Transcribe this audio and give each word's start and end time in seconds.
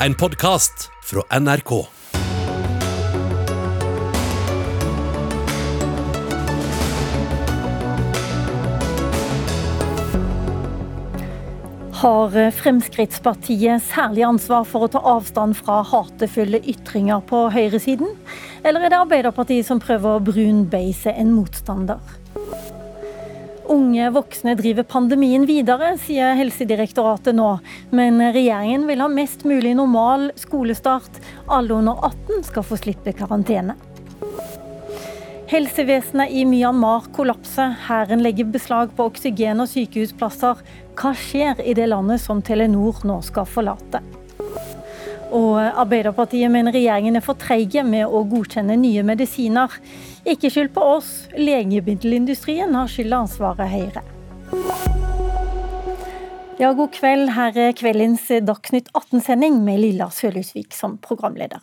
en 0.00 0.14
podkast 0.14 0.90
fra 1.02 1.38
NRK. 1.40 1.70
Har 11.96 12.50
Fremskrittspartiet 12.50 13.82
særlig 13.82 14.26
ansvar 14.26 14.66
for 14.68 14.84
å 14.84 14.90
ta 14.92 15.00
avstand 15.00 15.56
fra 15.56 15.80
hatefulle 15.86 16.60
ytringer 16.60 17.24
på 17.24 17.46
høyresiden? 17.54 18.12
Eller 18.66 18.84
er 18.84 18.92
det 18.92 19.00
Arbeiderpartiet 19.00 19.66
som 19.66 19.80
prøver 19.80 20.18
å 20.18 20.24
brunbeise 20.28 21.16
en 21.16 21.32
motstander? 21.38 22.15
Unge 23.68 24.10
voksne 24.14 24.54
driver 24.54 24.84
pandemien 24.86 25.42
videre, 25.46 25.96
sier 25.98 26.36
Helsedirektoratet 26.38 27.34
nå. 27.34 27.48
Men 27.90 28.20
regjeringen 28.22 28.86
vil 28.86 29.02
ha 29.02 29.08
mest 29.10 29.42
mulig 29.48 29.74
normal 29.78 30.28
skolestart. 30.38 31.18
Alle 31.50 31.74
under 31.74 31.98
18 32.06 32.44
skal 32.46 32.66
få 32.66 32.78
slippe 32.78 33.14
karantene. 33.18 33.74
Helsevesenet 35.50 36.30
i 36.30 36.44
Myanmar 36.46 37.08
kollapser. 37.14 37.74
Hæren 37.88 38.22
legger 38.22 38.48
beslag 38.54 38.94
på 38.94 39.08
oksygen 39.10 39.62
og 39.62 39.70
sykehusplasser. 39.70 40.62
Hva 40.98 41.14
skjer 41.18 41.62
i 41.62 41.74
det 41.78 41.90
landet 41.90 42.22
som 42.22 42.42
Telenor 42.42 43.02
nå 43.06 43.18
skal 43.26 43.50
forlate? 43.50 44.02
Og 45.34 45.56
Arbeiderpartiet 45.58 46.50
mener 46.52 46.74
regjeringen 46.76 47.18
er 47.18 47.24
for 47.24 47.38
treige 47.40 47.82
med 47.86 48.06
å 48.06 48.22
godkjenne 48.30 48.76
nye 48.78 49.02
medisiner. 49.06 49.72
Ikke 50.26 50.50
skyld 50.52 50.70
på 50.76 50.84
oss, 50.96 51.10
legemiddelindustrien 51.34 52.74
har 52.76 52.90
skylda 52.90 53.24
ansvaret 53.24 53.72
Høyre. 53.72 54.04
Ja, 56.56 56.70
god 56.72 56.94
kveld. 56.94 57.34
Her 57.36 57.58
er 57.60 57.74
kveldens 57.76 58.30
Dagsnytt 58.46 58.88
18-sending 58.96 59.58
med 59.66 59.82
Lilla 59.82 60.08
Sølhusvik 60.14 60.72
som 60.72 60.96
programleder. 61.02 61.60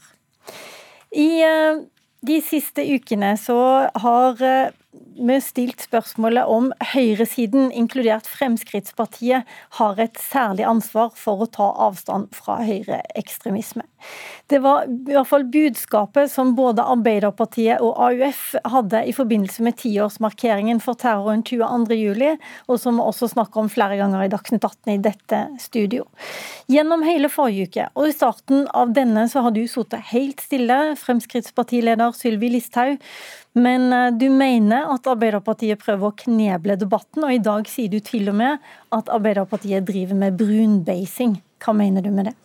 I 1.13 1.41
eh, 1.45 1.81
de 2.21 2.37
siste 2.45 2.85
ukene 2.85 3.33
så 3.41 3.57
har 4.03 4.43
eh, 4.45 4.75
vi 5.17 5.39
stilt 5.41 5.83
spørsmålet 5.83 6.49
om 6.49 6.71
høyresiden, 6.93 7.71
inkludert 7.71 8.27
Fremskrittspartiet, 8.29 9.47
har 9.79 9.99
et 10.01 10.19
særlig 10.21 10.65
ansvar 10.67 11.11
for 11.17 11.43
å 11.43 11.49
ta 11.49 11.69
avstand 11.87 12.31
fra 12.35 12.59
høyreekstremisme. 12.63 13.85
Det 14.51 14.59
var 14.63 14.87
i 14.87 15.13
hvert 15.15 15.29
fall 15.29 15.45
budskapet 15.47 16.31
som 16.31 16.51
både 16.57 16.83
Arbeiderpartiet 16.83 17.81
og 17.83 17.95
AUF 18.09 18.41
hadde 18.73 19.03
i 19.07 19.13
forbindelse 19.15 19.63
med 19.65 19.77
tiårsmarkeringen 19.79 20.81
for 20.83 20.99
terroren 20.99 21.45
22.07, 21.47 22.41
og 22.67 22.81
som 22.81 22.99
vi 22.99 23.05
også 23.07 23.31
snakker 23.31 23.63
om 23.63 23.71
flere 23.71 23.97
ganger 24.01 24.25
i 24.25 24.31
Dagsnytt 24.33 24.65
18 24.65 24.95
i 24.95 24.99
dette 25.07 25.43
studio. 25.63 26.07
Gjennom 26.71 27.05
hele 27.07 27.31
forrige 27.31 27.69
uke 27.69 27.87
og 27.93 28.09
i 28.09 28.15
starten 28.15 28.67
av 28.75 28.91
denne 28.95 29.27
så 29.31 29.45
har 29.45 29.55
du 29.55 29.63
sittet 29.69 30.11
helt 30.11 30.43
stille, 30.43 30.81
Fremskrittspartileder 30.99 32.13
Sylvi 32.17 32.51
Listhaug. 32.53 32.99
Men 33.53 33.93
eh, 33.93 34.11
du 34.17 34.29
mener 34.33 34.87
at 34.93 35.02
Arbeiderpartiet 35.09 35.81
prøver 35.81 36.09
å 36.09 36.15
kneble 36.23 36.77
debatten, 36.79 37.25
og 37.25 37.33
i 37.33 37.41
dag 37.43 37.67
sier 37.69 37.91
du 37.91 37.99
til 38.03 38.31
og 38.31 38.39
med 38.39 38.71
at 38.95 39.11
Arbeiderpartiet 39.13 39.85
driver 39.87 40.19
med 40.25 40.39
brunbeising. 40.39 41.37
Hva 41.63 41.75
mener 41.77 42.05
du 42.05 42.11
med 42.13 42.31
det? 42.31 42.35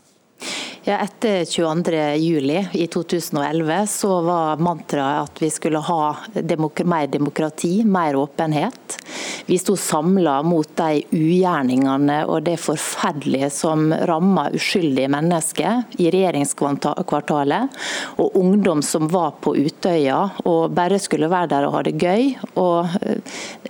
Ja, 0.87 0.99
etter 1.03 1.43
22.07 1.45 2.77
i 2.79 2.87
2011 2.87 3.87
så 3.93 4.21
var 4.25 4.61
mantraet 4.63 5.27
at 5.27 5.43
vi 5.43 5.51
skulle 5.53 5.83
ha 5.85 6.17
demok 6.33 6.85
mer 6.89 7.11
demokrati, 7.13 7.83
mer 7.85 8.17
åpenhet. 8.17 8.98
Vi 9.47 9.59
sto 9.59 9.77
samla 9.77 10.43
mot 10.43 10.69
de 10.79 11.03
ugjerningene 11.15 12.19
og 12.27 12.43
det 12.49 12.57
forferdelige 12.63 13.51
som 13.55 13.93
ramma 13.93 14.49
uskyldige 14.55 15.11
mennesker 15.13 15.83
i 15.99 16.11
regjeringskvartalet. 16.15 17.79
Og 18.19 18.37
ungdom 18.39 18.83
som 18.83 19.09
var 19.13 19.37
på 19.45 19.55
Utøya 19.59 20.21
og 20.45 20.75
bare 20.77 20.99
skulle 21.03 21.31
være 21.31 21.53
der 21.55 21.69
og 21.69 21.79
ha 21.79 21.85
det 21.87 21.97
gøy. 22.01 22.33
Og 22.61 22.99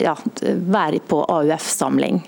ja, 0.00 0.16
være 0.42 1.02
på 1.08 1.22
AUF-samling. 1.28 2.22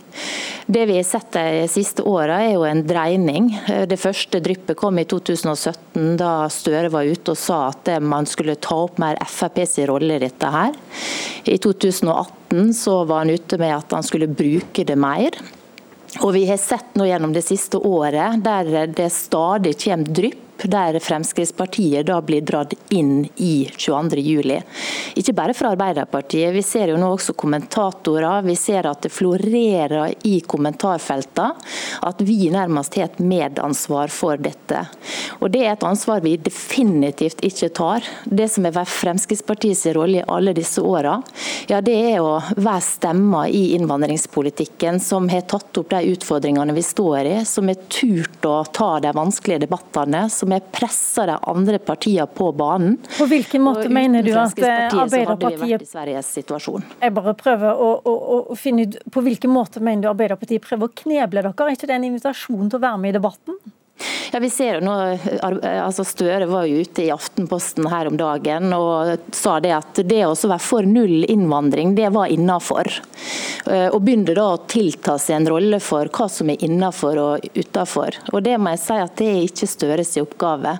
Det 0.71 0.84
vi 0.87 0.97
har 0.97 1.06
sett 1.06 1.32
de 1.34 1.69
siste 1.71 2.04
åra 2.06 2.41
er 2.44 2.53
jo 2.54 2.65
en 2.69 2.82
dreining. 2.87 3.48
Det 3.91 3.98
første 3.98 4.41
dryppet 4.43 4.78
kom 4.78 5.00
i 5.00 5.06
2017, 5.09 6.16
da 6.21 6.48
Støre 6.53 6.93
var 6.93 7.09
ute 7.09 7.34
og 7.34 7.41
sa 7.41 7.62
at 7.72 7.91
man 8.03 8.28
skulle 8.28 8.59
ta 8.60 8.76
opp 8.87 9.00
mer 9.03 9.19
Frp 9.26 9.62
sin 9.66 9.88
rolle 9.91 10.19
i 10.19 10.22
dette 10.22 10.50
her. 10.54 10.76
I 11.44 11.59
2018 11.59 12.75
så 12.76 13.00
var 13.04 13.25
han 13.25 13.34
ute 13.34 13.59
med 13.59 13.75
at 13.76 13.97
han 13.97 14.06
skulle 14.06 14.31
bruke 14.31 14.87
det 14.87 14.99
mer. 15.00 15.34
Og 16.20 16.32
vi 16.34 16.44
har 16.49 16.59
sett 16.59 16.97
nå 16.99 17.06
gjennom 17.06 17.34
det 17.34 17.44
siste 17.47 17.78
året 17.78 18.43
der 18.44 18.91
det 18.91 19.10
stadig 19.15 19.76
kommer 19.84 20.15
drypp 20.20 20.50
der 20.69 20.98
Fremskrittspartiet 21.00 22.06
da 22.06 22.21
blir 22.22 22.44
dratt 22.47 22.75
inn 22.93 23.25
i 23.37 23.69
22.07. 23.76 24.60
Ikke 25.21 25.34
bare 25.37 25.54
fra 25.56 25.72
Arbeiderpartiet, 25.75 26.53
vi 26.54 26.62
ser 26.66 26.93
jo 26.93 26.98
nå 27.00 27.12
også 27.15 27.34
kommentatorer. 27.38 28.43
Vi 28.47 28.56
ser 28.59 28.88
at 28.91 29.03
det 29.04 29.12
florerer 29.15 30.15
i 30.28 30.41
kommentarfeltene 30.41 31.54
at 32.06 32.22
vi 32.25 32.50
nærmest 32.53 32.97
har 32.99 33.09
et 33.10 33.20
medansvar 33.22 34.12
for 34.12 34.41
dette. 34.41 34.84
Og 35.41 35.50
Det 35.50 35.65
er 35.65 35.72
et 35.72 35.84
ansvar 35.87 36.20
vi 36.25 36.37
definitivt 36.37 37.43
ikke 37.44 37.70
tar. 37.75 38.04
Det 38.25 38.49
som 38.50 38.66
har 38.69 38.75
vært 38.76 38.93
Fremskrittspartiets 38.93 39.87
rolle 39.97 40.20
i 40.20 40.26
alle 40.28 40.54
disse 40.56 40.82
åra, 40.82 41.16
ja, 41.70 41.81
det 41.84 41.97
er 41.97 42.20
å 42.22 42.38
være 42.56 42.84
stemma 42.84 43.47
i 43.49 43.70
innvandringspolitikken 43.76 45.00
som 45.03 45.28
har 45.32 45.47
tatt 45.50 45.81
opp 45.81 45.91
de 45.93 46.12
utfordringene 46.15 46.75
vi 46.76 46.84
står 46.84 47.31
i, 47.31 47.37
som 47.49 47.69
har 47.70 47.78
turt 47.93 48.47
å 48.47 48.62
ta 48.72 48.91
de 49.03 49.12
vanskelige 49.16 49.65
debattene, 49.66 50.26
som 50.31 50.50
som 50.50 50.59
har 50.59 50.72
pressa 50.72 51.27
de 51.27 51.38
andre 51.43 51.78
partiene 51.78 52.27
på 52.27 52.53
banen. 52.53 52.97
På 53.19 53.27
hvilken 53.31 53.62
måte 53.62 53.88
mener 53.88 54.22
du 54.22 54.33
at 54.34 54.59
Arbeiderpartiet 54.59 55.84
Jeg 57.00 57.15
bare 57.15 57.34
prøver 57.38 57.71
å, 57.75 57.91
å, 58.03 58.15
å, 58.50 58.56
finne 58.59 58.88
ut 58.88 58.97
På 59.12 59.22
hvilken 59.22 59.53
måte 59.53 59.83
mener 59.83 60.03
du 60.03 60.09
Arbeiderpartiet 60.11 60.65
prøver 60.65 60.91
å 60.91 60.97
kneble 61.05 61.44
dere? 61.44 61.55
Er 61.55 61.77
ikke 61.77 61.91
det 61.91 61.99
en 62.00 62.09
invitasjon 62.11 62.71
til 62.71 62.81
å 62.81 62.83
være 62.83 63.03
med 63.03 63.15
i 63.15 63.19
debatten? 63.21 63.61
Ja, 64.33 64.41
vi 64.41 64.50
ser 64.50 64.78
jo 64.78 64.87
nå, 64.87 64.94
altså 65.43 66.05
Støre 66.06 66.47
var 66.50 66.69
jo 66.69 66.81
ute 66.84 67.05
i 67.05 67.11
Aftenposten 67.12 67.88
her 67.91 68.09
om 68.11 68.16
dagen 68.21 68.72
og 68.77 69.34
sa 69.34 69.59
det 69.62 69.72
at 69.77 70.00
det 70.06 70.22
å 70.27 70.34
være 70.34 70.62
for 70.62 70.87
null 70.87 71.25
innvandring, 71.25 71.94
det 71.99 72.09
var 72.15 72.31
innafor. 72.33 72.91
Eh, 73.66 73.88
og 73.91 74.00
begynte 74.05 74.34
da 74.37 74.47
å 74.55 74.62
tilta 74.71 75.16
seg 75.21 75.41
en 75.41 75.49
rolle 75.53 75.81
for 75.84 76.09
hva 76.15 76.28
som 76.33 76.50
er 76.53 76.62
innafor 76.65 77.21
og 77.21 77.49
utafor. 77.55 78.16
Og 78.33 78.43
det 78.47 78.56
må 78.61 78.75
jeg 78.75 78.83
si 78.84 78.99
at 79.03 79.16
det 79.19 79.28
er 79.31 79.43
ikke 79.49 79.71
Støres 79.71 80.15
oppgave. 80.21 80.77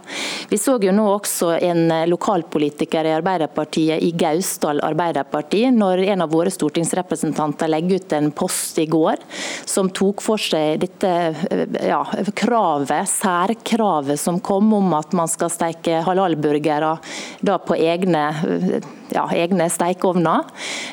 Vi 0.51 0.59
så 0.59 0.77
jo 0.81 0.95
nå 0.95 1.05
også 1.13 1.53
en 1.59 1.93
lokalpolitiker 2.11 3.07
i 3.07 3.15
Arbeiderpartiet 3.19 4.03
i 4.03 4.11
Gausdal 4.19 4.81
Arbeiderparti, 4.87 5.67
når 5.75 6.05
en 6.15 6.25
av 6.25 6.33
våre 6.33 6.53
stortingsrepresentanter 6.55 7.71
legger 7.71 8.01
ut 8.01 8.17
en 8.17 8.31
post 8.35 8.79
i 8.81 8.87
går 8.91 9.21
som 9.69 9.91
tok 9.95 10.23
for 10.25 10.41
seg 10.41 10.81
dette 10.85 11.11
eh, 11.51 11.79
ja, 11.91 12.03
kravet 12.37 13.10
særkravet 13.11 14.21
som 14.21 14.39
kom 14.41 14.73
om 14.77 14.95
at 14.97 15.15
man 15.17 15.31
skal 15.31 15.51
steike 15.53 16.01
halalburgere 16.07 16.95
på 17.67 17.77
egne, 17.77 18.23
ja, 19.13 19.25
egne 19.35 19.69
stekeovner. 19.73 20.47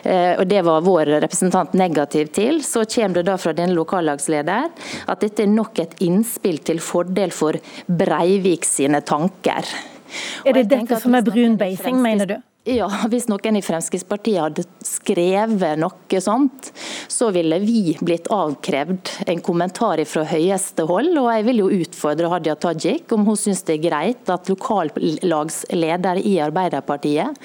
Eh, 0.04 0.34
og 0.40 0.48
Det 0.48 0.64
var 0.66 0.86
vår 0.86 1.14
representant 1.24 1.74
negativ 1.78 2.32
til. 2.36 2.64
Så 2.64 2.86
kommer 2.86 3.22
det 3.22 3.28
da 3.30 3.38
fra 3.38 3.54
denne 3.58 3.78
lokallagsleder 3.78 4.72
at 5.08 5.22
dette 5.24 5.46
er 5.46 5.54
nok 5.54 5.80
et 5.84 5.96
innspill 6.04 6.60
til 6.66 6.82
fordel 6.84 7.34
for 7.36 7.60
Breivik 7.88 8.66
sine 8.66 9.02
tanker. 9.06 9.68
Er 10.48 10.56
det 10.56 10.70
dette 10.72 11.00
som 11.02 11.16
er 11.18 11.26
brunbeising, 11.26 12.00
mener 12.02 12.30
du? 12.30 12.38
Ja, 12.68 12.88
Hvis 13.08 13.30
noen 13.32 13.56
i 13.56 13.62
Fremskrittspartiet 13.64 14.42
hadde 14.42 14.64
skrevet 14.84 15.80
noe 15.80 16.20
sånt, 16.20 16.74
så 17.08 17.30
ville 17.32 17.62
vi 17.64 17.94
blitt 18.04 18.28
avkrevd 18.34 19.12
en 19.32 19.40
kommentar 19.46 20.02
fra 20.04 20.26
høyeste 20.28 20.84
hold. 20.90 21.14
Og 21.16 21.30
jeg 21.32 21.46
vil 21.48 21.62
jo 21.64 21.70
utfordre 21.78 22.32
Hadia 22.34 22.58
Tajik 22.60 23.16
om 23.16 23.24
hun 23.30 23.40
syns 23.40 23.64
det 23.64 23.78
er 23.78 23.86
greit 23.88 24.32
at 24.34 24.52
lokallagsleder 24.52 26.20
i 26.28 26.36
Arbeiderpartiet 26.44 27.40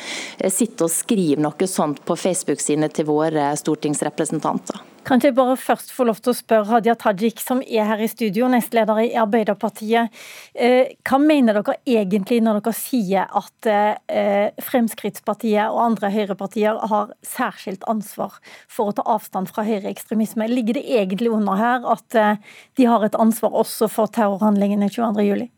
sitter 0.50 0.88
og 0.88 0.96
skriver 0.96 1.46
noe 1.46 1.70
sånt 1.70 2.02
på 2.02 2.18
Facebook-sine 2.18 2.90
til 2.90 3.06
våre 3.12 3.52
stortingsrepresentanter. 3.62 4.91
Kan 5.02 5.18
ikke 5.18 5.32
jeg 5.32 5.34
bare 5.34 5.56
først 5.58 5.90
få 5.90 6.04
lov 6.06 6.20
til 6.22 6.30
å 6.30 6.36
spørre 6.38 6.68
Hadia 6.68 6.94
Tajik, 6.98 7.40
som 7.42 7.58
er 7.64 7.88
her 7.88 8.02
i 8.04 8.06
studio, 8.10 8.46
nestleder 8.50 9.00
i 9.02 9.08
Arbeiderpartiet. 9.18 10.14
Eh, 10.54 10.92
hva 11.02 11.18
mener 11.18 11.58
dere 11.58 11.74
egentlig 11.82 12.38
når 12.44 12.60
dere 12.60 12.74
sier 12.78 13.26
at 13.26 13.68
eh, 13.70 14.54
Fremskrittspartiet 14.62 15.74
og 15.74 15.80
andre 15.88 16.12
høyrepartier 16.14 16.78
har 16.92 17.10
særskilt 17.26 17.82
ansvar 17.90 18.38
for 18.70 18.92
å 18.92 18.96
ta 19.00 19.06
avstand 19.10 19.50
fra 19.50 19.66
høyreekstremisme? 19.66 20.46
Ligger 20.52 20.78
det 20.78 20.86
egentlig 20.86 21.34
under 21.34 21.58
her 21.58 21.92
at 21.96 22.18
eh, 22.18 22.38
de 22.78 22.86
har 22.86 23.02
et 23.02 23.18
ansvar 23.18 23.58
også 23.64 23.90
for 23.90 24.12
terrorhandlingene 24.14 24.86
22.07? 24.86 25.48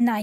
Nei, 0.00 0.22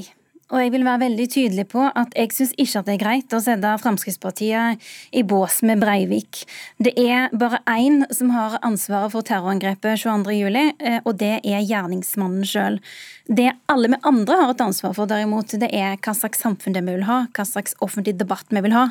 Og 0.53 0.59
jeg 0.61 0.71
vil 0.75 0.83
være 0.85 1.01
veldig 1.01 1.25
tydelig 1.33 1.63
på 1.71 1.81
at 1.89 2.11
jeg 2.13 2.29
syns 2.35 2.51
ikke 2.61 2.81
at 2.81 2.85
det 2.85 2.93
er 2.93 3.01
greit 3.01 3.33
å 3.33 3.39
sette 3.41 3.71
Fremskrittspartiet 3.81 4.83
i 5.17 5.23
bås 5.25 5.63
med 5.65 5.81
Breivik. 5.81 6.43
Det 6.77 6.93
er 7.01 7.33
bare 7.33 7.63
én 7.65 8.03
som 8.13 8.29
har 8.35 8.59
ansvaret 8.61 9.09
for 9.15 9.25
terrorangrepet 9.25 10.03
22.07, 10.03 10.59
eh, 10.85 10.99
og 11.01 11.17
det 11.17 11.39
er 11.41 11.65
gjerningsmannen 11.65 12.45
sjøl. 12.45 12.77
Det 13.25 13.47
alle 13.65 13.89
vi 13.89 13.97
andre 14.05 14.35
har 14.37 14.51
et 14.53 14.61
ansvar 14.61 14.91
for, 14.93 15.09
derimot, 15.09 15.55
det 15.57 15.71
er 15.73 15.95
hva 15.97 16.13
slags 16.13 16.43
samfunn 16.43 16.75
det 16.75 16.83
vi 16.85 16.93
vil 16.93 17.07
ha, 17.07 17.23
hva 17.33 17.45
slags 17.47 17.73
offentlig 17.81 18.13
debatt 18.19 18.51
vi 18.53 18.61
vil 18.61 18.75
ha, 18.75 18.83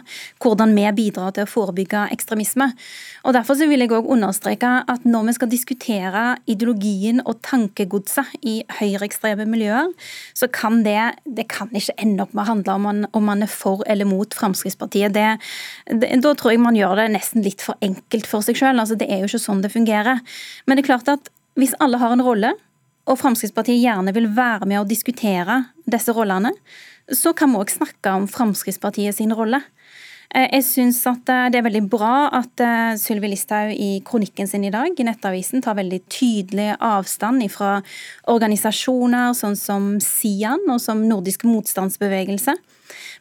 hvordan 0.43 0.75
vi 0.75 0.89
bidrar 0.97 1.37
til 1.37 1.47
å 1.47 1.51
forebygge 1.53 2.09
ekstremisme. 2.17 2.67
Og 3.23 3.37
Derfor 3.37 3.59
så 3.59 3.69
vil 3.71 3.85
jeg 3.85 3.93
òg 3.95 4.11
understreke 4.11 4.73
at 4.91 5.07
når 5.07 5.29
vi 5.29 5.37
skal 5.37 5.53
diskutere 5.53 6.25
ideologien 6.51 7.23
og 7.23 7.45
tankegodset 7.47 8.35
i 8.43 8.57
høyreekstreme 8.81 9.47
miljøer, 9.47 9.95
så 10.35 10.51
kan 10.51 10.83
det, 10.83 10.99
det 11.25 11.47
kan 11.55 11.71
ikke 11.71 11.95
ende 12.03 12.27
opp 12.27 12.35
med 12.35 12.43
å 12.43 12.51
handle 12.51 12.75
om 12.75 12.87
man, 12.89 13.07
om 13.15 13.31
man 13.31 13.47
er 13.47 13.55
for 13.55 13.87
eller 13.87 14.09
mot 14.11 14.35
Fremskrittspartiet. 14.35 15.15
Det, 15.15 15.31
det, 15.95 16.11
da 16.27 16.35
tror 16.35 16.57
jeg 16.57 16.65
man 16.65 16.79
gjør 16.79 17.05
det 17.05 17.09
nesten 17.15 17.47
litt 17.47 17.63
for 17.63 17.79
enkelt 17.87 18.27
for 18.27 18.43
seg 18.43 18.59
sjøl. 18.59 18.83
Altså, 18.83 18.99
det 18.99 19.07
er 19.07 19.23
jo 19.23 19.31
ikke 19.31 19.47
sånn 19.47 19.63
det 19.63 19.71
fungerer. 19.77 20.27
Men 20.67 20.75
det 20.75 20.89
er 20.89 20.91
klart 20.91 21.15
at 21.21 21.31
hvis 21.55 21.79
alle 21.79 22.03
har 22.03 22.11
en 22.11 22.27
rolle, 22.27 22.57
og 23.05 23.21
Fremskrittspartiet 23.21 23.83
gjerne 23.83 24.15
vil 24.17 24.31
være 24.33 24.69
med 24.69 24.81
å 24.81 24.89
diskutere 24.89 25.61
disse 25.85 26.15
rollene, 26.17 26.55
så 27.13 27.35
kan 27.37 27.53
vi 27.53 27.61
òg 27.61 27.73
snakke 27.73 28.15
om 28.17 28.29
Fremskrittspartiet 28.31 29.17
sin 29.19 29.35
rolle. 29.37 29.61
Eh, 30.35 30.49
jeg 30.57 30.65
syns 30.67 31.03
at 31.07 31.29
eh, 31.31 31.49
det 31.53 31.61
er 31.61 31.67
veldig 31.67 31.85
bra 31.93 32.15
at 32.35 32.63
eh, 32.65 32.95
Sylvi 32.99 33.31
Listhaug 33.31 33.75
i 33.77 34.01
kronikken 34.07 34.49
sin 34.51 34.65
i 34.67 34.73
dag 34.73 34.97
i 34.97 35.07
Nettavisen 35.07 35.63
tar 35.63 35.77
veldig 35.79 36.01
tydelig 36.11 36.73
avstand 36.83 37.45
fra 37.53 37.77
organisasjoner 38.33 39.37
sånn 39.37 39.59
som 39.59 39.93
SIAN 40.03 40.65
og 40.73 40.81
som 40.83 41.05
Nordisk 41.07 41.45
motstandsbevegelse. 41.47 42.57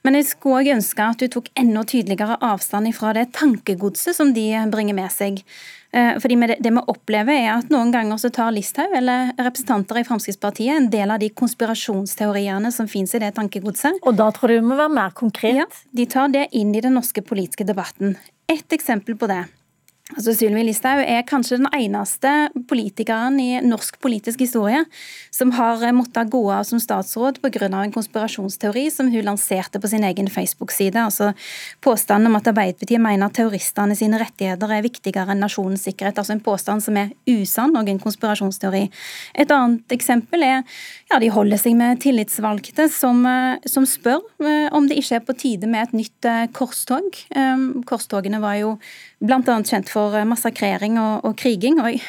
Men 0.04 0.18
jeg 0.19 0.30
skulle 0.31 0.63
òg 0.63 0.74
ønske 0.75 1.06
at 1.06 1.21
du 1.21 1.30
tok 1.31 1.48
enda 1.60 1.86
tydeligere 1.88 2.39
avstand 2.44 2.92
fra 2.98 3.13
det 3.18 3.30
tankegodset 3.38 4.18
som 4.18 4.33
de 4.36 4.50
bringer 4.71 4.98
med 4.98 5.12
seg. 5.13 5.42
Eh, 5.94 6.18
fordi 6.19 6.38
det, 6.50 6.71
vi 6.74 6.83
opplever 6.89 7.38
er 7.38 7.50
at 7.60 7.69
Noen 7.74 7.92
ganger 7.94 8.18
så 8.18 8.31
tar 8.33 8.54
Listhaug 8.56 8.95
eller 8.98 9.33
representanter 9.38 10.01
i 10.01 10.06
Fremskrittspartiet 10.07 10.74
en 10.74 10.89
del 10.94 11.13
av 11.13 11.21
de 11.21 11.30
konspirasjonsteoriene 11.30 12.71
som 12.74 12.89
finnes 12.89 13.13
i 13.13 13.21
det 13.21 13.36
tankegodset. 13.38 14.01
Og 14.01 14.18
da 14.18 14.31
tror 14.33 14.50
du 14.50 14.57
vi 14.57 14.69
må 14.71 14.80
være 14.80 14.95
mer 14.95 15.13
konkret? 15.18 15.62
Ja, 15.62 15.68
De 15.94 16.07
tar 16.10 16.33
det 16.33 16.48
inn 16.57 16.74
i 16.74 16.81
den 16.81 16.98
norske 16.98 17.21
politiske 17.21 17.68
debatten. 17.68 18.18
Et 18.50 18.74
eksempel 18.74 19.15
på 19.18 19.30
det 19.30 19.44
Altså 20.11 20.33
Sylvi 20.35 20.65
Listhaug 20.67 21.00
er 21.00 21.21
kanskje 21.23 21.61
den 21.61 21.69
eneste 21.71 22.27
politikeren 22.67 23.38
i 23.39 23.61
norsk 23.63 23.95
politisk 24.03 24.41
historie 24.44 24.81
som 25.31 25.53
har 25.55 25.79
måttet 25.95 26.27
gå 26.33 26.41
av 26.51 26.65
som 26.67 26.81
statsråd 26.83 27.39
pga. 27.39 27.69
en 27.71 27.94
konspirasjonsteori 27.95 28.91
som 28.91 29.07
hun 29.07 29.23
lanserte 29.23 29.79
på 29.79 29.88
sin 29.88 30.03
egen 30.03 30.27
Facebook-side. 30.27 31.00
Altså 31.00 31.33
Påstanden 31.79 32.27
om 32.27 32.35
at 32.35 32.47
Arbeiderpartiet 32.51 33.00
mener 33.00 33.27
at 33.27 33.33
terroristene 33.33 33.95
sine 33.95 34.19
rettigheter 34.19 34.75
er 34.75 34.83
viktigere 34.83 35.31
enn 35.31 35.39
nasjonens 35.39 35.88
sikkerhet. 35.88 36.19
Altså 36.19 36.33
en 36.33 36.44
påstand 36.44 36.83
som 36.83 36.97
er 36.97 37.15
usann 37.25 37.75
og 37.77 37.88
en 37.88 38.03
konspirasjonsteori. 38.03 38.89
Et 39.39 39.51
annet 39.55 39.95
eksempel 39.95 40.44
er 40.44 40.63
ja, 41.13 41.19
de 41.21 41.31
holder 41.31 41.61
seg 41.61 41.75
med 41.79 42.01
tillitsvalgte 42.03 42.89
som, 42.91 43.23
eh, 43.25 43.63
som 43.69 43.85
spør 43.88 44.19
eh, 44.44 44.67
om 44.75 44.88
det 44.89 45.00
ikke 45.00 45.15
er 45.15 45.25
på 45.27 45.38
tide 45.38 45.67
med 45.69 45.88
et 45.88 45.97
nytt 46.03 46.25
eh, 46.25 46.47
korstog. 46.51 47.23
Korstogene 47.88 48.44
var 48.44 48.59
jo 48.59 48.75
bl.a. 49.23 49.55
kjent 49.63 49.89
for 49.91 50.15
massakrering 50.27 50.97
og, 51.01 51.23
og 51.27 51.37
kriging. 51.39 51.79
og 51.81 51.89
jeg, 51.91 52.01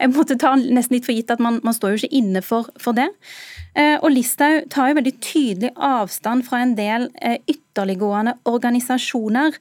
jeg, 0.00 0.12
måtte 0.14 0.38
ta 0.40 0.54
nesten 0.56 0.96
litt 0.96 1.06
for 1.06 1.16
gitt 1.16 1.32
at 1.34 1.42
man, 1.44 1.60
man 1.66 1.76
står 1.76 1.94
jo 1.94 2.02
ikke 2.02 2.18
inne 2.20 2.42
for, 2.44 2.70
for 2.80 2.96
det. 2.96 3.10
Og 3.74 4.06
Listhaug 4.14 4.68
tar 4.70 4.92
jo 4.92 4.98
veldig 5.00 5.12
tydelig 5.18 5.72
avstand 5.82 6.44
fra 6.46 6.60
en 6.62 6.76
del 6.78 7.08
ytterliggående 7.50 8.36
organisasjoner. 8.46 9.56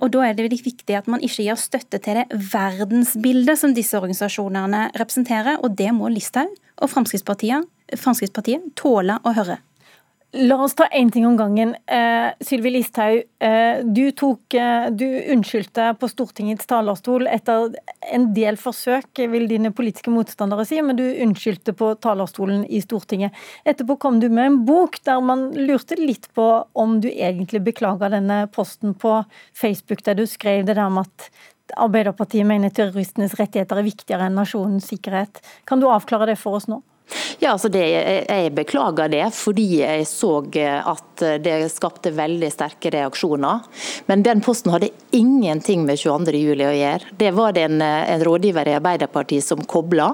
Og 0.00 0.08
Da 0.10 0.24
er 0.26 0.34
det 0.34 0.48
veldig 0.48 0.58
viktig 0.64 0.96
at 0.98 1.06
man 1.06 1.22
ikke 1.22 1.46
gir 1.46 1.60
støtte 1.60 2.00
til 2.02 2.18
det 2.18 2.26
verdensbildet 2.50 3.60
som 3.60 3.76
disse 3.76 3.94
organisasjonene 3.94 4.88
representerer. 4.98 5.62
Og 5.62 5.78
det 5.78 5.92
må 5.94 6.10
Listhaug 6.10 6.50
og 6.82 6.90
Fremskrittspartiet 6.90 7.70
Fremskrittspartiet 7.94 8.72
tåle 8.80 9.20
å 9.22 9.34
høre? 9.36 9.60
La 10.34 10.56
oss 10.58 10.72
ta 10.74 10.88
én 10.90 11.12
ting 11.14 11.26
om 11.28 11.36
gangen. 11.38 11.76
Eh, 11.86 12.32
Sylvi 12.42 12.72
Listhaug, 12.74 13.20
eh, 13.38 13.84
du, 13.84 14.10
tok, 14.10 14.54
eh, 14.58 14.88
du 14.90 15.06
unnskyldte 15.30 15.92
på 16.00 16.08
Stortingets 16.10 16.66
talerstol 16.66 17.28
etter 17.30 17.76
en 18.10 18.24
del 18.34 18.58
forsøk, 18.58 19.20
vil 19.30 19.46
dine 19.46 19.70
politiske 19.70 20.10
motstandere 20.10 20.64
si, 20.66 20.80
men 20.82 20.98
du 20.98 21.04
unnskyldte 21.22 21.76
på 21.78 21.92
talerstolen 22.02 22.64
i 22.66 22.80
Stortinget. 22.82 23.30
Etterpå 23.62 23.94
kom 24.02 24.18
du 24.18 24.26
med 24.26 24.48
en 24.48 24.56
bok 24.66 24.98
der 25.06 25.22
man 25.22 25.52
lurte 25.54 26.00
litt 26.00 26.26
på 26.34 26.48
om 26.74 26.96
du 27.04 27.12
egentlig 27.12 27.62
beklaga 27.68 28.10
denne 28.16 28.48
posten 28.50 28.96
på 28.98 29.20
Facebook, 29.54 30.02
der 30.02 30.18
du 30.18 30.26
skrev 30.26 30.66
det 30.66 30.74
der 30.80 30.90
med 30.90 31.06
at 31.06 31.30
Arbeiderpartiet 31.78 32.44
mener 32.46 32.74
terroristenes 32.74 33.38
rettigheter 33.38 33.78
er 33.78 33.86
viktigere 33.86 34.26
enn 34.26 34.34
nasjonens 34.34 34.90
sikkerhet. 34.90 35.38
Kan 35.64 35.78
du 35.78 35.86
avklare 35.86 36.26
det 36.32 36.40
for 36.42 36.58
oss 36.58 36.66
nå? 36.66 36.82
Ja, 37.38 37.52
altså 37.54 37.68
det, 37.68 37.84
Jeg 38.28 38.52
beklager 38.54 39.08
det, 39.10 39.24
fordi 39.34 39.80
jeg 39.80 40.06
så 40.08 40.34
at 40.44 41.22
det 41.44 41.70
skapte 41.70 42.10
veldig 42.14 42.50
sterke 42.50 42.90
reaksjoner. 42.90 43.62
Men 44.10 44.24
den 44.26 44.42
posten 44.44 44.72
hadde 44.74 44.90
ingenting 45.14 45.84
med 45.86 45.98
22.07 46.00 46.64
å 46.66 46.72
gjøre. 46.74 47.12
Det 47.18 47.30
var 47.36 47.54
det 47.54 47.66
en, 47.68 47.82
en, 47.82 48.24
rådgiver 48.26 48.68
i 48.68 48.74
Arbeiderpartiet 48.78 49.46
som 49.46 49.62
kobla. 49.62 50.10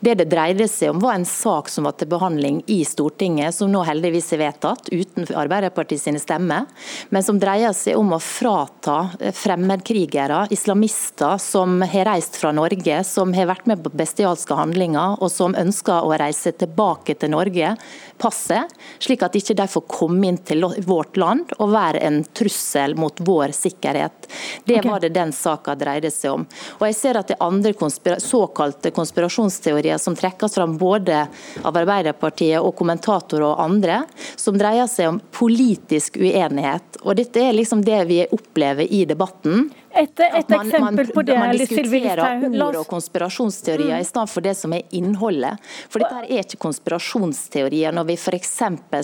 Det 0.00 0.16
det 0.18 0.28
dreide 0.32 0.68
seg 0.70 0.94
om 0.94 1.02
var 1.04 1.18
en 1.18 1.28
sak 1.28 1.68
som 1.68 1.88
var 1.88 1.98
til 2.00 2.10
behandling 2.10 2.62
i 2.66 2.80
Stortinget, 2.88 3.54
som 3.54 3.70
nå 3.72 3.84
heldigvis 3.86 4.32
er 4.36 4.42
vedtatt, 4.42 4.88
uten 4.88 5.28
Arbeiderpartiet 5.36 6.02
sine 6.02 6.22
stemmer. 6.22 6.66
Men 7.12 7.26
som 7.26 7.40
dreier 7.40 7.76
seg 7.76 7.98
om 8.00 8.14
å 8.16 8.20
frata 8.22 8.98
fremmedkrigere, 9.36 10.46
islamister 10.54 11.36
som 11.42 11.82
har 11.84 12.08
reist 12.08 12.40
fra 12.40 12.54
Norge, 12.56 13.02
som 13.04 13.36
har 13.36 13.50
vært 13.52 13.68
med 13.68 13.84
på 13.84 13.92
bestialske 14.00 14.56
handlinger 14.58 15.18
og 15.20 15.32
som 15.32 15.56
ønsker 15.58 16.08
å 16.08 16.16
reise 16.18 16.28
reise 16.28 16.52
tilbake 16.60 17.16
til 17.18 17.32
Norge, 17.32 17.74
passet, 18.18 18.74
slik 19.02 19.22
at 19.26 19.36
ikke 19.38 19.56
de 19.58 19.66
får 19.70 19.84
komme 19.90 20.28
inn 20.28 20.40
til 20.46 20.66
vårt 20.86 21.18
land 21.20 21.54
og 21.58 21.72
være 21.72 22.02
en 22.08 22.20
trussel 22.36 22.96
mot 22.98 23.20
vår 23.24 23.54
sikkerhet. 23.56 24.28
Det 24.64 24.80
okay. 24.80 24.90
var 24.90 25.04
det 25.04 25.12
den 25.16 25.32
saka 25.32 25.76
dreide 25.78 26.10
seg 26.14 26.34
om. 26.34 26.46
Og 26.78 26.86
jeg 26.88 26.98
ser 26.98 27.20
at 27.20 27.30
det 27.30 27.38
er 27.38 27.46
andre 27.46 27.74
konspira 27.78 28.18
såkalte 28.22 28.92
konspirasjonsteorier 28.94 29.98
som 30.02 30.16
trekkes 30.18 30.58
fram 30.58 30.76
både 30.80 31.24
av 31.62 31.76
Arbeiderpartiet 31.76 32.60
og 32.60 32.74
kommentatorer 32.78 33.46
og 33.48 33.62
andre, 33.62 34.02
som 34.36 34.58
dreier 34.58 34.88
seg 34.90 35.12
om 35.14 35.20
politisk 35.34 36.18
uenighet. 36.20 37.00
Og 37.04 37.16
Dette 37.18 37.42
er 37.42 37.56
liksom 37.56 37.84
det 37.86 38.00
vi 38.10 38.22
opplever 38.34 38.88
i 38.90 39.04
debatten. 39.08 39.68
Et, 39.98 40.20
et 40.20 40.50
man, 40.52 40.66
eksempel 40.66 41.10
på 41.14 41.22
det, 41.26 41.36
Man 41.38 41.56
diskuterer 41.56 42.44
ord 42.62 42.78
og 42.78 42.86
konspirasjonsteorier 42.90 43.96
mm. 43.96 44.02
i 44.02 44.06
stedet 44.06 44.30
for 44.30 44.44
det 44.44 44.54
som 44.58 44.74
er 44.76 44.84
innholdet. 44.94 45.58
For 45.90 46.02
dette 46.02 46.24
er 46.28 46.44
ikke 46.44 46.60
konspirasjonsteorier 46.62 47.94
når 47.96 48.08
vi 48.12 48.18
f.eks. 48.18 48.54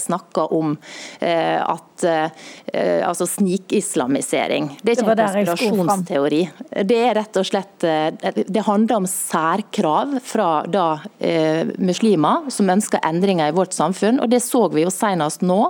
snakker 0.07 0.55
om 0.55 0.77
eh, 1.19 1.59
at 1.59 2.05
eh, 2.07 3.01
altså 3.07 3.27
snikislamisering. 3.31 4.71
Det 4.83 4.95
er 4.95 5.01
ikke 5.01 5.17
det 5.19 5.27
en 5.27 5.51
konspirasjonsteori. 5.51 6.43
Det 6.87 7.01
er 7.01 7.19
rett 7.19 7.41
og 7.41 7.49
slett 7.49 7.87
eh, 7.89 8.43
Det 8.45 8.65
handler 8.67 9.03
om 9.03 9.09
særkrav 9.11 10.19
fra 10.25 10.49
da 10.71 10.87
eh, 11.19 11.67
muslimer 11.79 12.51
som 12.55 12.71
ønsker 12.71 13.03
endringer 13.07 13.51
i 13.51 13.57
vårt 13.57 13.75
samfunn. 13.75 14.21
og 14.23 14.31
Det 14.31 14.43
så 14.45 14.67
vi 14.73 14.87
jo 14.87 14.93
senest 14.95 15.43
nå, 15.43 15.61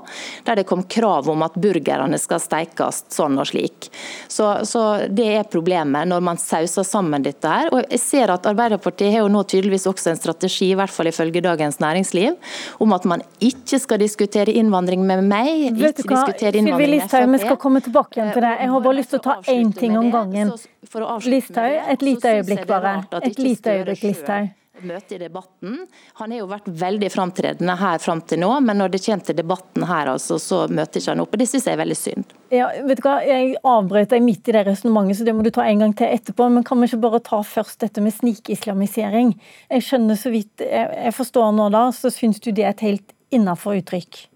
der 0.45 0.61
det 0.61 0.69
kom 0.69 0.85
krav 0.85 1.29
om 1.33 1.45
at 1.47 1.57
burgerne 1.57 2.19
skal 2.21 2.43
steikes 2.43 3.05
sånn 3.15 3.39
og 3.41 3.49
slik. 3.49 3.89
Så, 4.29 4.51
så 4.69 4.85
det 5.17 5.27
er 5.39 5.47
problemet 5.51 6.09
når 6.11 6.25
man 6.25 6.41
sauser 6.41 6.87
sammen 6.87 7.25
dette 7.25 7.51
her. 7.51 7.71
Og 7.75 7.85
jeg 7.85 8.01
ser 8.03 8.33
at 8.35 8.47
Arbeiderpartiet 8.51 9.15
har 9.15 9.25
jo 9.25 9.31
nå 9.33 9.45
tydeligvis 9.51 9.87
også 9.91 10.13
en 10.13 10.21
strategi, 10.21 10.71
i 10.73 10.79
hvert 10.79 10.93
fall 10.93 11.11
ifølge 11.11 11.45
Dagens 11.45 11.81
Næringsliv, 11.83 12.37
om 12.83 12.97
at 12.97 13.07
man 13.09 13.23
ikke 13.45 13.81
skal 13.83 14.03
diskutere 14.03 14.55
innvandring 14.55 15.05
med 15.07 15.25
meg. 15.29 15.71
Vet 15.79 16.03
du 16.03 16.09
hva, 16.11 16.25
Sylvi 16.35 16.91
Listhaug, 16.97 17.31
vi 17.35 17.43
skal 17.45 17.61
komme 17.61 17.85
tilbake 17.85 18.19
igjen 18.19 18.35
til 18.35 18.47
det. 18.47 18.57
Jeg 18.61 18.75
har 18.75 18.85
bare 18.89 18.99
lyst 19.01 19.15
til 19.15 19.23
å 19.23 19.25
ta 19.29 19.39
én 19.55 19.73
ting 19.77 19.97
om 20.01 20.11
gangen. 20.15 20.53
Listhaug, 21.25 21.81
et 21.95 22.05
lite 22.05 22.37
øyeblikk 22.39 22.69
bare. 22.71 22.99
Et 23.23 23.41
lite 23.41 23.79
øyeblikk, 23.79 24.05
Listhaug 24.11 24.53
møte 24.83 25.15
i 25.15 25.21
debatten. 25.21 25.77
Han 26.21 26.33
har 26.33 26.41
jo 26.41 26.49
vært 26.51 26.67
veldig 26.69 27.11
framtredende 27.13 27.77
her 27.79 28.01
fram 28.03 28.23
til 28.27 28.41
nå, 28.43 28.51
men 28.65 28.81
når 28.81 28.95
det 28.95 29.03
kommer 29.05 29.29
til 29.29 29.39
debatten 29.39 29.87
her, 29.89 30.11
altså, 30.15 30.39
så 30.43 30.65
møter 30.67 31.01
ikke 31.01 31.13
han 31.15 31.23
opp. 31.25 31.33
og 31.37 31.43
Det 31.43 31.49
synes 31.51 31.69
jeg 31.69 31.77
er 31.77 31.83
veldig 31.83 31.99
synd. 31.99 32.35
Ja, 32.55 32.69
vet 32.89 33.01
du 33.01 33.07
hva, 33.07 33.15
Jeg 33.25 33.57
avbrøt 33.63 34.13
deg 34.15 34.27
midt 34.27 34.51
i 34.51 34.57
det 34.57 34.67
resonnementet, 34.67 35.21
så 35.21 35.29
det 35.29 35.35
må 35.37 35.47
du 35.47 35.53
ta 35.55 35.67
en 35.69 35.87
gang 35.87 35.97
til 35.97 36.11
etterpå. 36.11 36.51
Men 36.51 36.67
kan 36.67 36.81
vi 36.81 36.91
ikke 36.91 37.03
bare 37.07 37.23
ta 37.25 37.41
først 37.47 37.81
dette 37.87 38.05
med 38.05 38.15
snikislamisering? 38.19 39.35
Jeg 39.71 39.89
skjønner 39.89 40.19
så 40.19 40.35
vidt 40.35 40.65
jeg 40.65 41.15
forstår 41.15 41.53
nå 41.55 41.71
da, 41.75 41.89
så 41.95 42.13
syns 42.13 42.41
du 42.43 42.51
det 42.53 42.67
er 42.67 42.75
et 42.75 42.87
helt 42.89 43.19
innafor 43.35 43.79
uttrykk? 43.81 44.27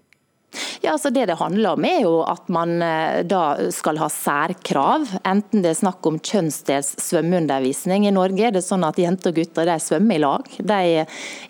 Ja, 0.81 0.93
altså 0.93 1.09
Det 1.09 1.25
det 1.27 1.35
handler 1.37 1.75
om 1.75 1.85
er 1.85 1.99
jo 2.05 2.13
at 2.23 2.47
man 2.49 2.81
eh, 2.81 3.21
da 3.27 3.69
skal 3.75 3.99
ha 3.99 4.07
særkrav. 4.09 5.05
Enten 5.27 5.63
det 5.63 5.73
er 5.73 5.79
snakk 5.81 6.05
om 6.07 6.19
kjønnsdels 6.23 6.93
svømmeundervisning. 7.03 8.07
I 8.07 8.13
Norge 8.15 8.47
er 8.47 8.55
det 8.55 8.63
sånn 8.65 8.85
at 8.87 8.97
jenter 8.99 9.33
og 9.33 9.41
gutter 9.41 9.67
de 9.67 9.75
svømmer 9.83 10.15
i 10.15 10.21
lag. 10.23 10.47
De 10.57 11.03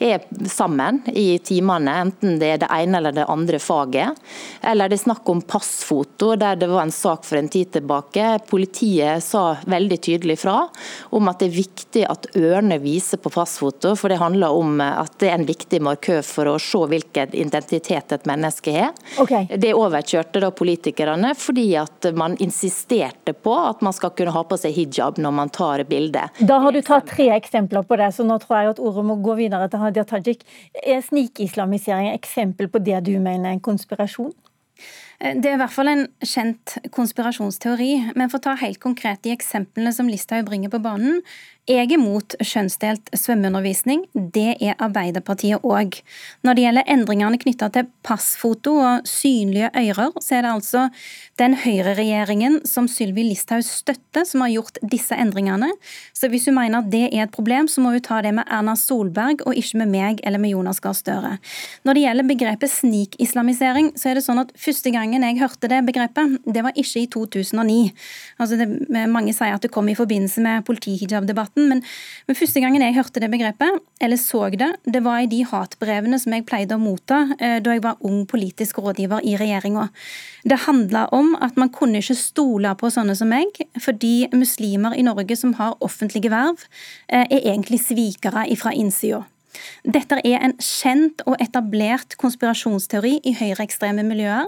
er 0.10 0.25
sammen 0.50 1.01
i 1.13 1.27
timene, 1.46 1.94
enten 2.08 2.39
det 2.41 2.50
er 2.56 2.63
det 2.63 2.72
ene 2.74 3.00
eller 3.00 3.15
det 3.15 3.27
andre 3.29 3.62
faget. 3.62 4.18
Eller 4.65 4.89
det 4.89 4.98
er 4.98 5.06
snakk 5.06 5.29
om 5.29 5.44
passfoto, 5.46 6.34
der 6.39 6.58
det 6.60 6.72
var 6.72 6.88
en 6.88 6.96
sak 6.96 7.24
for 7.27 7.39
en 7.39 7.51
tid 7.53 7.72
tilbake. 7.77 8.32
Politiet 8.50 9.24
sa 9.24 9.60
veldig 9.70 10.01
tydelig 10.10 10.39
fra 10.41 10.58
om 11.15 11.29
at 11.32 11.39
det 11.39 11.51
er 11.51 11.60
viktig 11.60 12.06
at 12.10 12.32
ørene 12.34 12.82
viser 12.82 13.22
på 13.22 13.32
passfoto, 13.34 13.94
for 13.94 14.10
det 14.10 14.20
handler 14.20 14.58
om 14.58 14.82
at 14.82 15.15
det 15.22 15.29
er 15.29 15.38
en 15.38 15.48
viktig 15.48 15.84
markør 15.86 16.25
for 16.25 16.50
å 16.50 16.58
se 16.60 16.82
hvilken 16.89 17.38
identitet 17.38 18.18
et 18.18 18.27
menneske 18.29 18.74
har. 18.74 18.88
Okay. 19.22 19.48
Det 19.62 19.74
overkjørte 19.77 20.41
da 20.43 20.51
politikerne 20.55 21.34
fordi 21.38 21.67
at 21.79 22.10
man 22.17 22.38
insisterte 22.43 23.34
på 23.34 23.53
at 23.60 23.84
man 23.86 23.96
skal 23.96 24.13
kunne 24.17 24.34
ha 24.36 24.43
på 24.48 24.58
seg 24.60 24.75
hijab 24.77 25.19
når 25.22 25.36
man 25.41 25.53
tar 25.53 25.84
bilde. 25.89 26.25
Da 26.39 26.60
har 26.63 26.75
du 26.75 26.81
tatt 26.86 27.10
tre 27.12 27.29
eksempler 27.36 27.86
på 27.88 28.00
det, 28.00 28.12
så 28.15 28.25
nå 28.27 28.39
tror 28.43 28.60
jeg 28.60 28.75
at 28.75 28.84
ordet 28.84 29.05
må 29.10 29.19
gå 29.24 29.38
videre 29.39 29.69
til 29.72 29.84
Hadia 29.84 30.05
Tajik. 30.08 30.46
Er 30.84 31.03
snikislamisering 31.05 32.12
eksempel 32.13 32.72
på 32.72 32.81
det 32.84 33.03
du 33.08 33.15
mener 33.17 33.50
er 33.51 33.58
en 33.58 33.63
konspirasjon? 33.63 34.34
Eh, 35.19 35.36
det 35.36 35.51
er 35.51 35.58
i 35.58 35.62
hvert 35.62 35.75
fall 35.75 35.91
en 35.91 36.05
kjent 36.24 36.77
konspirasjonsteori. 36.96 37.91
Men 38.15 38.31
for 38.31 38.39
å 38.39 38.46
ta 38.48 38.55
helt 38.62 38.79
konkret 38.84 39.24
de 39.25 39.34
eksemplene 39.36 39.93
som 39.96 40.10
Listhaug 40.12 40.48
bringer 40.48 40.72
på 40.74 40.81
banen, 40.84 41.22
jeg 41.70 41.92
er 41.94 42.02
mot 42.02 42.34
kjønnsdelt 42.42 43.12
svømmeundervisning. 43.14 44.02
Det 44.34 44.56
er 44.58 44.78
Arbeiderpartiet 44.82 45.62
òg. 45.62 46.00
Når 46.42 46.56
det 46.58 46.64
gjelder 46.64 46.88
endringene 46.90 47.38
knytta 47.42 47.68
til 47.76 47.92
passfoto 48.06 48.74
og 48.82 49.06
synlige 49.10 49.70
ører, 49.78 50.16
så 50.18 50.40
er 50.40 50.48
det 50.48 50.54
altså 50.56 50.88
den 51.38 51.54
høyreregjeringen 51.62 52.60
som 52.66 52.88
Sylvi 52.90 53.28
Listhaug 53.28 53.62
støtter, 53.68 54.26
som 54.26 54.42
har 54.42 54.54
gjort 54.56 54.80
disse 54.82 55.14
endringene. 55.14 55.70
Så 56.18 56.32
hvis 56.34 56.48
hun 56.50 56.58
mener 56.58 56.82
at 56.82 56.90
det 56.90 57.04
er 57.12 57.28
et 57.28 57.36
problem, 57.36 57.70
så 57.70 57.84
må 57.86 57.94
hun 57.94 58.02
ta 58.02 58.18
det 58.26 58.34
med 58.40 58.50
Erna 58.50 58.74
Solberg, 58.80 59.46
og 59.46 59.54
ikke 59.54 59.84
med 59.84 59.94
meg 59.94 60.24
eller 60.26 60.42
med 60.42 60.56
Jonas 60.56 60.82
Gahr 60.82 60.98
Støre. 60.98 61.36
Når 61.86 62.00
det 62.00 62.06
gjelder 62.08 62.30
begrepet 62.34 62.74
snikislamisering, 62.74 63.94
så 63.94 64.10
er 64.10 64.18
det 64.18 64.26
sånn 64.26 64.42
at 64.42 64.56
første 64.58 64.90
gangen 64.96 65.28
jeg 65.28 65.38
hørte 65.44 65.70
det 65.70 65.84
begrepet, 65.86 66.40
det 66.50 66.66
var 66.66 66.74
ikke 66.74 67.06
i 67.06 67.08
2009. 67.14 67.80
Altså 68.42 68.58
det, 68.58 68.70
mange 69.14 69.38
sier 69.38 69.54
at 69.54 69.62
det 69.62 69.74
kom 69.76 69.94
i 69.94 69.98
forbindelse 69.98 70.42
med 70.42 70.66
politihijab-debatten 70.66 71.59
men, 71.68 71.82
men, 72.28 72.38
første 72.38 72.62
gangen 72.63 72.84
jeg 72.84 72.96
hørte 72.96 73.22
det 73.24 73.30
begrepet, 73.32 73.80
eller 74.01 74.20
så 74.22 74.46
det, 74.54 74.70
det 74.86 75.01
var 75.06 75.24
i 75.24 75.30
de 75.32 75.42
hatbrevene 75.48 76.20
som 76.22 76.36
jeg 76.36 76.46
pleide 76.50 76.78
å 76.78 76.82
motta 76.82 77.22
eh, 77.39 77.58
da 77.63 77.75
jeg 77.75 77.84
var 77.86 78.00
ung 78.08 78.24
politisk 78.30 78.80
rådgiver 78.84 79.25
i 79.28 79.36
regjeringa. 79.39 79.88
Det 80.48 80.62
handla 80.66 81.08
om 81.16 81.34
at 81.42 81.60
man 81.60 81.74
kunne 81.75 82.00
ikke 82.04 82.18
stole 82.18 82.72
på 82.80 82.92
sånne 82.94 83.18
som 83.20 83.32
meg, 83.32 83.60
fordi 83.82 84.30
muslimer 84.36 84.96
i 84.96 85.04
Norge 85.06 85.36
som 85.39 85.56
har 85.60 85.78
offentlige 85.84 86.32
verv, 86.32 86.63
eh, 87.10 87.25
er 87.25 87.51
egentlig 87.56 87.82
svikere 87.84 88.48
fra 88.60 88.74
innsida. 88.75 89.25
Dette 89.84 90.20
er 90.24 90.39
en 90.44 90.56
kjent 90.62 91.24
og 91.28 91.39
etablert 91.42 92.16
konspirasjonsteori 92.22 93.20
i 93.28 93.36
høyreekstreme 93.39 94.06
miljøer. 94.08 94.48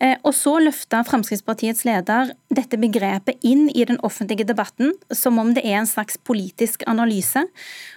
Eh, 0.00 0.16
og 0.24 0.32
så 0.32 0.54
løfta 0.62 1.02
Fremskrittspartiets 1.04 1.84
leder 1.84 2.32
dette 2.48 2.78
begrepet 2.80 3.42
inn 3.46 3.66
i 3.68 3.84
den 3.84 3.98
offentlige 4.06 4.46
debatten, 4.48 4.94
som 5.12 5.38
om 5.42 5.52
det 5.56 5.64
er 5.66 5.82
en 5.82 5.88
slags 5.88 6.16
politisk 6.24 6.86
analyse. 6.88 7.42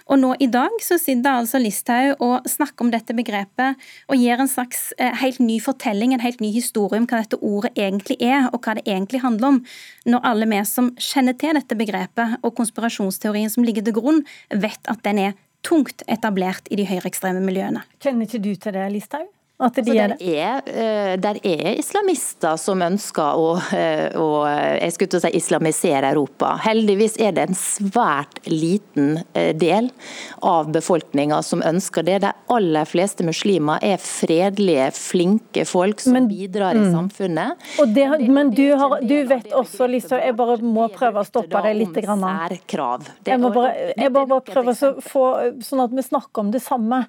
Og 0.04 0.20
nå 0.20 0.34
i 0.44 0.50
dag 0.52 0.74
så 0.84 0.98
sitter 1.00 1.40
altså 1.40 1.60
Listhaug 1.62 2.20
og 2.24 2.48
snakker 2.50 2.84
om 2.84 2.92
dette 2.92 3.16
begrepet 3.16 3.80
og 4.12 4.20
gir 4.20 4.42
en 4.42 4.50
slags 4.50 4.90
eh, 4.98 5.14
helt 5.22 5.40
ny 5.40 5.56
fortelling, 5.64 6.12
en 6.12 6.24
helt 6.24 6.44
ny 6.44 6.52
historie 6.52 7.00
om 7.00 7.08
hva 7.08 7.22
dette 7.22 7.40
ordet 7.40 7.72
egentlig 7.72 8.18
er, 8.20 8.50
og 8.52 8.60
hva 8.60 8.76
det 8.76 8.84
egentlig 8.84 9.22
handler 9.24 9.54
om. 9.54 9.62
Når 10.04 10.28
alle 10.28 10.50
vi 10.50 10.60
som 10.68 10.92
kjenner 11.00 11.38
til 11.40 11.56
dette 11.56 11.78
begrepet 11.78 12.36
og 12.42 12.52
konspirasjonsteorien 12.58 13.52
som 13.52 13.64
ligger 13.64 13.86
til 13.86 13.96
grunn, 13.96 14.20
vet 14.52 14.92
at 14.92 15.00
den 15.08 15.22
er 15.30 15.38
tungt 15.64 16.04
etablert 16.12 16.68
i 16.68 16.76
de 16.76 16.84
høyreekstreme 16.84 17.40
miljøene. 17.40 17.80
Kjenner 18.04 18.28
ikke 18.28 18.42
du 18.44 18.52
til 18.60 18.76
det, 18.76 18.84
Listhaug? 18.92 19.30
At 19.62 19.76
de 19.78 19.82
altså, 19.86 20.16
der, 20.18 20.34
er, 20.34 20.62
eh, 20.66 21.12
der 21.22 21.36
er 21.46 21.76
islamister 21.78 22.56
som 22.58 22.80
ønsker 22.82 23.38
å, 23.38 23.52
eh, 23.70 24.10
å 24.18 24.42
jeg 24.50 24.94
skulle 24.96 25.20
si 25.22 25.30
islamisere 25.38 26.10
Europa. 26.10 26.56
Heldigvis 26.64 27.14
er 27.22 27.36
det 27.36 27.44
en 27.46 27.58
svært 27.58 28.40
liten 28.50 29.20
eh, 29.30 29.52
del 29.54 29.92
av 30.42 30.72
befolkninga 30.74 31.38
som 31.46 31.62
ønsker 31.62 32.02
det. 32.02 32.16
De 32.24 32.32
aller 32.50 32.90
fleste 32.90 33.22
muslimer 33.22 33.78
er 33.86 34.02
fredelige, 34.02 34.88
flinke 34.98 35.62
folk 35.70 36.02
som 36.02 36.18
men, 36.18 36.26
bidrar 36.32 36.74
i 36.74 36.82
mm. 36.88 36.90
samfunnet. 36.90 37.64
Det, 37.94 38.08
men 38.26 38.50
du, 38.58 38.66
har, 38.74 38.98
du 39.06 39.16
vet 39.30 39.54
også, 39.54 39.86
Lisa, 39.86 40.18
jeg 40.18 40.34
bare 40.34 40.58
må 40.66 40.88
prøve 40.92 41.22
å 41.22 41.30
stoppe 41.30 41.62
deg 41.68 41.78
litt. 41.78 42.02
Jeg 42.02 43.38
må 43.38 43.54
bare, 43.54 43.72
jeg 43.94 44.10
bare, 44.18 44.32
bare 44.34 44.42
prøve 44.50 44.74
å 44.74 44.92
få 44.98 45.24
sånn 45.62 45.86
at 45.86 45.94
vi 45.94 46.08
snakker 46.10 46.42
om 46.42 46.50
det 46.50 46.64
samme. 46.66 47.04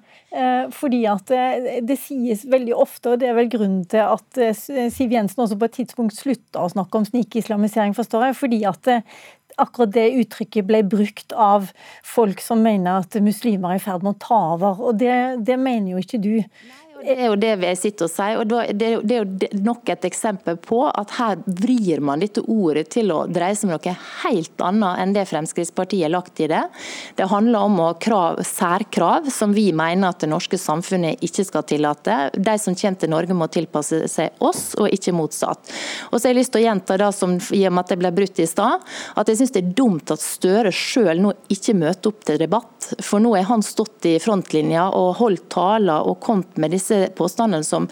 Fordi 0.76 0.98
at 1.08 1.30
det, 1.32 1.80
det 1.88 1.96
sies 1.98 2.45
veldig 2.50 2.76
ofte, 2.76 3.12
og 3.12 3.22
det 3.22 3.30
er 3.30 3.38
vel 3.38 3.50
grunnen 3.52 3.82
til 3.90 4.04
at 4.04 4.40
eh, 4.42 4.90
Siv 4.92 5.14
Jensen 5.14 5.44
også 5.44 5.58
på 5.58 5.68
et 5.68 5.76
tidspunkt 5.80 6.16
slutta 6.16 6.62
å 6.62 6.70
snakke 6.72 7.00
om 7.00 7.06
snikislamisering, 7.08 7.96
forstår 7.96 8.28
jeg. 8.28 8.38
fordi 8.42 8.62
at 8.68 8.82
det, 8.86 9.00
eh, 9.02 9.26
akkurat 9.56 9.92
det 9.94 10.10
uttrykket 10.20 10.66
ble 10.68 10.82
brukt 10.84 11.32
av 11.32 11.70
folk 12.04 12.42
som 12.44 12.60
mener 12.60 13.00
at 13.00 13.14
muslimer 13.24 13.72
er 13.72 13.78
i 13.80 13.84
ferd 13.86 14.02
med 14.04 14.12
å 14.12 14.20
ta 14.20 14.40
over. 14.52 14.82
Og 14.90 14.98
det, 15.00 15.14
det 15.48 15.56
mener 15.56 15.94
jo 15.94 16.02
ikke 16.02 16.20
du. 16.20 16.34
Nei. 16.44 16.85
Det 16.96 17.12
er 17.12 17.26
jo 17.28 17.36
det 17.36 17.50
vi 17.60 17.70
sitter 17.76 18.06
og 18.06 18.10
sier. 18.12 18.38
og 18.40 18.72
Det 18.78 18.86
er 18.88 19.18
jo 19.20 19.60
nok 19.64 19.90
et 19.92 20.04
eksempel 20.08 20.56
på 20.60 20.78
at 20.88 21.12
her 21.18 21.40
vrir 21.44 22.00
man 22.04 22.22
dette 22.22 22.40
ordet 22.40 22.86
til 22.94 23.12
å 23.12 23.18
dreie 23.28 23.56
seg 23.56 23.68
om 23.68 23.74
noe 23.74 23.94
helt 24.22 24.64
annet 24.64 25.02
enn 25.02 25.12
det 25.12 25.26
Fremskrittspartiet 25.28 26.06
har 26.06 26.14
lagt 26.14 26.40
i 26.40 26.48
det. 26.50 26.62
Det 27.18 27.28
handler 27.28 27.66
om 27.68 27.80
krav, 28.00 28.40
særkrav 28.46 29.28
som 29.32 29.52
vi 29.56 29.68
mener 29.76 30.08
at 30.08 30.24
det 30.24 30.30
norske 30.32 30.58
samfunnet 30.60 31.22
ikke 31.26 31.44
skal 31.44 31.66
tillate. 31.68 32.16
De 32.32 32.56
som 32.62 32.76
kommer 32.76 33.02
til 33.02 33.12
Norge 33.12 33.36
må 33.36 33.50
tilpasse 33.52 34.00
seg 34.10 34.40
oss, 34.40 34.72
og 34.80 34.88
ikke 34.92 35.14
motsatt. 35.16 35.72
Og 36.10 36.16
så 36.16 36.28
har 36.28 36.34
jeg 36.34 36.40
lyst 36.40 36.54
til 36.54 36.62
å 36.62 36.66
gjenta 36.66 36.98
det 37.02 37.10
som 37.16 37.36
i 37.36 37.62
og 37.68 37.76
med 37.76 37.84
at 37.84 37.92
det 37.92 38.00
ble 38.00 38.14
brutt 38.16 38.40
i 38.40 38.48
stad, 38.48 38.84
at 39.16 39.28
jeg 39.28 39.42
syns 39.42 39.54
det 39.56 39.64
er 39.64 39.76
dumt 39.76 40.14
at 40.14 40.24
Støre 40.26 40.72
sjøl 40.74 41.20
nå 41.22 41.32
ikke 41.52 41.76
møter 41.76 42.10
opp 42.10 42.24
til 42.26 42.40
debatt. 42.40 42.90
For 43.04 43.22
nå 43.22 43.34
har 43.36 43.48
han 43.50 43.64
stått 43.64 44.08
i 44.08 44.16
frontlinja 44.22 44.88
og 44.96 45.16
holdt 45.20 45.48
taler 45.52 46.06
og 46.06 46.20
kommet 46.24 46.58
med 46.60 46.74
disse 46.74 46.85
disse 46.86 47.12
påstandene 47.14 47.64
som 47.64 47.88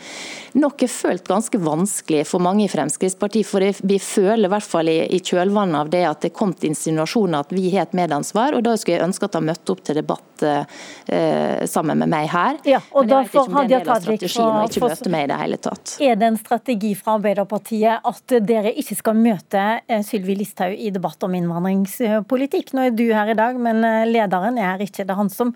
nok 0.55 0.83
er 0.83 0.91
følt 0.91 1.27
ganske 1.29 1.59
vanskelig 1.59 2.25
for 2.29 2.43
mange 2.43 2.65
i 2.65 2.71
Fremskrittspartiet. 2.71 3.47
For 3.49 3.65
vi 3.87 3.99
føler 3.99 4.47
i 4.47 4.53
hvert 4.53 4.67
fall 4.67 4.91
i, 4.91 4.99
i 5.15 5.21
kjølvannet 5.21 5.81
av 5.81 5.91
det 5.93 6.05
at 6.09 6.23
det 6.27 6.35
kom 6.37 6.55
til 6.55 6.73
insinuasjoner 6.73 7.45
at 7.45 7.55
vi 7.55 7.69
har 7.75 7.89
et 7.89 7.97
medansvar. 7.97 8.55
og 8.55 8.65
Da 8.67 8.77
skulle 8.79 8.99
jeg 8.99 9.09
ønske 9.09 9.29
at 9.29 9.39
han 9.39 9.49
møtte 9.49 9.75
opp 9.75 9.83
til 9.87 9.99
debatt 9.99 10.45
eh, 10.47 11.65
sammen 11.71 12.03
med 12.05 12.13
meg 12.13 12.31
her. 12.33 12.61
Ja, 12.69 12.81
og 12.93 13.09
Men 13.09 13.25
er 13.25 13.61
en 13.65 13.73
del 13.73 13.89
av 13.89 14.03
strategien 14.05 14.61
å 14.61 14.65
ikke 14.69 14.89
møte 14.89 15.15
meg 15.15 15.27
i 15.27 15.33
det 15.33 15.41
hele 15.43 15.61
tatt. 15.69 15.97
Er 16.05 16.19
det 16.21 16.31
en 16.31 16.41
strategi 16.41 16.95
fra 16.99 17.19
Arbeiderpartiet 17.19 18.11
at 18.11 18.37
dere 18.47 18.75
ikke 18.75 18.99
skal 19.01 19.19
møte 19.19 19.65
eh, 19.87 20.05
Sylvi 20.07 20.39
Listhaug 20.39 20.77
i 20.79 20.93
debatt 20.95 21.27
om 21.27 21.35
innvandringspolitikk? 21.35 22.75
Nå 22.75 22.89
er 22.89 22.95
du 22.95 23.07
her 23.11 23.35
i 23.35 23.39
dag, 23.39 23.59
men 23.59 23.83
eh, 23.87 24.05
lederen 24.11 24.61
er 24.61 24.75
her 24.75 24.87
ikke. 24.87 25.03
Det 25.03 25.11
er 25.11 25.21
han 25.21 25.33
som 25.33 25.55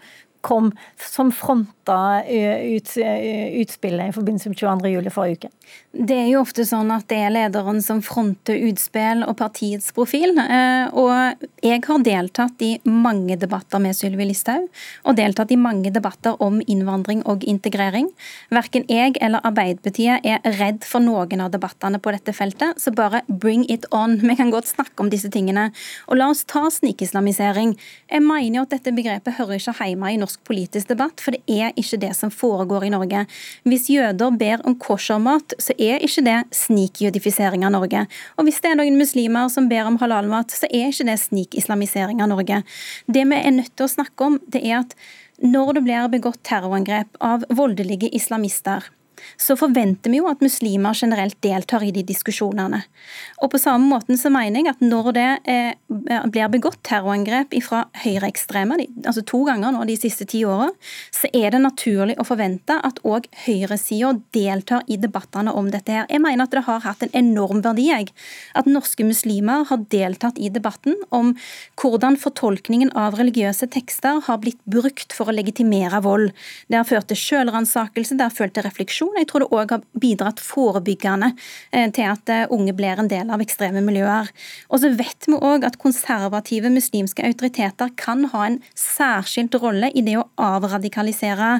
kom, 0.49 0.73
som 0.97 1.33
fronta 1.35 2.23
ut, 2.25 2.95
utspillet 3.61 4.09
i 4.09 4.17
forbindelse 4.17 4.53
med 4.53 4.61
22. 4.61 4.93
juli 4.95 5.13
forrige 5.13 5.39
uke? 5.39 5.51
Det 5.93 6.15
er 6.15 6.29
jo 6.31 6.43
ofte 6.43 6.65
sånn 6.69 6.91
at 6.93 7.07
det 7.11 7.19
er 7.25 7.33
lederen 7.33 7.81
som 7.85 8.01
fronter 8.05 8.57
utspill 8.69 9.25
og 9.25 9.35
partiets 9.41 9.91
profil. 9.97 10.37
Eh, 10.39 10.93
og 10.93 11.45
jeg 11.65 11.83
har 11.87 12.05
deltatt 12.05 12.65
i 12.65 12.71
mange 12.85 13.39
debatter 13.41 13.81
med 13.83 13.97
Sylvi 13.97 14.29
Listhaug, 14.29 14.69
og 15.09 15.17
deltatt 15.19 15.53
i 15.53 15.59
mange 15.61 15.91
debatter 15.93 16.37
om 16.45 16.61
innvandring 16.61 17.25
og 17.29 17.45
integrering. 17.49 18.11
Verken 18.55 18.87
jeg 18.89 19.17
eller 19.25 19.45
Arbeiderpartiet 19.49 20.25
er 20.29 20.45
redd 20.61 20.85
for 20.87 21.05
noen 21.05 21.45
av 21.45 21.53
debattene 21.57 22.01
på 22.01 22.13
dette 22.15 22.37
feltet, 22.37 22.79
så 22.81 22.93
bare 22.95 23.25
bring 23.29 23.65
it 23.73 23.89
on. 23.91 24.19
Vi 24.23 24.39
kan 24.39 24.53
godt 24.55 24.71
snakke 24.71 25.03
om 25.03 25.13
disse 25.13 25.33
tingene. 25.33 25.71
Og 26.09 26.21
la 26.21 26.31
oss 26.33 26.45
ta 26.49 26.67
snikislamisering. 26.73 27.75
Jeg 28.13 28.25
mener 28.25 28.61
jo 28.61 28.67
at 28.69 28.77
dette 28.77 28.95
begrepet 28.95 29.41
hører 29.41 29.59
ikke 29.59 29.77
hjemme 29.89 30.13
i 30.13 30.21
norsk 30.21 30.38
politisk 30.47 30.91
debatt, 30.91 31.23
for 31.23 31.35
det 31.35 31.43
er 31.49 31.73
ikke 31.79 32.01
det 32.03 32.13
som 32.17 32.33
foregår 32.33 32.87
i 32.87 32.93
Norge. 32.95 33.25
Hvis 33.69 33.89
jøder 33.93 34.35
ber 34.39 34.65
om 34.69 34.77
koshermat, 34.79 35.57
så 35.63 35.77
er 35.79 36.05
ikke 36.05 36.25
det 36.27 36.39
snikjødifisering 36.57 37.65
av 37.67 37.75
Norge. 37.77 38.05
Og 38.37 38.49
hvis 38.49 38.61
det 38.65 38.73
er 38.73 38.81
noen 38.81 38.99
muslimer 39.01 39.49
som 39.53 39.71
ber 39.71 39.89
om 39.89 39.99
halalmat, 40.03 40.55
så 40.55 40.69
er 40.71 40.93
ikke 40.93 41.09
det 41.11 41.19
snikislamisering 41.25 42.23
av 42.25 42.33
Norge. 42.35 42.63
Det 43.07 43.25
vi 43.29 43.41
er 43.41 43.57
nødt 43.57 43.75
til 43.77 43.89
å 43.89 43.95
snakke 43.97 44.31
om, 44.31 44.39
det 44.47 44.65
er 44.65 44.83
at 44.83 44.95
når 45.39 45.77
det 45.77 45.85
blir 45.87 46.09
begått 46.11 46.41
terrorangrep 46.47 47.19
av 47.23 47.45
voldelige 47.55 48.11
islamister, 48.15 48.89
så 49.37 49.57
forventer 49.59 50.13
vi 50.13 50.21
jo 50.21 50.29
at 50.31 50.43
muslimer 50.45 50.97
generelt 50.97 51.39
deltar 51.45 51.85
i 51.87 51.93
de 51.95 52.05
diskusjonene. 52.07 52.83
Og 53.43 53.53
på 53.53 53.61
samme 53.61 53.89
måten 53.91 54.19
så 54.21 54.31
mener 54.33 54.63
jeg 54.63 54.73
at 54.73 54.83
når 54.85 55.11
det 55.17 55.29
eh, 55.51 55.73
blir 56.29 56.51
begått 56.53 56.81
terrorangrep 56.87 57.55
fra 57.65 57.85
høyreekstreme, 58.03 58.79
altså 59.05 59.25
to 59.27 59.43
ganger 59.49 59.75
nå 59.75 59.85
de 59.89 59.97
siste 59.99 60.27
ti 60.29 60.45
åra, 60.49 60.69
så 61.15 61.31
er 61.37 61.53
det 61.55 61.63
naturlig 61.63 62.19
å 62.19 62.27
forvente 62.29 62.79
at 62.85 63.01
òg 63.07 63.29
høyresida 63.47 64.15
deltar 64.35 64.87
i 64.87 64.99
debattene 65.01 65.55
om 65.55 65.71
dette 65.73 65.95
her. 65.95 66.09
Jeg 66.11 66.23
mener 66.25 66.47
at 66.47 66.55
det 66.55 66.65
har 66.67 66.85
hatt 66.85 67.05
en 67.07 67.15
enorm 67.17 67.63
verdi, 67.65 67.89
jeg. 67.89 68.11
At 68.59 68.69
norske 68.69 69.07
muslimer 69.07 69.67
har 69.69 69.85
deltatt 69.93 70.39
i 70.39 70.51
debatten 70.53 70.97
om 71.15 71.35
hvordan 71.81 72.19
fortolkningen 72.21 72.93
av 72.99 73.19
religiøse 73.19 73.69
tekster 73.73 74.23
har 74.27 74.41
blitt 74.43 74.61
brukt 74.69 75.15
for 75.17 75.31
å 75.31 75.37
legitimere 75.37 76.03
vold. 76.05 76.33
Det 76.69 76.79
har 76.81 76.89
ført 76.89 77.09
til 77.11 77.21
sjølransakelse, 77.21 78.19
det 78.19 78.27
har 78.27 78.35
ført 78.35 78.57
til 78.57 78.67
refleksjon. 78.67 79.08
Jeg 79.17 79.29
tror 79.31 79.45
det 79.45 79.51
òg 79.55 79.75
har 79.75 79.85
bidratt 80.01 80.43
forebyggende 80.43 81.33
eh, 81.73 81.89
til 81.95 82.09
at 82.11 82.33
eh, 82.33 82.47
unge 82.55 82.75
blir 82.77 83.01
en 83.01 83.11
del 83.11 83.33
av 83.35 83.43
ekstreme 83.45 83.83
miljøer. 83.85 84.31
Og 84.69 84.83
så 84.83 84.93
vet 84.99 85.29
vi 85.29 85.39
òg 85.39 85.67
at 85.69 85.79
konservative 85.81 86.71
muslimske 86.73 87.25
autoriteter 87.27 87.93
kan 87.99 88.27
ha 88.33 88.47
en 88.47 88.61
særskilt 88.79 89.59
rolle 89.63 89.91
i 89.95 90.05
det 90.07 90.19
å 90.21 90.27
avradikalisere 90.37 91.59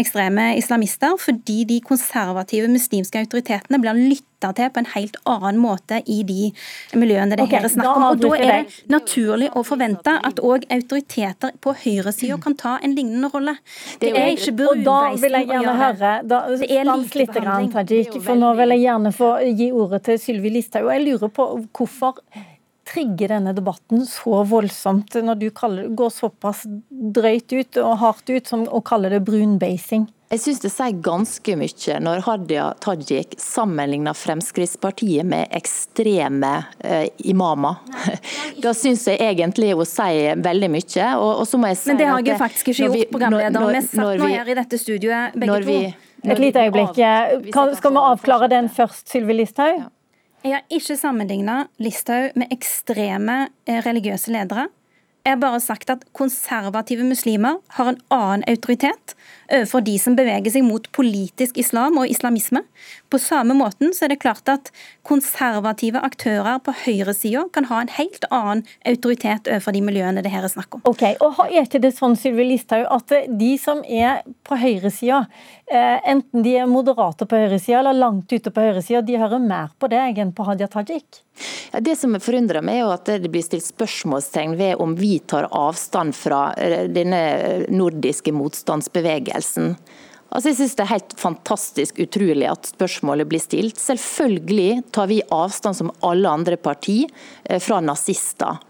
ekstreme 0.00 0.52
islamister, 0.60 1.16
fordi 1.20 1.62
de 1.68 1.80
konservative 1.84 2.70
muslimske 2.70 3.24
autoritetene 3.24 3.80
blir 3.82 4.04
lyttet 4.10 4.29
lytta 4.40 4.52
til 4.56 4.70
på 4.72 4.80
en 4.80 4.88
helt 4.94 5.16
annen 5.28 5.60
måte 5.60 6.00
i 6.06 6.22
de 6.24 6.50
miljøene 6.96 7.36
det 7.36 7.44
okay, 7.44 7.58
her 7.58 7.64
er 7.64 7.72
snakk 7.72 7.96
om. 7.96 8.04
Og 8.10 8.20
Da 8.20 8.30
er 8.36 8.64
det 8.64 8.88
naturlig 8.88 9.50
å 9.54 9.62
forvente 9.64 10.16
at 10.24 10.40
òg 10.40 10.64
autoriteter 10.70 11.52
på 11.60 11.74
høyresida 11.74 12.38
kan 12.40 12.56
ta 12.56 12.78
en 12.82 12.94
lignende 12.94 13.30
rolle. 13.32 13.56
Det 14.00 14.12
er 14.16 14.32
ikke 14.34 14.56
brunbeising 14.56 15.36
å 15.36 15.44
gjøre. 15.44 15.76
Høre, 15.80 16.14
da, 16.24 16.40
det 16.48 16.70
er 16.70 16.88
likebehandling. 16.88 17.72
Tajik, 17.74 18.16
for 18.24 18.38
nå 18.38 18.54
vil 18.58 18.74
jeg 18.74 18.86
gjerne 18.86 19.12
få 19.12 19.34
gi 19.56 19.70
ordet 19.72 20.02
til 20.08 20.18
Sylvi 20.20 20.54
Listhaug. 20.56 20.90
Jeg 20.90 21.06
lurer 21.06 21.28
på 21.32 21.46
hvorfor 21.76 22.22
trigger 22.90 23.36
denne 23.36 23.54
debatten 23.56 24.04
så 24.08 24.42
voldsomt 24.48 25.14
når 25.22 25.40
du 25.40 25.50
kaller, 25.54 25.90
går 25.94 26.14
såpass 26.14 26.64
drøyt 26.90 27.52
ut 27.54 27.82
og 27.82 27.98
hardt 28.02 28.32
ut 28.32 28.50
som 28.50 28.66
å 28.66 28.82
kalle 28.84 29.12
det 29.12 29.22
brunbasing? 29.26 30.08
Jeg 30.30 30.44
syns 30.44 30.60
det 30.62 30.70
sier 30.70 30.98
ganske 31.02 31.54
mye 31.58 31.94
når 32.06 32.20
Hadia 32.22 32.68
Tajik 32.78 33.32
sammenligner 33.42 34.14
Fremskrittspartiet 34.14 35.26
med 35.26 35.50
ekstreme 35.58 36.52
eh, 36.86 37.08
imamer. 37.32 37.80
Da 38.62 38.70
syns 38.76 39.08
jeg 39.10 39.18
egentlig 39.24 39.72
hun 39.74 39.88
sier 39.88 40.38
veldig 40.38 40.68
mye. 40.70 41.08
Og, 41.18 41.30
og 41.42 41.48
så 41.50 41.58
må 41.58 41.72
jeg 41.72 41.80
si 41.80 41.90
Men 41.90 41.98
det 41.98 42.08
har 42.12 42.22
jeg 42.22 42.38
faktisk 42.38 42.70
ikke 42.70 42.90
gjort, 42.92 43.10
programleder. 43.10 43.66
Vi 43.74 43.82
satt 43.88 44.22
nå 44.22 44.30
her 44.30 44.52
i 44.52 44.56
dette 44.60 44.78
studioet 44.78 45.38
begge 45.40 45.62
vi, 45.66 45.78
to. 45.88 46.10
Et 46.30 46.42
lite 46.44 46.66
øyeblikk. 46.68 47.00
Skal 47.80 47.96
vi 47.96 48.04
avklare 48.12 48.50
den 48.52 48.70
først, 48.70 49.08
Sylvi 49.10 49.40
Listhaug? 49.40 49.88
Jeg 50.40 50.54
har 50.56 50.62
ikke 50.72 50.94
sammenligna 50.96 51.54
Listhaug 51.84 52.32
med 52.40 52.52
ekstreme 52.54 53.50
eh, 53.68 53.82
religiøse 53.84 54.32
ledere. 54.32 54.70
Jeg 55.20 55.34
har 55.34 55.40
bare 55.42 55.60
sagt 55.60 55.90
at 55.92 56.06
konservative 56.16 57.04
muslimer 57.04 57.58
har 57.76 57.90
en 57.90 57.98
annen 58.08 58.44
autoritet 58.48 59.12
overfor 59.52 59.84
de 59.84 59.98
som 60.00 60.16
beveger 60.16 60.48
seg 60.54 60.64
mot 60.64 60.88
politisk 60.96 61.60
islam 61.60 62.00
og 62.00 62.08
islamisme. 62.08 62.62
På 63.10 63.18
samme 63.18 63.56
måten 63.58 63.94
så 63.96 64.06
er 64.06 64.14
det 64.14 64.20
klart 64.22 64.48
at 64.48 64.70
konservative 65.06 66.00
aktører 66.06 66.60
på 66.64 66.74
høyresida 66.84 67.46
kan 67.54 67.66
ha 67.70 67.80
en 67.82 67.92
helt 67.96 68.26
annen 68.30 68.64
autoritet 68.86 69.50
overfor 69.50 69.76
de 69.76 69.82
miljøene 69.84 70.22
det 70.24 70.32
her 70.32 70.46
er 70.46 70.52
snakk 70.52 70.78
om. 70.78 70.84
Ok, 70.88 71.04
og 71.20 71.40
Er 71.50 71.64
ikke 71.64 71.80
det 71.82 71.92
sånn 71.96 72.14
Sylvi 72.16 72.44
Listhaug, 72.46 72.86
at 72.86 73.12
de 73.40 73.50
som 73.58 73.80
er 73.84 74.22
på 74.46 74.56
høyresida, 74.60 75.24
eh, 75.66 75.98
enten 76.08 76.44
de 76.44 76.54
er 76.62 76.70
moderate 76.70 77.26
på 77.26 77.40
høyresida 77.40 77.80
eller 77.80 77.98
langt 77.98 78.30
ute 78.32 78.52
på 78.54 78.62
høyresida, 78.62 79.02
de 79.02 79.18
hører 79.18 79.42
mer 79.42 79.74
på 79.78 79.90
deg 79.90 80.18
enn 80.18 80.32
på 80.32 80.46
Hadia 80.46 80.68
Tajik? 80.70 81.24
Ja, 81.72 81.80
det 81.80 81.96
som 81.98 82.14
forundrer 82.20 82.62
meg, 82.62 82.78
er 82.78 82.84
jo 82.84 82.94
at 82.94 83.10
det 83.10 83.30
blir 83.32 83.42
stilt 83.42 83.66
spørsmålstegn 83.66 84.56
ved 84.60 84.82
om 84.82 84.94
vi 84.98 85.18
tar 85.18 85.48
avstand 85.50 86.14
fra 86.14 86.52
eh, 86.54 86.86
denne 86.92 87.66
nordiske 87.72 88.32
motstandsbevegelsen 88.36 89.00
bevegelsen. 89.00 89.76
Altså 90.30 90.50
jeg 90.50 90.58
synes 90.60 90.76
Det 90.78 90.84
er 90.84 90.94
helt 90.94 91.14
fantastisk 91.18 92.00
utrolig 92.02 92.46
at 92.50 92.72
spørsmålet 92.72 93.28
blir 93.30 93.42
stilt. 93.42 93.78
Selvfølgelig 93.80 94.82
tar 94.94 95.10
vi 95.10 95.22
avstand 95.34 95.78
som 95.78 95.92
alle 96.06 96.30
andre 96.30 96.58
parti 96.60 97.02
eh, 97.44 97.60
fra 97.62 97.80
nazister. 97.82 98.60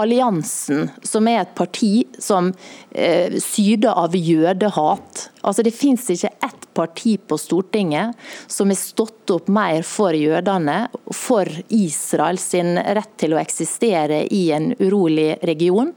Alliansen, 0.00 0.88
som 1.06 1.28
er 1.30 1.44
et 1.44 1.52
parti 1.56 2.04
som 2.20 2.50
eh, 2.90 3.36
syder 3.40 3.96
av 3.96 4.16
jødehat. 4.16 5.28
Altså 5.44 5.64
Det 5.64 5.76
finnes 5.76 6.08
ikke 6.12 6.32
ett 6.46 6.59
parti 6.74 7.16
på 7.18 7.38
Stortinget 7.40 8.18
som 8.46 8.70
har 8.70 8.78
stått 8.78 9.30
opp 9.30 9.48
mer 9.48 9.82
for 9.86 10.16
jødene, 10.16 10.88
for 11.14 11.48
Israel 11.68 12.38
sin 12.38 12.76
rett 12.78 13.14
til 13.20 13.34
å 13.34 13.40
eksistere 13.40 14.24
i 14.34 14.42
en 14.54 14.72
urolig 14.78 15.38
region. 15.46 15.92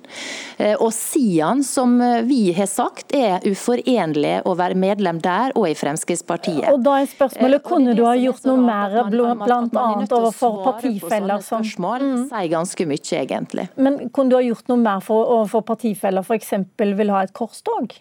Eh, 0.58 0.76
og 0.78 0.94
Sian, 0.96 1.64
som 1.68 1.98
vi 2.28 2.54
har 2.56 2.70
sagt, 2.70 3.14
er 3.16 3.44
uforenlig 3.50 4.40
å 4.48 4.56
være 4.58 4.78
medlem 4.80 5.20
der 5.24 5.56
og 5.58 5.68
i 5.72 5.76
Fremskrittspartiet. 5.78 6.70
Og 6.72 6.84
da 6.86 7.00
er 7.02 7.12
spørsmålet, 7.12 7.60
eh, 7.60 7.70
Kunne 7.74 7.96
du 7.98 8.04
ha 8.06 8.16
gjort 8.16 8.46
noe 8.46 8.62
mer, 8.62 8.98
bl.a. 9.10 9.86
overfor 10.14 10.62
partifeller 10.64 11.42
som 11.42 11.64
spørsmål, 11.64 12.00
mm. 12.00 12.24
sier 12.30 12.50
ganske 12.52 12.88
mye, 12.88 13.20
egentlig. 13.20 13.68
Men 13.76 14.10
kunne 14.10 14.30
du 14.30 14.38
ha 14.38 14.44
gjort 14.44 14.68
noe 14.72 14.82
mer 14.82 15.04
for, 15.04 15.26
overfor 15.38 15.66
partifeller 15.74 16.24
f.eks. 16.24 16.54
vil 16.78 17.14
ha 17.14 17.24
et 17.24 17.34
korstog? 17.34 17.96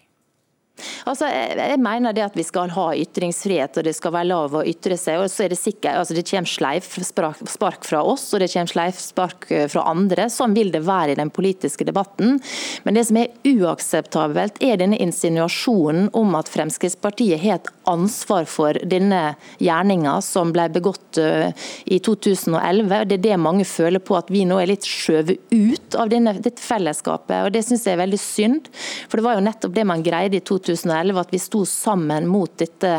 Altså, 1.05 1.27
jeg 1.27 1.77
mener 1.83 2.15
det 2.15 2.23
at 2.25 2.37
vi 2.37 2.45
skal 2.45 2.71
ha 2.73 2.87
ytringsfrihet 2.97 3.77
og 3.77 3.85
det 3.85 3.93
skal 3.93 4.13
være 4.15 4.29
lov 4.31 4.55
å 4.57 4.63
ytre 4.65 4.95
seg. 4.97 5.19
og 5.21 5.29
så 5.29 5.45
er 5.45 5.53
Det 5.53 5.59
sikkert, 5.59 5.99
altså 5.99 6.15
det 6.17 6.25
kommer 6.25 6.49
sleivspark 6.49 7.85
fra 7.85 8.01
oss 8.01 8.25
og 8.33 8.41
det 8.41 8.49
kommer 8.53 8.71
sleivspark 8.71 9.51
eh, 9.51 9.67
fra 9.69 9.83
andre. 9.91 10.29
Sånn 10.33 10.55
vil 10.57 10.71
det 10.73 10.81
være 10.87 11.13
i 11.13 11.19
den 11.19 11.29
politiske 11.29 11.85
debatten. 11.85 12.39
Men 12.83 12.97
det 12.97 13.05
som 13.05 13.19
er 13.21 13.29
uakseptabelt, 13.45 14.57
er 14.63 14.79
denne 14.81 14.97
insinuasjonen 14.97 16.09
om 16.17 16.33
at 16.39 16.49
Fremskrittspartiet 16.49 17.41
har 17.43 17.59
et 17.59 17.69
ansvar 17.89 18.47
for 18.49 18.77
denne 18.87 19.35
gjerninga 19.61 20.15
som 20.25 20.53
ble 20.55 20.69
begått 20.73 21.21
eh, 21.21 21.53
i 21.85 21.99
2011. 22.01 23.05
Det 23.11 23.19
er 23.19 23.25
det 23.27 23.39
mange 23.41 23.67
føler 23.67 24.01
på, 24.01 24.17
at 24.17 24.31
vi 24.33 24.45
nå 24.49 24.57
er 24.61 24.71
litt 24.73 24.87
skjøvet 24.89 25.53
ut 25.53 25.99
av 25.99 26.09
denne, 26.09 26.33
dette 26.39 26.63
fellesskapet. 26.63 27.43
og 27.43 27.53
Det 27.53 27.61
syns 27.67 27.85
jeg 27.85 27.97
er 27.97 28.03
veldig 28.05 28.21
synd. 28.23 28.73
For 29.05 29.19
det 29.19 29.27
var 29.27 29.37
jo 29.37 29.45
nettopp 29.45 29.77
det 29.77 29.85
man 29.85 30.01
greide 30.05 30.39
i 30.39 30.41
2011 30.41 30.62
2011 30.65 31.21
at 31.21 31.33
vi 31.33 31.39
sto 31.41 31.63
sammen 31.67 32.27
mot 32.29 32.51
dette 32.59 32.91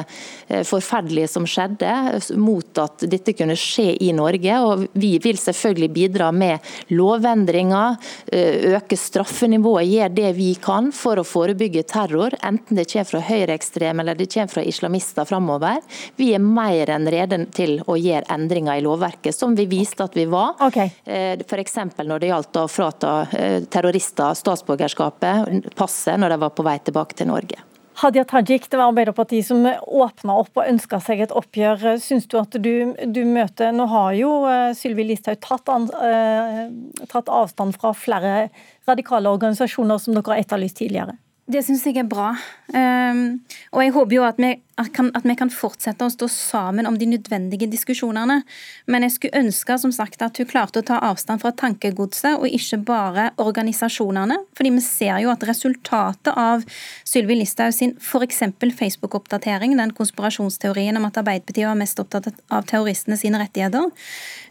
eh, 0.48 0.62
forferdelige 0.66 1.31
som 1.31 1.46
skjedde, 1.48 1.90
mot 2.40 2.81
at 2.83 3.05
dette 3.11 3.35
kunne 3.37 3.57
skje 3.59 3.94
i 4.05 4.11
Norge. 4.16 4.59
og 4.61 4.87
Vi 4.92 5.16
vil 5.22 5.38
selvfølgelig 5.40 5.90
bidra 5.94 6.31
med 6.33 6.59
lovendringer, 6.94 7.96
eh, 8.33 8.77
øke 8.77 8.98
straffenivået, 8.98 9.88
gjøre 9.88 10.14
det 10.14 10.33
vi 10.38 10.53
kan 10.61 10.90
for 10.94 11.20
å 11.20 11.27
forebygge 11.27 11.85
terror, 11.90 12.37
enten 12.42 12.79
det 12.79 12.88
kommer 12.92 13.11
fra 13.11 13.22
høyreekstreme 13.29 14.05
eller 14.05 14.18
det 14.18 14.31
kommer 14.33 14.53
fra 14.53 14.64
islamister 14.64 15.29
framover. 15.29 15.81
Vi 16.16 16.33
er 16.35 16.42
mer 16.44 16.92
enn 16.94 17.09
rede 17.11 17.40
til 17.55 17.79
å 17.87 17.98
gjøre 17.98 18.29
endringer 18.35 18.79
i 18.79 18.85
lovverket, 18.85 19.35
som 19.35 19.55
vi 19.57 19.66
viste 19.70 20.05
at 20.05 20.16
vi 20.16 20.27
var. 20.31 20.55
Okay. 20.68 20.92
Eh, 21.05 21.37
F.eks. 21.44 21.79
når 22.05 22.20
det 22.20 22.33
gjaldt 22.33 22.61
å 22.61 22.68
frata 22.70 23.14
terrorister 23.70 24.35
statsborgerskapet, 24.38 25.70
passet, 25.77 26.18
når 26.20 26.35
de 26.35 26.42
var 26.44 26.55
på 26.55 26.66
vei 26.66 26.79
tilbake 26.85 27.18
til 27.18 27.31
Norge. 27.31 27.54
Hadia 27.94 28.24
Tajik, 28.26 28.66
det 28.70 28.78
var 28.78 28.90
Arbeiderpartiet 28.90 29.46
som 29.46 29.62
åpna 29.87 30.38
opp 30.42 30.59
og 30.59 30.66
ønska 30.66 30.98
seg 31.02 31.22
et 31.24 31.35
oppgjør. 31.35 31.98
Syns 32.02 32.26
du 32.30 32.38
at 32.40 32.57
du, 32.59 32.94
du, 33.07 33.20
møter 33.28 33.74
Nå 33.74 33.87
har 33.90 34.16
jo 34.18 34.33
uh, 34.48 34.72
Sylvi 34.74 35.07
Listhaug 35.07 35.38
tatt, 35.44 35.70
uh, 35.70 36.64
tatt, 37.11 37.30
avstand 37.30 37.76
fra 37.78 37.94
flere 37.94 38.48
radikale 38.88 39.30
organisasjoner 39.30 40.02
som 40.02 40.16
dere 40.16 40.35
har 40.35 40.42
etterlyst 40.42 40.80
tidligere? 40.83 41.14
Det 41.46 41.61
syns 41.62 41.85
jeg 41.85 42.00
er 42.00 42.09
bra. 42.09 42.33
Um, 42.72 43.42
og 43.76 43.83
jeg 43.85 43.94
håper 43.94 44.16
jo 44.16 44.26
at 44.26 44.38
vi 44.40 44.54
at, 44.80 45.22
vi 45.22 45.34
kan 45.38 45.50
fortsette 45.52 46.02
å 46.02 46.10
stå 46.10 46.26
sammen 46.30 46.88
om 46.88 46.96
de 46.98 47.06
nødvendige 47.06 47.68
diskusjonene. 47.70 48.40
Men 48.90 49.06
jeg 49.06 49.14
skulle 49.14 49.44
ønske 49.44 49.76
som 49.78 49.92
sagt, 49.94 50.22
at 50.22 50.38
hun 50.40 50.48
klarte 50.50 50.82
å 50.82 50.87
ta 50.87 50.98
avstand 51.06 51.42
fra 51.44 51.52
tankegodset, 51.54 52.40
og 52.40 52.50
ikke 52.50 52.80
bare 52.87 53.30
organisasjonene. 53.38 54.40
fordi 54.56 54.70
vi 54.74 54.80
ser 54.80 55.18
jo 55.22 55.30
at 55.30 55.44
resultatet 55.46 56.32
av 56.34 56.64
Sylvi 57.04 57.37
Listhaug 57.38 57.74
sin 57.74 57.94
f.eks. 58.00 58.42
Facebook-oppdatering, 58.74 59.76
den 59.76 59.92
konspirasjonsteorien 59.94 60.96
om 60.96 61.06
at 61.06 61.18
Arbeiderpartiet 61.22 61.68
var 61.68 61.78
mest 61.78 62.00
opptatt 62.00 62.32
av 62.50 62.66
terroristene 62.66 63.16
sine 63.16 63.38
rettigheter, 63.38 63.90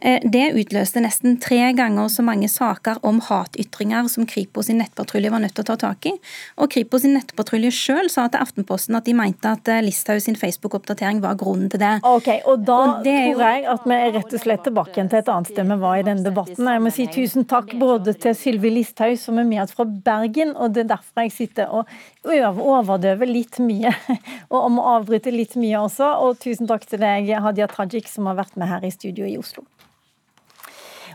eh, 0.01 0.21
det 0.23 0.53
utløste 0.53 1.03
nesten 1.03 1.39
tre 1.41 1.73
ganger 1.73 2.07
så 2.07 2.23
mange 2.23 2.47
saker 2.47 3.03
om 3.03 3.19
hatytringer 3.19 4.07
som 4.07 4.25
Kripos 4.25 4.67
sin 4.67 4.79
nettpatrulje 4.79 5.31
var 5.31 5.43
nødt 5.43 5.55
til 5.55 5.65
å 5.65 5.71
ta 5.73 5.77
tak 5.87 6.05
i. 6.05 6.15
Og 6.57 6.71
Kripos 6.71 7.03
sin 7.03 7.17
nettpatrulje 7.17 7.71
sjøl 7.71 8.09
sa 8.09 8.27
til 8.27 8.43
Aftenposten 8.43 8.95
at 8.95 9.05
de 9.05 9.13
mente 9.17 9.49
at 9.49 9.67
Listhaug 9.83 10.12
Listhaug 10.13 10.21
sin 10.21 10.35
Facebook-oppdatering 10.35 11.21
var 11.21 11.35
grunnen 11.35 11.69
til 11.69 11.79
det. 11.79 11.99
Ok, 12.03 12.29
og 12.45 12.65
Da 12.65 12.73
og 12.73 13.03
tror 13.03 13.41
jeg 13.41 13.65
at 13.65 13.85
vi 13.85 13.95
er 13.95 14.13
rett 14.13 14.33
og 14.33 14.41
slett 14.41 14.63
tilbake 14.63 14.93
igjen 14.97 15.09
til 15.09 15.19
et 15.19 15.29
annet 15.29 15.49
sted 15.51 15.67
vi 15.67 15.77
var 15.81 15.97
i 15.97 16.05
denne 16.05 16.23
debatten. 16.23 16.67
Jeg 16.67 16.81
må 16.83 16.91
si 16.93 17.07
tusen 17.07 17.45
takk 17.45 17.73
både 17.79 18.13
til 18.13 18.35
Sylvi 18.35 18.69
Listhaug, 18.69 19.17
som 19.19 19.39
er 19.39 19.47
med 19.47 19.63
oss 19.63 19.73
fra 19.73 19.85
Bergen, 19.85 20.55
og 20.55 20.73
det 20.73 20.85
er 20.85 20.93
derfor 20.95 21.25
jeg 21.25 21.33
sitter 21.33 21.71
og 21.73 21.89
overdøver 22.23 23.29
litt 23.29 23.59
mye, 23.59 23.93
og 24.53 24.71
må 24.71 24.85
avbryte 24.95 25.33
litt 25.33 25.55
mye 25.55 25.81
også. 25.81 26.13
Og 26.23 26.39
tusen 26.43 26.69
takk 26.69 26.85
til 26.87 27.01
deg, 27.03 27.33
Hadia 27.43 27.67
Tajik, 27.67 28.09
som 28.09 28.29
har 28.29 28.37
vært 28.37 28.57
med 28.57 28.69
her 28.69 28.85
i 28.85 28.93
studio 28.93 29.25
i 29.25 29.37
Oslo. 29.37 29.65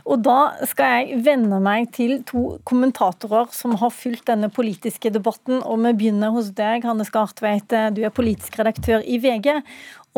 Og 0.09 0.23
da 0.25 0.37
skal 0.65 1.03
jeg 1.03 1.19
vende 1.25 1.59
meg 1.61 1.91
til 1.93 2.23
to 2.25 2.57
kommentatorer 2.67 3.51
som 3.53 3.75
har 3.77 3.93
fulgt 3.93 4.25
denne 4.31 4.49
politiske 4.49 5.11
debatten. 5.13 5.61
Og 5.61 5.83
vi 5.83 5.93
begynner 5.99 6.33
hos 6.33 6.49
deg, 6.57 6.87
Hanne 6.87 7.05
Skartveit. 7.05 7.69
Du 7.93 8.01
er 8.01 8.13
politisk 8.13 8.57
redaktør 8.57 9.05
i 9.05 9.19
VG. 9.21 9.59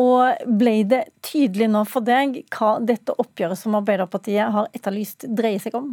Og 0.00 0.46
ble 0.48 0.78
det 0.88 1.02
tydelig 1.24 1.68
nå 1.74 1.84
for 1.88 2.04
deg 2.04 2.40
hva 2.54 2.78
dette 2.80 3.12
oppgjøret 3.20 3.60
som 3.60 3.76
Arbeiderpartiet 3.76 4.48
har 4.54 4.72
etterlyst, 4.72 5.28
dreier 5.28 5.60
seg 5.60 5.76
om? 5.76 5.92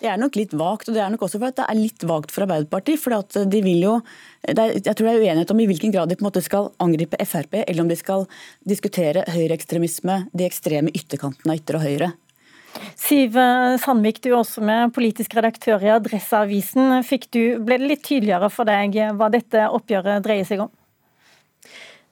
Det 0.00 0.10
er 0.10 0.18
nok 0.20 0.34
litt 0.36 0.52
vagt, 0.58 0.88
og 0.90 0.96
det 0.96 1.00
er 1.00 1.12
nok 1.12 1.22
også 1.24 1.38
for 1.38 1.48
at 1.48 1.56
det 1.56 1.64
er 1.70 1.78
litt 1.78 2.04
vagt 2.08 2.32
for 2.34 2.44
Arbeiderpartiet. 2.44 3.00
for 3.00 3.46
de 3.48 3.60
vil 3.64 3.86
jo, 3.86 3.94
er, 4.42 4.76
Jeg 4.76 4.94
tror 4.94 5.06
det 5.06 5.14
er 5.14 5.22
uenighet 5.22 5.50
om 5.54 5.60
i 5.60 5.68
hvilken 5.70 5.94
grad 5.94 6.12
de 6.12 6.18
på 6.18 6.24
en 6.24 6.28
måte 6.28 6.44
skal 6.44 6.68
angripe 6.78 7.16
Frp, 7.24 7.64
eller 7.64 7.82
om 7.82 7.88
de 7.88 7.96
skal 7.96 8.26
diskutere 8.68 9.24
høyreekstremisme, 9.32 10.26
de 10.34 10.44
ekstreme 10.44 10.92
ytterkantene 10.92 11.56
av 11.56 11.62
ytre 11.62 11.80
og 11.80 11.86
høyre. 11.88 12.12
Siv 12.98 13.36
Sandvik, 13.80 14.20
du 14.24 14.30
er 14.32 14.38
også 14.40 14.62
med, 14.64 14.92
politisk 14.96 15.34
redaktør 15.36 15.82
i 15.84 15.92
Adresseavisen. 15.94 17.02
Du, 17.30 17.42
ble 17.64 17.78
det 17.80 17.90
litt 17.90 18.06
tydeligere 18.06 18.48
for 18.52 18.68
deg 18.68 18.96
hva 19.18 19.28
dette 19.32 19.68
oppgjøret 19.76 20.24
dreier 20.24 20.48
seg 20.48 20.64
om? 20.64 20.72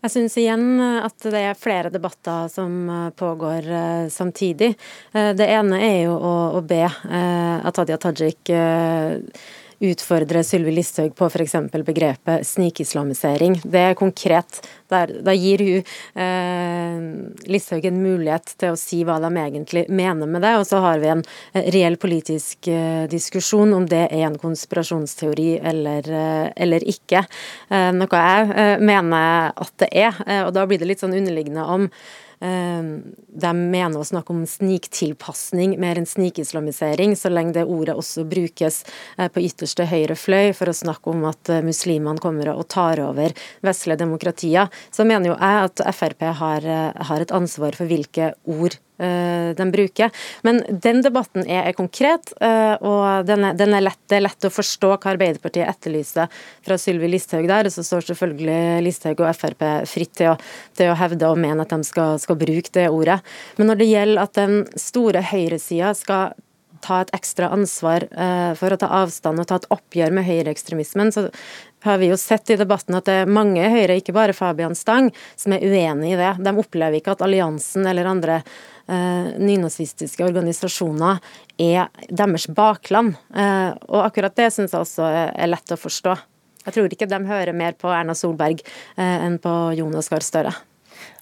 Jeg 0.03 0.11
syns 0.11 0.35
igjen 0.43 0.83
at 0.83 1.29
det 1.31 1.41
er 1.47 1.59
flere 1.59 1.91
debatter 1.95 2.49
som 2.51 2.91
pågår 3.15 3.69
eh, 3.71 4.07
samtidig. 4.11 4.73
Eh, 5.15 5.31
det 5.39 5.47
ene 5.47 5.79
er 5.79 5.99
jo 6.09 6.17
å, 6.19 6.63
be 6.67 6.83
at 6.83 7.69
Atadia 7.71 8.01
Tajik 8.03 8.51
utfordre 9.83 10.43
Sylvi 10.47 10.73
Listhaug 10.77 11.15
på 11.19 11.27
f.eks. 11.27 11.57
begrepet 11.87 12.47
snikislamisering. 12.47 13.59
Det 13.65 13.83
er 13.91 13.99
konkret. 13.99 14.61
Da 14.93 15.35
gir 15.35 15.63
hun 15.65 16.23
eh, 16.23 17.51
Listhaug 17.51 17.87
en 17.89 18.01
mulighet 18.03 18.55
til 18.61 18.75
å 18.75 18.79
si 18.79 19.03
hva 19.09 19.19
de 19.23 19.31
egentlig 19.41 19.87
mener 19.89 20.31
med 20.31 20.45
det, 20.45 20.55
og 20.61 20.67
så 20.69 20.83
har 20.85 21.03
vi 21.03 21.11
en 21.15 21.25
eh, 21.53 21.71
reell 21.75 21.99
politisk 22.01 22.69
eh, 22.71 23.05
diskusjon 23.11 23.73
om 23.77 23.87
det 23.89 24.05
er 24.09 24.27
en 24.29 24.39
konspirasjonsteori 24.41 25.51
eller, 25.73 26.11
eh, 26.11 26.49
eller 26.67 26.85
ikke. 26.95 27.25
Eh, 27.73 27.91
noe 27.97 28.27
jeg 28.27 28.53
eh, 28.53 28.75
mener 28.83 29.57
at 29.57 29.73
det 29.83 29.89
er, 29.91 30.21
og 30.47 30.53
da 30.55 30.67
blir 30.69 30.81
det 30.81 30.93
litt 30.93 31.03
sånn 31.03 31.17
underliggende 31.17 31.65
om 31.67 31.89
de 32.43 33.53
mener 33.57 34.01
å 34.01 34.07
snakke 34.07 34.35
om 34.35 34.43
sniktilpasning 34.49 35.77
mer 35.81 36.01
enn 36.01 36.09
snikislamisering, 36.09 37.15
så 37.17 37.31
lenge 37.31 37.55
det 37.57 37.67
ordet 37.71 37.95
også 37.99 38.25
brukes 38.29 38.83
eh, 39.17 39.29
på 39.33 39.45
ytterste 39.47 39.87
høyre 39.91 40.17
fløy 40.19 40.53
for 40.57 40.71
å 40.71 40.77
snakke 40.77 41.13
om 41.13 41.25
at 41.31 41.53
eh, 41.53 41.63
muslimene 41.65 42.23
kommer 42.23 42.53
og 42.55 42.67
tar 42.73 43.03
over 43.05 43.35
vestlige 43.65 44.03
demokratier. 44.03 44.73
Så 44.91 45.07
mener 45.09 45.33
jo 45.33 45.39
jeg 45.39 45.69
at 45.69 45.85
Frp 45.95 46.27
har, 46.43 46.67
eh, 46.67 47.05
har 47.11 47.25
et 47.25 47.35
ansvar 47.35 47.79
for 47.79 47.91
hvilke 47.91 48.33
ord 48.51 48.79
de 49.59 49.67
bruker. 49.73 50.13
Men 50.47 50.61
den 50.69 51.03
debatten 51.05 51.47
er, 51.47 51.69
er 51.71 51.77
konkret, 51.77 52.33
eh, 52.41 52.75
og 52.81 53.27
den 53.29 53.49
er, 53.49 53.57
den 53.59 53.77
er 53.77 53.87
lett, 53.87 54.01
det 54.11 54.19
er 54.19 54.27
lett 54.27 54.49
å 54.49 54.53
forstå 54.53 54.93
hva 54.95 55.13
Arbeiderpartiet 55.15 55.69
etterlyser 55.69 56.31
fra 56.65 56.79
Sylvi 56.81 57.11
Listhaug 57.13 57.49
der. 57.51 57.69
Og 57.69 57.75
så 57.75 57.85
står 57.87 58.09
selvfølgelig 58.13 58.85
Listhaug 58.87 59.25
og 59.25 59.35
Frp 59.39 59.67
fritt 59.89 60.15
til 60.21 60.33
å, 60.33 60.39
til 60.79 60.93
å 60.93 60.99
hevde 60.99 61.33
og 61.33 61.41
mene 61.43 61.67
at 61.67 61.75
de 61.75 61.83
skal, 61.87 62.19
skal 62.23 62.39
bruke 62.41 62.73
det 62.75 62.89
ordet. 62.93 63.21
Men 63.59 63.73
når 63.73 63.83
det 63.83 63.91
gjelder 63.91 64.25
at 64.25 64.39
den 64.39 64.65
store 64.79 65.25
høyresida 65.33 65.93
skal 65.99 66.35
ta 66.83 67.03
et 67.03 67.13
ekstra 67.15 67.53
ansvar 67.55 68.09
uh, 68.11 68.53
for 68.59 68.75
å 68.75 68.79
ta 68.81 68.89
avstand 69.03 69.39
og 69.39 69.47
ta 69.49 69.61
et 69.61 69.69
oppgjør 69.71 70.15
med 70.17 70.27
høyreekstremismen, 70.27 71.13
så 71.15 71.29
har 71.87 71.99
vi 71.99 72.11
jo 72.11 72.19
sett 72.19 72.51
i 72.51 72.59
debatten 72.59 72.95
at 72.99 73.07
det 73.09 73.23
er 73.23 73.31
mange 73.31 73.63
Høyre, 73.73 73.97
ikke 73.99 74.15
bare 74.15 74.37
Fabian 74.37 74.77
Stang, 74.79 75.11
som 75.39 75.55
er 75.55 75.65
uenig 75.67 76.13
i 76.13 76.19
det. 76.19 76.35
De 76.43 76.55
opplever 76.59 77.01
ikke 77.01 77.17
at 77.17 77.25
alliansen 77.27 77.87
eller 77.91 78.07
andre 78.11 78.41
eh, 78.43 78.53
nynazistiske 78.89 80.25
organisasjoner 80.27 81.21
er 81.63 81.89
deres 82.11 82.49
bakland. 82.53 83.15
Eh, 83.35 83.71
og 83.89 84.05
akkurat 84.07 84.37
det 84.37 84.51
syns 84.55 84.75
jeg 84.75 84.85
også 84.85 85.07
er 85.07 85.51
lett 85.51 85.75
å 85.75 85.81
forstå. 85.81 86.17
Jeg 86.67 86.77
tror 86.77 86.93
ikke 86.95 87.09
de 87.11 87.23
hører 87.27 87.57
mer 87.57 87.75
på 87.79 87.91
Erna 87.91 88.15
Solberg 88.15 88.63
eh, 88.63 89.25
enn 89.27 89.41
på 89.43 89.55
Jonas 89.79 90.11
Gahr 90.13 90.25
Støre. 90.25 90.55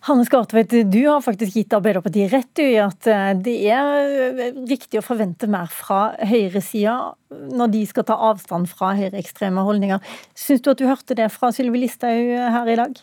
Hanne 0.04 0.24
Skartvedt, 0.24 0.74
du 0.92 1.00
har 1.06 1.20
faktisk 1.24 1.56
gitt 1.56 1.74
Arbeiderpartiet 1.76 2.32
rett 2.32 2.60
i 2.62 2.74
at 2.80 3.08
eh, 3.08 3.32
det 3.40 3.56
er 3.72 4.40
eh, 4.40 4.60
riktig 4.68 5.00
å 5.00 5.04
forvente 5.04 5.48
mer 5.50 5.70
fra 5.72 6.14
høyresida 6.28 6.96
når 7.30 7.72
de 7.76 7.84
skal 7.88 8.08
ta 8.08 8.18
avstand 8.30 8.68
fra 8.72 8.92
høyreekstreme 8.98 9.64
holdninger. 9.64 10.02
Syns 10.36 10.64
du 10.64 10.72
at 10.72 10.80
du 10.80 10.88
hørte 10.88 11.16
det 11.16 11.30
fra 11.32 11.52
Sylvi 11.56 11.84
Listhaug 11.84 12.34
her 12.56 12.72
i 12.72 12.80
dag? 12.80 13.00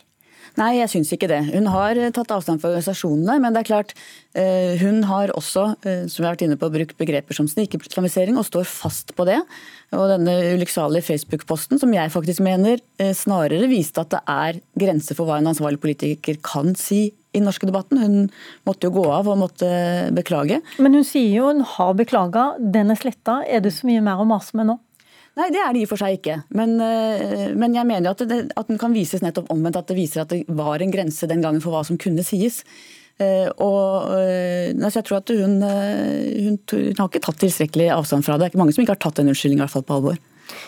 Nei, 0.58 0.78
jeg 0.78 0.90
syns 0.92 1.12
ikke 1.14 1.28
det. 1.30 1.40
Hun 1.52 1.68
har 1.72 1.98
eh, 1.98 2.12
tatt 2.14 2.32
avstand 2.34 2.62
fra 2.62 2.72
organisasjonene, 2.72 3.38
men 3.42 3.54
det 3.54 3.62
er 3.62 3.68
klart 3.68 3.92
eh, 4.38 4.78
hun 4.80 5.02
har 5.08 5.32
også, 5.36 5.66
eh, 5.84 6.06
som 6.08 6.22
jeg 6.22 6.28
har 6.28 6.36
vært 6.36 6.46
inne 6.48 6.58
på, 6.60 6.70
brukt 6.74 6.96
begreper 7.00 7.36
som 7.36 7.50
snikislamisering 7.50 8.38
og 8.40 8.48
står 8.48 8.66
fast 8.70 9.14
på 9.18 9.28
det. 9.28 9.38
Og 9.96 10.08
denne 10.10 10.34
ulykksalige 10.56 11.06
Facebook-posten, 11.06 11.80
som 11.80 11.92
jeg 11.94 12.12
faktisk 12.12 12.42
mener 12.44 12.82
snarere 13.16 13.70
viste 13.70 14.02
at 14.02 14.10
det 14.12 14.20
er 14.28 14.58
grenser 14.78 15.16
for 15.16 15.28
hva 15.28 15.38
en 15.40 15.48
ansvarlig 15.48 15.80
politiker 15.80 16.36
kan 16.44 16.74
si 16.76 17.06
i 17.32 17.40
norske 17.44 17.68
debatten. 17.68 18.00
Hun 18.00 18.28
måtte 18.68 18.88
jo 18.88 18.98
gå 18.98 19.06
av 19.12 19.30
og 19.30 19.40
måtte 19.40 19.68
beklage. 20.16 20.60
Men 20.82 20.98
hun 20.98 21.06
sier 21.06 21.30
jo 21.38 21.48
hun 21.50 21.64
har 21.76 21.96
beklaga, 21.96 22.50
den 22.58 22.92
er 22.92 23.00
sletta. 23.00 23.40
Er 23.48 23.64
det 23.64 23.74
så 23.76 23.88
mye 23.88 24.04
mer 24.04 24.20
å 24.20 24.28
mase 24.28 24.58
med 24.58 24.70
nå? 24.72 24.78
Nei, 25.38 25.48
det 25.54 25.60
er 25.62 25.74
det 25.74 25.82
i 25.82 25.86
og 25.86 25.92
for 25.92 26.02
seg 26.02 26.18
ikke. 26.18 26.40
Men, 26.58 26.76
eh, 26.82 27.50
men 27.54 27.76
jeg 27.76 27.86
mener 27.86 28.12
at, 28.12 28.22
det, 28.26 28.40
at 28.58 28.70
den 28.70 28.80
kan 28.80 28.94
vises 28.96 29.22
nettopp 29.22 29.52
omvendt. 29.54 29.78
At 29.78 29.90
det 29.90 29.98
viser 29.98 30.24
at 30.24 30.32
det 30.34 30.44
var 30.58 30.82
en 30.82 30.94
grense 30.94 31.28
den 31.30 31.44
gangen 31.44 31.62
for 31.64 31.74
hva 31.74 31.84
som 31.86 32.00
kunne 32.00 32.24
sies. 32.26 32.64
Eh, 33.18 33.46
og 33.62 34.12
altså 34.14 35.00
jeg 35.00 35.06
tror 35.08 35.20
at 35.22 35.32
hun, 35.34 35.56
hun, 35.62 36.58
hun, 36.58 36.98
har 36.98 37.08
ikke 37.08 37.22
tatt 37.24 37.40
tilstrekkelig 37.42 37.88
avstand 37.94 38.26
fra 38.26 38.36
det. 38.36 38.40
Det 38.40 38.48
er 38.48 38.54
ikke 38.54 38.64
mange 38.64 38.74
som 38.76 38.84
ikke 38.84 38.96
har 38.98 39.04
tatt 39.06 39.22
den 39.22 39.30
unnskyldningen 39.32 39.70
på 39.74 39.96
alvor. 39.96 40.18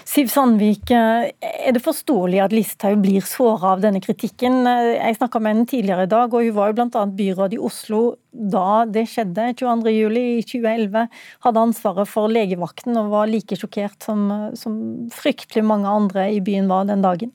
Siv 0.08 0.28
Sandvik, 0.32 0.90
er 0.90 1.72
det 1.74 1.82
forståelig 1.84 2.40
at 2.44 2.54
Listhaug 2.54 3.00
blir 3.04 3.24
såra 3.24 3.74
av 3.74 3.82
denne 3.84 4.02
kritikken? 4.02 4.62
Jeg 4.66 5.18
snakka 5.18 5.40
med 5.40 5.54
henne 5.54 5.70
tidligere 5.70 6.06
i 6.06 6.10
dag, 6.10 6.34
og 6.34 6.46
hun 6.46 6.56
var 6.56 6.70
jo 6.70 6.78
bl.a. 6.80 7.04
byråd 7.20 7.56
i 7.56 7.60
Oslo 7.70 8.00
da 8.30 8.84
det 8.86 9.06
skjedde 9.10 9.50
22.07. 9.58 10.18
i 10.20 10.42
2011. 10.46 11.06
Hadde 11.46 11.66
ansvaret 11.66 12.10
for 12.10 12.32
legevakten 12.32 12.98
og 13.00 13.12
var 13.14 13.30
like 13.30 13.58
sjokkert 13.58 13.98
som, 14.06 14.26
som 14.58 14.80
fryktelig 15.14 15.64
mange 15.66 15.90
andre 15.90 16.30
i 16.34 16.40
byen 16.44 16.70
var 16.70 16.88
den 16.90 17.04
dagen. 17.06 17.34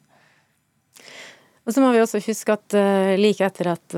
Og 1.66 1.74
så 1.74 1.82
må 1.82 1.92
vi 1.96 2.04
også 2.04 2.22
huske 2.22 2.54
at 2.54 2.78
uh, 2.78 3.16
like 3.18 3.46
etter 3.46 3.74
at 3.74 3.96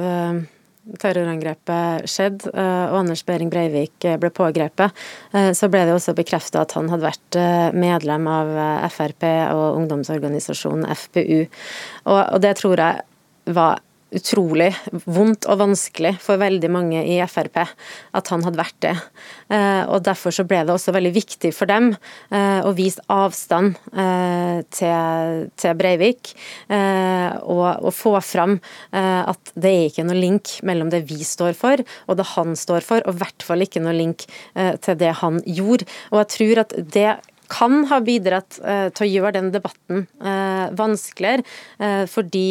terrorangrepet 1.02 2.08
skjedde 2.10 2.52
eh, 2.54 2.86
og 2.92 3.02
Anders 3.02 3.24
Behring 3.28 3.52
Breivik 3.52 4.06
eh, 4.08 4.18
ble 4.22 4.32
pågrepet, 4.34 4.96
eh, 5.34 5.52
så 5.58 5.70
ble 5.72 5.84
det 5.88 5.96
også 5.96 6.16
bekrefta 6.18 6.64
at 6.64 6.76
han 6.78 6.90
hadde 6.92 7.08
vært 7.08 7.40
medlem 7.78 8.28
av 8.32 8.54
Frp 8.94 9.26
og 9.54 9.82
ungdomsorganisasjonen 9.82 10.88
FPU. 10.96 11.46
Og 12.08 12.40
det 12.44 12.56
tror 12.62 12.82
jeg 12.82 13.54
var 13.58 13.84
utrolig 14.16 14.70
vondt 15.06 15.48
og 15.52 15.60
vanskelig 15.60 16.14
for 16.24 16.40
veldig 16.40 16.70
mange 16.72 17.02
i 17.04 17.18
Frp 17.28 17.60
at 17.60 18.32
han 18.32 18.44
hadde 18.46 18.60
vært 18.60 18.80
det. 18.86 18.94
Eh, 19.52 19.84
og 19.92 20.06
Derfor 20.08 20.34
så 20.36 20.46
ble 20.48 20.62
det 20.64 20.74
også 20.74 20.94
veldig 20.96 21.12
viktig 21.16 21.52
for 21.56 21.70
dem 21.70 21.90
eh, 22.32 22.62
å 22.64 22.72
vise 22.78 23.04
avstand 23.12 23.76
eh, 23.92 24.64
til, 24.72 25.76
Breivik 25.78 26.32
og, 26.72 27.90
få 27.94 28.14
fram 28.24 28.56
at 28.92 29.52
det 29.60 29.70
er 29.72 29.88
ikke 29.90 30.06
noe 30.08 30.18
link 30.18 30.54
mellom 30.66 30.90
det 30.92 31.04
vi 31.10 31.20
står 31.28 31.56
for 31.58 31.82
og 31.82 32.18
det 32.20 32.26
han 32.34 32.56
står 32.58 32.86
for, 32.86 33.04
og 33.04 33.16
i 33.16 33.22
hvert 33.22 33.46
fall 33.46 33.64
ikke 33.66 33.82
noe 33.84 33.96
link 33.96 34.26
til 34.56 35.00
det 35.00 35.12
han 35.22 35.42
gjorde. 35.46 35.88
Og 36.12 36.22
jeg 36.22 36.30
tror 36.36 36.64
at 36.64 36.76
det 36.96 37.10
kan 37.52 37.86
ha 37.90 38.00
bidratt 38.04 38.60
uh, 38.64 38.88
til 38.96 39.06
å 39.06 39.10
gjøre 39.10 39.34
den 39.38 39.50
debatten 39.54 40.06
uh, 40.24 40.68
vanskeligere, 40.78 41.46
uh, 41.82 42.04
fordi 42.10 42.46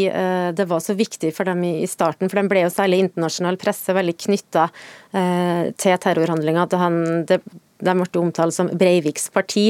det 0.56 0.66
var 0.68 0.80
så 0.82 0.96
viktig 0.96 1.32
for 1.34 1.48
dem 1.48 1.62
i, 1.66 1.72
i, 1.84 1.88
starten. 1.90 2.30
For 2.30 2.40
den 2.40 2.48
ble 2.50 2.64
jo 2.64 2.72
særlig 2.72 3.02
internasjonal 3.04 3.58
presse 3.60 3.94
veldig 3.96 4.14
knytta 4.26 4.66
til 5.16 5.98
terrorhandlinga. 6.02 6.66
de 6.68 7.38
ble 7.80 8.20
omtalt 8.20 8.54
som 8.54 8.68
Breiviks 8.68 9.30
parti. 9.32 9.66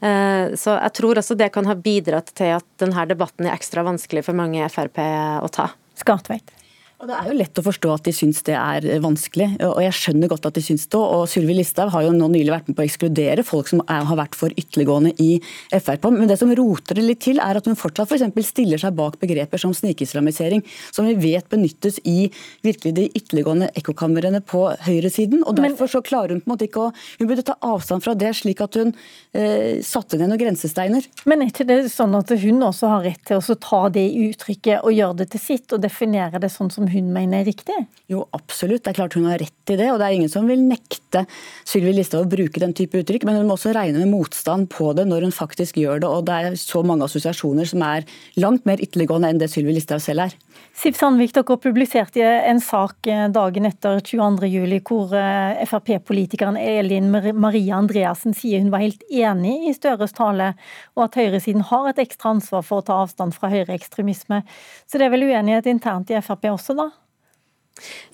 Så 0.00 0.74
jeg 0.74 0.94
tror 0.98 1.20
også 1.20 1.38
det 1.38 1.52
kan 1.54 1.68
ha 1.70 1.76
bidratt 1.78 2.32
til 2.34 2.56
at 2.58 2.66
denne 2.82 3.06
debatten 3.10 3.46
er 3.46 3.54
ekstra 3.54 3.86
vanskelig 3.86 4.26
for 4.26 4.38
mange 4.38 4.66
Frp 4.72 4.98
å 5.42 5.50
ta. 5.54 5.70
Skartveit. 5.98 6.57
Og 6.98 7.06
Det 7.06 7.14
er 7.14 7.28
jo 7.30 7.34
lett 7.38 7.58
å 7.60 7.62
forstå 7.62 7.90
at 7.94 8.06
de 8.08 8.12
syns 8.16 8.40
det 8.42 8.56
er 8.58 8.86
vanskelig, 8.98 9.46
og 9.62 9.76
jeg 9.84 9.94
skjønner 9.94 10.30
godt 10.32 10.48
at 10.48 10.56
de 10.56 10.62
syns 10.66 10.88
det. 10.90 10.98
og 10.98 11.28
Sylvi 11.30 11.54
Listhaug 11.54 11.92
har 11.94 12.02
jo 12.02 12.10
nå 12.10 12.26
nylig 12.32 12.50
vært 12.50 12.66
med 12.66 12.74
på 12.74 12.82
å 12.82 12.88
ekskludere 12.88 13.44
folk 13.46 13.68
som 13.70 13.84
er, 13.84 14.02
har 14.08 14.18
vært 14.18 14.34
for 14.34 14.50
ytterliggående 14.50 15.12
i 15.22 15.36
Frp. 15.70 16.08
Men 16.10 16.26
det 16.26 16.40
som 16.40 16.50
roter 16.58 16.98
det 16.98 17.04
litt 17.06 17.20
til, 17.22 17.38
er 17.38 17.60
at 17.60 17.68
hun 17.70 17.78
fortsatt 17.78 18.10
f.eks. 18.10 18.48
stiller 18.48 18.82
seg 18.82 18.96
bak 18.98 19.14
begreper 19.22 19.62
som 19.62 19.76
snikislamisering, 19.78 20.64
som 20.90 21.06
vi 21.06 21.14
vet 21.22 21.46
benyttes 21.52 22.00
i 22.02 22.32
virkelig 22.66 22.94
de 22.96 23.06
ytterliggående 23.12 23.70
ekkokamrene 23.78 24.42
på 24.42 24.64
høyresiden. 24.88 25.46
og 25.46 25.54
Derfor 25.62 25.94
så 25.94 26.02
klarer 26.02 26.34
hun 26.34 26.42
på 26.42 26.50
en 26.50 26.54
måte 26.56 26.66
ikke 26.66 26.88
å 26.88 26.90
Hun 27.20 27.30
burde 27.30 27.46
ta 27.46 27.54
avstand 27.62 28.02
fra 28.02 28.16
det, 28.18 28.32
slik 28.34 28.58
at 28.64 28.74
hun 28.74 28.90
eh, 29.38 29.78
satte 29.86 30.18
ned 30.18 30.32
noen 30.32 30.40
grensesteiner. 30.40 31.06
Men 31.30 31.44
er 31.44 31.52
ikke 31.52 31.66
det 31.68 31.78
sånn 31.94 32.16
at 32.18 32.34
hun 32.42 32.58
også 32.66 32.90
har 32.90 33.06
rett 33.06 33.22
til 33.28 33.38
å 33.38 33.58
ta 33.62 33.84
det 33.92 34.02
i 34.02 34.28
uttrykket 34.32 34.82
og 34.82 34.94
gjøre 34.94 35.20
det 35.22 35.30
til 35.36 35.44
sitt, 35.46 35.70
og 35.74 35.82
definere 35.84 36.42
det 36.42 36.50
sånn 36.50 36.72
som 36.74 36.87
hun 36.92 37.12
mener 37.14 37.42
er 37.42 37.48
riktig? 37.48 37.76
Jo, 38.10 38.24
absolutt. 38.36 38.82
Det 38.84 38.92
er 38.92 38.98
klart 38.98 39.16
hun 39.18 39.28
har 39.28 39.40
rett 39.40 39.72
i 39.72 39.76
det. 39.78 39.88
Og 39.92 40.00
det 40.00 40.08
er 40.08 40.16
ingen 40.16 40.32
som 40.32 40.48
vil 40.48 40.62
nekte 40.64 41.24
Sylvi 41.68 41.94
Listhaug 41.96 42.26
å 42.26 42.30
bruke 42.30 42.62
den 42.62 42.74
type 42.76 43.00
uttrykk, 43.02 43.26
men 43.28 43.38
hun 43.38 43.48
må 43.48 43.56
også 43.56 43.74
regne 43.76 44.02
med 44.02 44.12
motstand 44.12 44.70
på 44.72 44.90
det 44.96 45.06
når 45.08 45.28
hun 45.28 45.34
faktisk 45.34 45.80
gjør 45.80 46.02
det. 46.04 46.10
Og 46.10 46.26
det 46.28 46.38
er 46.38 46.58
så 46.60 46.84
mange 46.86 47.08
assosiasjoner 47.08 47.68
som 47.68 47.84
er 47.86 48.08
langt 48.40 48.68
mer 48.68 48.82
ytterliggående 48.84 49.32
enn 49.32 49.42
det 49.42 49.50
Sylvi 49.52 49.76
Listhaug 49.76 50.04
selv 50.04 50.28
er. 50.28 50.38
Siv 50.78 50.94
Sandvik, 50.94 51.32
dere 51.34 51.56
publiserte 51.58 52.22
en 52.22 52.60
sak 52.62 53.08
eh, 53.10 53.24
dagen 53.34 53.64
etter 53.66 53.96
22.07 53.98 54.76
hvor 54.86 55.10
eh, 55.18 55.64
Frp-politikeren 55.66 56.54
Elin 56.60 57.08
Maria 57.10 57.80
Andreassen 57.80 58.36
sier 58.38 58.62
hun 58.62 58.70
var 58.70 58.84
helt 58.84 59.02
enig 59.10 59.56
i 59.66 59.74
Støres 59.74 60.14
tale, 60.14 60.52
og 60.94 61.08
at 61.08 61.18
høyresiden 61.18 61.66
har 61.72 61.90
et 61.90 61.98
ekstra 62.04 62.30
ansvar 62.36 62.62
for 62.62 62.78
å 62.78 62.86
ta 62.86 63.00
avstand 63.02 63.34
fra 63.34 63.50
høyreekstremisme. 63.50 64.44
Så 64.86 65.02
det 65.02 65.08
er 65.08 65.16
vel 65.16 65.26
uenighet 65.26 65.66
internt 65.66 66.14
i 66.14 66.22
Frp 66.22 66.46
også, 66.52 66.78
da? 66.78 66.92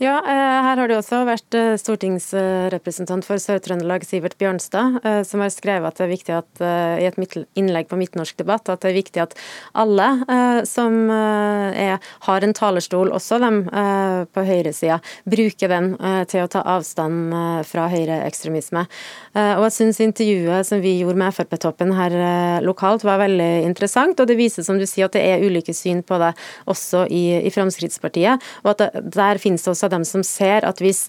Ja, 0.02 0.18
eh, 0.18 0.62
her 0.66 0.76
har 0.80 0.90
det 0.90 0.96
også 0.98 1.22
vært 1.26 1.56
eh, 1.56 1.74
stortingsrepresentant 1.80 3.26
for 3.26 3.40
Sør-Trøndelag, 3.40 4.04
Sivert 4.06 4.36
Bjørnstad, 4.40 4.98
eh, 5.04 5.20
som 5.26 5.42
har 5.44 5.52
skrevet 5.54 5.88
at 5.88 6.00
det 6.00 6.06
er 6.06 6.12
viktig 6.12 6.34
at, 6.34 6.50
i 7.00 7.06
et 7.06 7.36
innlegg 7.58 7.88
på 7.90 7.98
Midtnorsk 7.98 8.38
debatt 8.40 8.68
at 8.72 8.82
det 8.82 8.90
er 8.90 8.96
viktig 8.96 9.22
at 9.22 9.34
alle 9.78 10.06
som 10.68 11.10
er, 11.10 12.02
har 12.26 12.44
en 12.44 12.54
talerstol, 12.56 13.10
også 13.14 13.38
dem 13.42 13.60
på 14.34 14.44
høyresida, 14.46 14.98
bruker 15.28 15.70
den 15.70 15.88
til 16.30 16.44
å 16.44 16.50
ta 16.50 16.62
avstand 16.74 17.34
fra 17.68 17.86
høyreekstremisme. 17.92 18.84
Og 19.34 19.64
jeg 19.66 19.74
syns 19.76 20.00
intervjuet 20.04 20.68
som 20.68 20.82
vi 20.84 20.96
gjorde 21.00 21.20
med 21.20 21.36
Frp-toppen 21.36 21.94
her 21.96 22.16
lokalt 22.64 23.06
var 23.06 23.22
veldig 23.22 23.50
interessant, 23.66 24.20
og 24.20 24.30
det 24.30 24.38
viser 24.40 24.66
som 24.66 24.80
du 24.80 24.86
sier 24.88 25.08
at 25.08 25.16
det 25.16 25.24
er 25.26 25.44
ulike 25.44 25.74
syn 25.76 26.02
på 26.06 26.18
det 26.22 26.32
også 26.70 27.04
i, 27.10 27.24
i 27.44 27.52
Fremskrittspartiet, 27.54 28.42
og 28.64 28.74
at 28.74 28.84
det, 28.84 29.04
der 29.14 29.42
finnes 29.42 29.53
finnes 29.54 29.64
det 29.64 29.74
også 29.74 29.90
dem 29.92 30.04
som 30.04 30.22
ser 30.26 30.66
at 30.66 30.82
hvis 30.82 31.08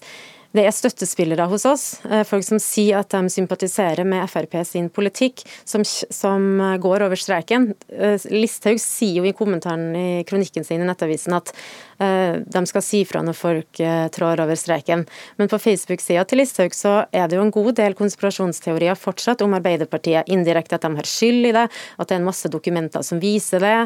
det 0.56 0.64
er 0.64 0.72
støttespillere 0.72 1.48
hos 1.50 1.66
oss, 1.68 1.84
eh, 2.08 2.22
folk 2.24 2.44
som 2.46 2.60
sier 2.62 3.02
at 3.02 3.10
de 3.12 3.28
sympatiserer 3.28 4.06
med 4.08 4.24
Frp 4.30 4.54
sin 4.64 4.88
politikk, 4.88 5.42
som, 5.68 5.84
som 5.84 6.78
går 6.80 7.04
over 7.04 7.18
streken. 7.20 7.74
Eh, 7.92 8.16
Listhaug 8.32 8.80
sier 8.80 9.20
jo 9.20 9.26
i 9.28 9.34
kommentaren 9.36 9.90
i 9.92 10.24
kronikken 10.24 10.64
sin 10.64 10.80
i 10.80 10.88
Nettavisen 10.88 11.36
at 11.36 11.52
de 11.98 12.62
skal 12.68 12.84
si 12.84 13.02
fra 13.08 13.22
når 13.24 13.36
folk 13.38 13.80
uh, 13.80 14.06
trår 14.12 14.42
over 14.44 14.58
streken. 14.58 15.04
Men 15.40 15.50
på 15.50 15.60
Facebook-sida 15.62 16.24
til 16.28 16.42
Listhaug 16.42 16.74
så 16.76 16.96
er 17.10 17.28
det 17.28 17.38
jo 17.38 17.44
en 17.46 17.54
god 17.54 17.72
del 17.78 17.96
konspirasjonsteorier 17.98 18.98
fortsatt 18.98 19.44
om 19.46 19.56
Arbeiderpartiet. 19.56 20.28
Indirekte 20.32 20.76
at 20.76 20.84
de 20.84 20.92
har 20.98 21.08
skyld 21.08 21.50
i 21.50 21.54
det, 21.56 21.66
at 21.70 22.08
det 22.08 22.16
er 22.16 22.20
en 22.20 22.28
masse 22.28 22.50
dokumenter 22.52 23.06
som 23.06 23.22
viser 23.22 23.64
det, 23.64 23.78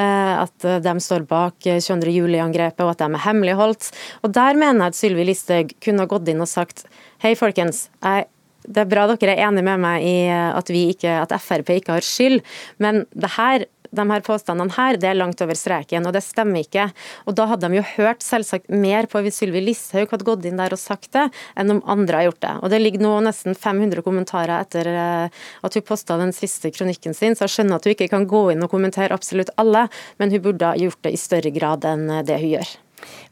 uh, 0.00 0.34
at 0.46 0.70
de 0.84 0.96
står 1.04 1.28
bak 1.28 1.60
22. 1.64 2.14
juli-angrepet 2.14 2.86
og 2.86 2.94
at 2.94 3.04
de 3.04 3.10
er 3.10 3.26
hemmeligholdt. 3.26 3.92
Og 4.24 4.32
der 4.34 4.58
mener 4.58 4.88
jeg 4.88 4.94
at 4.94 5.02
Sylvi 5.02 5.28
Listhaug 5.28 5.76
kunne 5.84 6.04
ha 6.04 6.10
gått 6.10 6.32
inn 6.32 6.44
og 6.44 6.50
sagt 6.50 6.86
hei, 7.22 7.34
folkens. 7.38 7.88
Jeg 8.04 8.28
det 8.68 8.84
er 8.84 8.90
bra 8.90 9.06
dere 9.08 9.34
er 9.34 9.46
enige 9.48 9.64
med 9.64 9.80
meg 9.80 10.04
i 10.04 10.16
at, 10.28 10.70
ikke, 10.70 11.14
at 11.22 11.34
Frp 11.40 11.72
ikke 11.78 11.98
har 11.98 12.04
skyld, 12.04 12.42
men 12.82 13.04
det 13.16 13.32
her 13.38 13.64
de 13.94 14.04
her 14.10 14.24
påstandene 14.24 14.74
her, 14.76 14.98
det 15.00 15.10
er 15.10 15.18
langt 15.18 15.40
over 15.44 15.56
streken, 15.58 16.06
og 16.08 16.14
det 16.16 16.24
stemmer 16.26 16.64
ikke. 16.64 16.88
Og 17.26 17.36
Da 17.38 17.46
hadde 17.50 17.68
de 17.68 17.78
jo 17.78 17.84
hørt 17.96 18.24
selvsagt 18.26 18.68
mer 18.68 19.08
på 19.10 19.22
hvis 19.24 19.40
Sylvi 19.40 19.62
Listhaug 19.64 20.10
hadde 20.12 20.26
gått 20.26 20.48
inn 20.48 20.60
der 20.60 20.74
og 20.74 20.82
sagt 20.82 21.12
det, 21.16 21.28
enn 21.58 21.76
om 21.76 21.82
andre 21.86 22.20
har 22.20 22.28
gjort 22.30 22.42
det. 22.44 22.54
Og 22.62 22.70
Det 22.70 22.82
ligger 22.82 23.04
nå 23.04 23.14
nesten 23.26 23.54
500 23.54 24.02
kommentarer 24.06 24.56
etter 24.58 24.90
eh, 24.92 25.38
at 25.62 25.78
hun 25.78 25.86
posta 25.86 26.18
den 26.20 26.34
siste 26.36 26.72
kronikken 26.74 27.14
sin, 27.16 27.36
så 27.36 27.46
jeg 27.46 27.56
skjønner 27.56 27.78
at 27.78 27.86
hun 27.86 27.96
ikke 27.96 28.10
kan 28.12 28.28
gå 28.28 28.48
inn 28.52 28.64
og 28.64 28.72
kommentere 28.72 29.14
absolutt 29.14 29.54
alle, 29.56 29.86
men 30.18 30.34
hun 30.34 30.44
burde 30.44 30.74
ha 30.74 30.78
gjort 30.78 31.00
det 31.06 31.14
i 31.14 31.20
større 31.20 31.54
grad 31.54 31.86
enn 31.88 32.06
det 32.26 32.42
hun 32.42 32.54
gjør. 32.58 32.76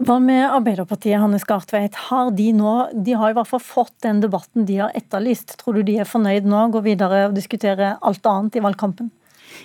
Hva 0.07 0.19
med 0.23 0.45
Arbeiderpartiet, 0.45 1.19
Hanne 1.21 1.41
Skartveit. 1.43 1.97
Har 2.09 2.31
de 2.37 2.51
nå, 2.55 2.75
de 2.93 3.17
har 3.19 3.33
i 3.33 3.37
hvert 3.37 3.51
fall 3.51 3.63
fått 3.65 3.95
den 4.05 4.21
debatten 4.23 4.67
de 4.69 4.81
har 4.83 4.97
etterlyst. 4.99 5.57
Tror 5.61 5.79
du 5.79 5.87
de 5.87 5.99
er 6.03 6.09
fornøyd 6.09 6.47
nå, 6.49 6.67
går 6.75 6.85
videre 6.85 7.23
og 7.31 7.37
diskuterer 7.37 7.97
alt 8.05 8.29
annet 8.31 8.59
i 8.59 8.65
valgkampen? 8.65 9.11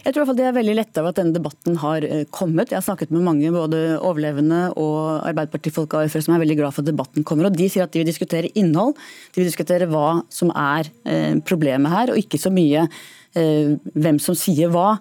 Jeg 0.02 0.16
tror 0.16 0.22
i 0.22 0.22
hvert 0.24 0.30
fall 0.32 0.40
De 0.40 0.46
er 0.50 0.56
veldig 0.56 0.76
lette 0.80 1.02
av 1.02 1.10
at 1.12 1.20
denne 1.20 1.36
debatten 1.36 1.78
har 1.82 2.06
eh, 2.08 2.24
kommet. 2.34 2.72
Jeg 2.72 2.80
har 2.80 2.86
snakket 2.86 3.12
med 3.14 3.26
mange 3.26 3.52
både 3.54 3.82
overlevende 4.00 4.64
og 4.82 5.22
Arbeiderpartifolk 5.30 5.94
og 5.94 6.06
AFR 6.06 6.26
som 6.26 6.36
er 6.36 6.42
veldig 6.42 6.58
glad 6.58 6.74
for 6.74 6.82
at 6.82 6.90
debatten 6.90 7.26
kommer. 7.28 7.50
og 7.50 7.58
De 7.58 7.68
sier 7.70 7.86
at 7.86 7.94
de 7.94 8.02
vil 8.02 8.10
diskutere 8.10 8.50
innhold, 8.58 8.96
de 9.32 9.44
vil 9.44 9.52
diskutere 9.52 9.90
hva 9.92 10.22
som 10.34 10.54
er 10.58 10.90
eh, 11.06 11.38
problemet 11.46 11.94
her, 11.94 12.14
og 12.14 12.22
ikke 12.22 12.42
så 12.42 12.50
mye 12.54 12.88
eh, 12.88 13.78
hvem 13.94 14.18
som 14.24 14.38
sier 14.38 14.74
hva. 14.74 14.96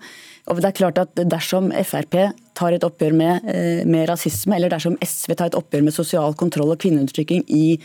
Og 0.51 0.61
det 0.61 0.69
er 0.69 0.77
klart 0.77 1.01
at 1.01 1.25
Dersom 1.31 1.71
Frp 1.87 2.17
tar 2.59 2.75
et 2.75 2.85
oppgjør 2.85 3.15
med, 3.17 3.45
med, 3.89 4.03
rasisme, 4.11 4.57
eller 4.57 4.73
dersom 4.73 4.97
SV 5.01 5.37
tar 5.39 5.53
et 5.53 5.57
oppgjør 5.57 5.85
med 5.87 5.95
sosial 5.95 6.35
kontroll 6.37 6.73
og 6.75 6.81
kvinneundertrykking 6.83 7.45
i, 7.55 7.77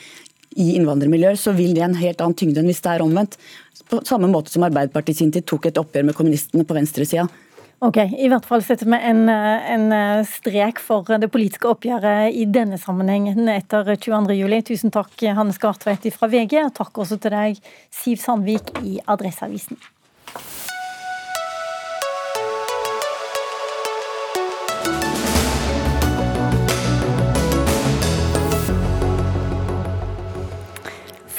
i 0.55 0.73
innvandrermiljøer, 0.79 1.39
så 1.39 1.53
vil 1.55 1.75
det 1.75 1.83
en 1.85 1.97
helt 1.99 2.21
annen 2.23 2.37
tyngde 2.39 2.61
enn 2.61 2.69
hvis 2.71 2.83
det 2.83 2.93
er 2.93 3.05
omvendt. 3.05 3.39
På 3.91 4.01
samme 4.07 4.29
måte 4.31 4.53
som 4.53 4.65
Arbeiderpartiet 4.65 5.19
sin 5.19 5.33
tid 5.35 5.45
tok 5.47 5.67
et 5.69 5.79
oppgjør 5.81 6.07
med 6.09 6.17
kommunistene 6.17 6.65
på 6.67 6.77
venstresida. 6.77 7.27
Ok, 7.83 7.97
I 7.99 8.29
hvert 8.31 8.45
fall 8.47 8.63
setter 8.63 8.87
vi 8.87 8.97
en, 9.03 9.25
en, 9.29 9.89
strek 10.25 10.79
for 10.81 11.09
det 11.19 11.27
politiske 11.33 11.67
oppgjøret 11.69 12.33
i 12.33 12.45
denne 12.47 12.79
sammenhengen 12.81 13.51
etter 13.51 13.91
22.07. 13.91 14.55
Tusen 14.71 14.95
takk, 14.95 15.11
Hanne 15.37 15.53
Skartveit 15.53 16.07
fra 16.15 16.31
VG, 16.31 16.61
og 16.63 16.71
takk 16.79 17.03
også 17.03 17.19
til 17.21 17.35
deg, 17.35 17.59
Siv 17.93 18.23
Sandvik 18.23 18.71
i 18.81 18.97
Adresseavisen. 19.11 19.81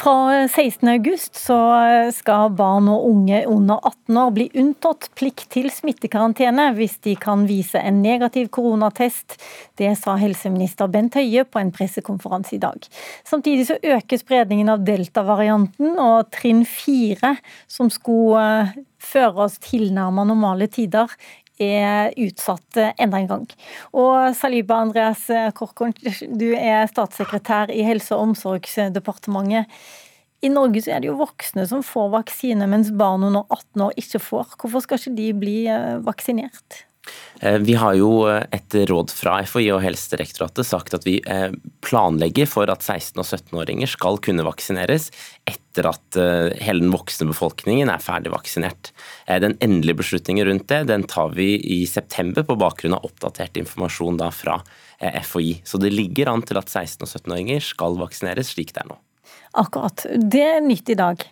Fra 0.07 0.47
16.8 0.47 2.13
skal 2.15 2.53
barn 2.55 2.87
og 2.93 3.09
unge 3.09 3.41
under 3.51 3.81
18 3.89 4.19
år 4.21 4.29
bli 4.37 4.45
unntatt 4.63 5.09
plikt 5.19 5.49
til 5.51 5.67
smittekarantene 5.75 6.69
hvis 6.77 6.95
de 7.03 7.17
kan 7.19 7.43
vise 7.49 7.81
en 7.83 7.99
negativ 8.05 8.47
koronatest. 8.55 9.35
Det 9.75 9.91
sa 9.99 10.15
helseminister 10.21 10.87
Bent 10.95 11.19
Høie 11.19 11.43
på 11.43 11.59
en 11.59 11.73
pressekonferanse 11.75 12.55
i 12.55 12.61
dag. 12.63 12.87
Samtidig 13.27 13.67
så 13.67 13.81
øker 13.83 14.23
spredningen 14.23 14.71
av 14.71 14.87
delta-varianten, 14.87 15.99
og 15.99 16.31
trinn 16.39 16.63
fire, 16.71 17.35
som 17.67 17.91
skulle 17.91 18.47
eh, 18.47 18.79
føre 19.03 19.49
oss 19.49 19.59
tilnærmet 19.67 20.31
normale 20.31 20.71
tider, 20.71 21.11
er 21.63 22.15
utsatt 22.21 22.81
enda 22.97 23.21
en 23.21 23.31
gang. 23.31 23.47
Og 23.97 24.35
Saliba 24.37 24.81
Andreas 24.85 25.27
Korkorn, 25.57 25.95
du 25.97 26.51
er 26.55 26.89
statssekretær 26.91 27.73
i 27.75 27.85
Helse- 27.87 28.17
og 28.17 28.31
omsorgsdepartementet. 28.31 29.71
I 30.45 30.51
Norge 30.53 30.83
så 30.85 30.93
er 30.95 31.03
det 31.03 31.09
jo 31.11 31.19
voksne 31.19 31.65
som 31.69 31.85
får 31.85 32.11
vaksine, 32.13 32.69
mens 32.71 32.93
barn 32.95 33.25
under 33.27 33.47
18 33.49 33.87
år 33.89 33.97
ikke 34.03 34.21
får. 34.23 34.53
Hvorfor 34.61 34.85
skal 34.85 35.01
ikke 35.01 35.17
de 35.17 35.31
bli 35.41 35.57
eh, 35.73 35.97
vaksinert? 36.05 36.86
Eh, 37.41 37.59
vi 37.63 37.77
har 37.79 37.97
jo 37.99 38.11
etter 38.29 38.87
råd 38.91 39.13
fra 39.15 39.39
FHI 39.47 39.69
og 39.75 39.83
Helsedirektoratet 39.85 40.67
sagt 40.69 40.97
at 40.97 41.07
vi 41.07 41.19
planlegger 41.85 42.49
for 42.51 42.71
at 42.73 42.85
16- 42.85 43.21
og 43.23 43.27
17-åringer 43.27 43.91
skal 43.91 44.19
kunne 44.25 44.45
vaksineres 44.47 45.11
etter 45.49 45.91
at 45.91 46.19
hele 46.63 46.81
den 46.81 46.93
voksne 46.95 47.29
befolkningen 47.29 47.91
er 47.93 48.03
ferdig 48.03 48.33
vaksinert. 48.33 48.91
Den 49.29 49.59
endelige 49.61 50.01
beslutningen 50.01 50.49
rundt 50.49 50.69
det 50.73 50.87
den 50.89 51.05
tar 51.09 51.35
vi 51.37 51.55
i 51.61 51.83
september 51.87 52.47
på 52.49 52.57
bakgrunn 52.59 52.97
av 52.97 53.05
oppdatert 53.07 53.61
informasjon 53.61 54.23
fra 54.33 54.63
FHI. 54.99 55.61
Så 55.69 55.79
det 55.83 55.93
ligger 55.93 56.33
an 56.33 56.45
til 56.49 56.59
at 56.59 56.73
16- 56.73 57.05
og 57.05 57.13
17-åringer 57.13 57.61
skal 57.61 58.01
vaksineres 58.01 58.55
slik 58.57 58.73
det 58.73 58.87
er 58.87 58.95
nå. 58.95 58.99
Akkurat. 59.57 60.07
Det 60.17 60.45
er 60.57 60.65
nytt 60.65 60.91
i 60.93 60.99
dag. 60.99 61.23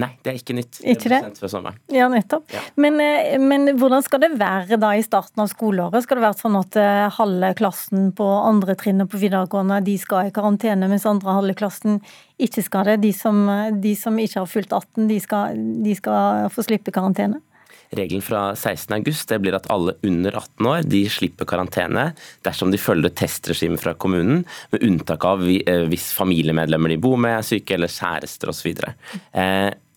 Nei, 0.00 0.10
det 0.24 0.32
er 0.32 0.38
ikke 0.38 0.56
nytt. 0.56 0.78
Ikke 0.80 1.10
det? 1.12 1.18
det? 1.26 1.40
Før 1.42 1.52
sommeren. 1.52 1.80
Ja, 1.92 2.06
nettopp. 2.12 2.46
Ja. 2.54 2.62
Men, 2.80 2.96
eh, 3.04 3.36
men, 3.42 3.74
hvordan 3.80 4.04
skal 4.06 4.22
det 4.24 4.32
være 4.40 4.78
da 4.80 4.94
i 4.96 5.04
starten 5.04 5.42
av 5.44 5.50
skoleåret? 5.52 6.06
Skal 6.06 6.20
det 6.20 6.26
være 6.26 6.40
sånn 6.40 6.58
at 6.60 6.78
eh, 6.80 7.08
halve 7.18 7.52
klassen 7.58 8.08
på 8.16 8.28
andre 8.38 8.76
trinnet 8.80 9.10
på 9.10 9.20
videregående 9.20 9.82
de 9.84 9.98
skal 10.00 10.30
i 10.30 10.34
karantene, 10.34 10.88
mens 10.90 11.08
andre 11.08 11.36
halve 11.36 11.58
klassen 11.58 12.00
ikke 12.40 12.64
skal 12.64 12.88
det? 12.92 13.00
De 13.04 13.12
som, 13.16 13.44
de 13.82 13.94
som 13.98 14.16
ikke 14.18 14.40
har 14.40 14.50
fylt 14.50 14.72
18, 14.72 15.06
de 15.10 15.20
skal, 15.20 15.62
de 15.84 15.96
skal 15.98 16.50
få 16.54 16.64
slippe 16.66 16.94
karantene? 16.94 17.42
Regelen 17.90 18.22
fra 18.22 18.52
16.8 18.54 19.38
blir 19.42 19.56
at 19.56 19.66
alle 19.74 19.96
under 20.06 20.36
18 20.38 20.66
år 20.70 20.84
de 20.86 21.00
slipper 21.10 21.48
karantene 21.50 22.12
dersom 22.46 22.70
de 22.70 22.78
følger 22.78 23.10
testregimet 23.18 23.82
fra 23.82 23.96
kommunen, 23.98 24.44
med 24.70 24.84
unntak 24.86 25.26
av 25.26 25.42
hvis 25.42 26.10
familiemedlemmer 26.14 26.94
de 26.94 27.00
bor 27.02 27.18
med 27.18 27.40
er 27.40 27.46
syke 27.46 27.74
eller 27.74 27.90
kjærester 27.90 28.52
osv. 28.52 28.70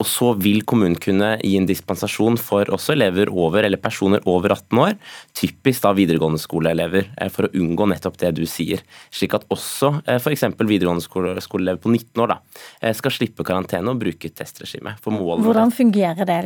Og 0.03 0.09
så 0.09 0.33
vil 0.35 0.65
kommunen 0.67 0.97
kunne 0.99 1.37
gi 1.39 1.53
en 1.55 1.67
dispensasjon 1.67 2.35
for 2.41 2.67
også 2.75 2.91
elever 2.97 3.31
over, 3.31 3.63
eller 3.63 3.79
personer 3.79 4.23
over 4.27 4.51
18 4.51 4.81
år, 4.83 4.97
typisk 5.37 5.85
da 5.85 5.93
videregående 5.95 6.41
skoleelever, 6.41 7.07
eh, 7.15 7.31
for 7.31 7.47
å 7.47 7.53
unngå 7.55 7.87
nettopp 7.93 8.19
det 8.19 8.33
du 8.35 8.43
sier. 8.49 8.83
Slik 9.13 9.37
at 9.37 9.47
også 9.53 9.93
eh, 10.03 10.19
f.eks. 10.19 10.43
videregående 10.59 11.05
skoleelever 11.05 11.79
på 11.79 11.93
19 11.93 12.23
år 12.25 12.33
da, 12.33 12.37
eh, 12.81 12.91
skal 12.97 13.15
slippe 13.15 13.47
karantene 13.47 13.93
og 13.93 14.01
bruke 14.03 14.31
testregime. 14.35 14.97
Hvordan 15.03 15.71
fungerer 15.71 16.27
det? 16.27 16.41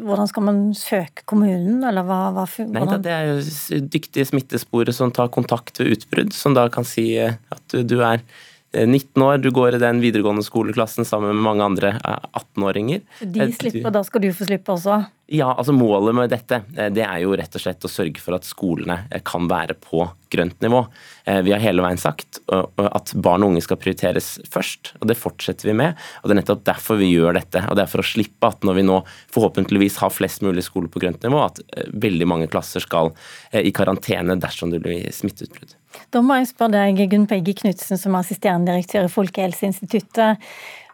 Hvordan 0.00 0.32
skal 0.32 0.48
man 0.48 0.64
søke 0.78 1.26
kommunen, 1.28 1.84
eller 1.84 2.08
hva, 2.08 2.22
hva 2.32 2.48
Nei, 2.64 2.86
da, 2.88 2.96
Det 3.02 3.12
er 3.12 3.28
jo 3.28 3.82
dyktige 3.92 4.24
smittesporere 4.28 4.94
som 4.96 5.12
tar 5.12 5.28
kontakt 5.34 5.80
ved 5.82 5.98
utbrudd, 5.98 6.32
som 6.36 6.56
da 6.56 6.70
kan 6.72 6.86
si 6.88 7.10
at 7.20 7.64
du, 7.72 7.82
du 7.84 7.98
er 8.00 8.24
19 8.74 9.22
år, 9.22 9.38
du 9.38 9.50
går 9.54 9.76
i 9.76 9.82
den 9.82 10.00
videregående 10.02 10.44
skoleklassen 10.44 11.06
sammen 11.06 11.34
med 11.34 11.44
mange 11.46 11.66
andre 11.66 11.92
18-åringer. 12.02 13.04
De 13.22 13.48
slipper, 13.54 13.90
da 13.94 14.02
skal 14.06 14.24
du 14.24 14.32
få 14.34 14.48
slippe 14.48 14.74
også? 14.74 15.04
Ja, 15.26 15.54
altså 15.54 15.72
Målet 15.72 16.12
med 16.16 16.32
dette 16.32 16.58
eh, 16.76 16.90
det 16.92 17.04
er 17.06 17.22
jo 17.22 17.32
rett 17.38 17.54
og 17.56 17.62
slett 17.62 17.84
å 17.86 17.90
sørge 17.90 18.20
for 18.20 18.36
at 18.36 18.44
skolene 18.44 19.06
eh, 19.08 19.22
kan 19.24 19.46
være 19.48 19.76
på 19.80 20.04
grønt 20.34 20.58
nivå. 20.60 20.82
Eh, 21.24 21.40
vi 21.46 21.54
har 21.54 21.62
hele 21.62 21.84
veien 21.84 22.00
sagt 22.00 22.42
at 22.52 23.12
barn 23.24 23.46
og 23.46 23.54
unge 23.54 23.62
skal 23.64 23.78
prioriteres 23.80 24.34
først, 24.50 24.92
og 25.00 25.08
det 25.08 25.16
fortsetter 25.16 25.70
vi 25.70 25.76
med. 25.78 25.96
og 26.20 26.28
Det 26.28 26.36
er 26.36 26.40
nettopp 26.42 26.66
derfor 26.68 27.00
vi 27.00 27.08
gjør 27.08 27.38
dette. 27.38 27.62
og 27.70 27.78
Det 27.78 27.86
er 27.86 27.92
for 27.94 28.04
å 28.04 28.06
slippe 28.06 28.50
at 28.50 28.66
når 28.68 28.78
vi 28.80 28.86
nå 28.90 28.98
forhåpentligvis 29.32 29.96
har 30.02 30.12
flest 30.12 30.44
mulig 30.44 30.66
skoler 30.66 30.92
på 30.92 31.00
grønt 31.00 31.24
nivå, 31.24 31.40
at 31.46 31.62
veldig 32.04 32.28
mange 32.28 32.50
klasser 32.52 32.84
skal 32.84 33.14
i 33.56 33.72
karantene 33.72 34.36
dersom 34.42 34.74
det 34.74 34.82
blir 34.84 35.08
smitteutbrudd. 35.14 35.76
Da 36.12 36.20
må 36.24 36.36
jeg 36.40 36.50
spørre 36.50 36.82
deg, 36.82 37.04
Gunn 37.10 37.28
Peggy 37.30 37.54
Knutsen, 37.62 38.00
som 38.00 38.16
er 38.16 38.24
assisterende 38.24 38.74
direktør 38.74 39.08
i 39.08 39.14
Folkehelseinstituttet. 39.14 40.42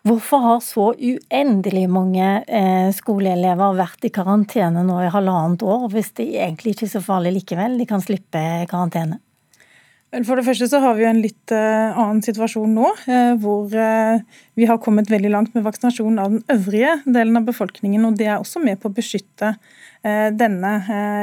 Hvorfor 0.06 0.40
har 0.40 0.60
så 0.64 0.86
uendelig 0.96 1.82
mange 1.92 2.28
eh, 2.48 2.88
skoleelever 2.96 3.74
vært 3.76 4.06
i 4.08 4.12
karantene 4.14 4.80
nå 4.86 4.96
i 5.04 5.10
halvannet 5.12 5.60
år, 5.60 5.90
hvis 5.92 6.14
det 6.16 6.30
egentlig 6.40 6.72
ikke 6.72 6.86
er 6.86 6.94
så 6.94 7.02
farlig 7.04 7.34
likevel? 7.34 7.76
De 7.76 7.86
kan 7.88 8.00
slippe 8.00 8.40
karantene? 8.70 9.18
For 10.24 10.40
det 10.40 10.46
første 10.46 10.66
så 10.66 10.80
har 10.82 10.96
vi 10.98 11.04
en 11.06 11.20
litt 11.22 11.52
uh, 11.54 11.92
annen 11.92 12.18
situasjon 12.24 12.72
nå, 12.74 12.88
uh, 13.04 13.34
hvor 13.38 13.68
vi 13.70 14.66
har 14.66 14.80
kommet 14.82 15.12
veldig 15.12 15.30
langt 15.30 15.52
med 15.54 15.62
vaksinasjon 15.68 16.18
av 16.18 16.32
den 16.32 16.42
øvrige 16.50 16.96
delen 17.04 17.38
av 17.38 17.46
befolkningen. 17.46 18.08
og 18.08 18.16
Det 18.18 18.26
er 18.26 18.40
også 18.40 18.64
med 18.64 18.80
på 18.80 18.90
å 18.90 18.96
beskytte 18.96 19.54
denne 20.00 20.70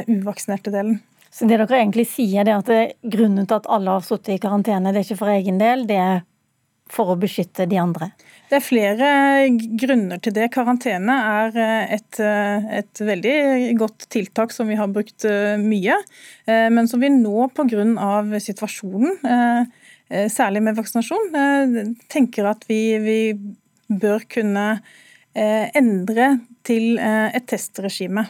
uvaksinerte 0.06 0.70
delen. 0.70 1.00
Så 1.34 1.50
det 1.50 1.58
dere 1.58 1.80
egentlig 1.82 2.06
sier, 2.12 2.46
er 2.46 2.62
at 2.62 3.00
grunnen 3.02 3.50
til 3.50 3.58
at 3.58 3.68
alle 3.74 3.98
har 3.98 4.06
sittet 4.06 4.36
i 4.36 4.42
karantene, 4.42 4.94
det 4.94 5.02
er 5.02 5.08
ikke 5.08 5.24
for 5.26 5.34
egen 5.34 5.58
del, 5.58 5.88
det 5.90 5.98
er 5.98 6.20
for 6.94 7.12
å 7.12 7.20
beskytte 7.20 7.68
de 7.70 7.80
andre? 7.82 8.12
Det 8.48 8.56
er 8.56 8.64
flere 8.64 9.08
grunner 9.80 10.22
til 10.24 10.36
det. 10.38 10.48
Karantene 10.54 11.16
er 11.42 11.58
eh, 11.60 11.96
et, 11.98 12.20
eh, 12.24 12.70
et, 12.80 13.02
veldig 13.04 13.36
godt 13.80 14.08
tiltak 14.14 14.56
som 14.56 14.72
vi 14.72 14.78
har 14.80 14.88
brukt 14.92 15.28
eh, 15.28 15.60
mye, 15.60 15.98
men 16.48 16.88
som 16.88 17.04
vi 17.04 17.12
nå 17.12 17.50
pga. 17.52 17.84
situasjonen, 18.40 19.20
særlig 20.32 20.62
med 20.64 20.78
vaksinasjon, 20.78 21.96
tenker 22.08 22.48
at 22.48 22.64
vi, 22.70 22.80
vi 23.04 23.20
bør 23.92 24.24
kunne 24.32 24.68
endre 25.36 26.30
til 26.64 26.98
et 26.98 27.48
testregime. 27.52 28.24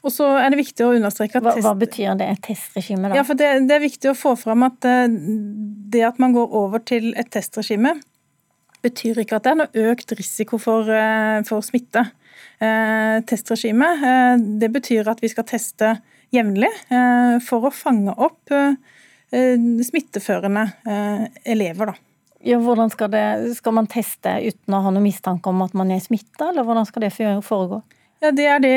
Og 0.00 0.12
så 0.14 0.24
er 0.40 0.48
det 0.48 0.62
viktig 0.62 0.86
å 0.86 0.94
understreke 0.96 1.36
at 1.36 1.44
hva, 1.44 1.52
hva 1.60 1.74
betyr 1.76 2.16
det, 2.16 2.30
et 2.32 2.42
testregime? 2.48 3.10
da? 3.10 3.20
Ja, 3.20 3.26
for 3.28 3.36
det, 3.36 3.50
det, 3.68 3.76
er 3.76 3.84
viktig 3.84 4.14
å 4.14 4.16
få 4.16 4.32
fram 4.40 4.64
at 4.64 4.80
det 4.80 6.06
at 6.08 6.20
man 6.22 6.32
går 6.32 6.56
over 6.56 6.80
til 6.80 7.12
et 7.20 7.28
testregime, 7.32 7.98
betyr 8.84 9.20
ikke 9.22 9.38
at 9.38 9.46
det 9.46 9.52
er 9.52 9.60
noe 9.62 9.84
økt 9.92 10.14
risiko 10.18 10.58
for, 10.60 10.88
eh, 10.90 11.40
for 11.48 11.64
smitte. 11.64 12.06
Eh, 12.60 13.20
testregimet 13.28 14.04
eh, 14.04 14.34
det 14.60 14.70
betyr 14.72 15.08
at 15.10 15.20
vi 15.22 15.30
skal 15.32 15.48
teste 15.48 15.94
jevnlig 16.30 16.70
for 17.42 17.66
å 17.66 17.72
fange 17.74 18.12
opp 18.14 18.52
smitteførende 19.34 20.62
elever. 21.42 21.90
da. 21.90 21.94
Ja, 22.46 22.60
hvordan 22.62 22.92
skal, 22.92 23.10
det, 23.10 23.56
skal 23.56 23.74
man 23.74 23.88
teste 23.90 24.36
uten 24.38 24.76
å 24.76 24.82
ha 24.84 24.92
noen 24.94 25.08
mistanke 25.08 25.50
om 25.50 25.64
at 25.64 25.74
man 25.74 25.90
er 25.90 25.98
smitta, 25.98 26.52
eller 26.52 26.62
hvordan 26.62 26.86
skal 26.86 27.02
det 27.02 27.10
foregå? 27.42 27.80
Ja, 28.22 28.30
det 28.30 28.46
er 28.46 28.62
det. 28.62 28.76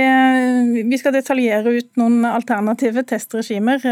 Vi 0.89 0.97
skal 0.97 1.13
detaljere 1.13 1.75
ut 1.77 2.01
noen 2.01 2.25
alternative 2.25 3.03
testregimer. 3.05 3.85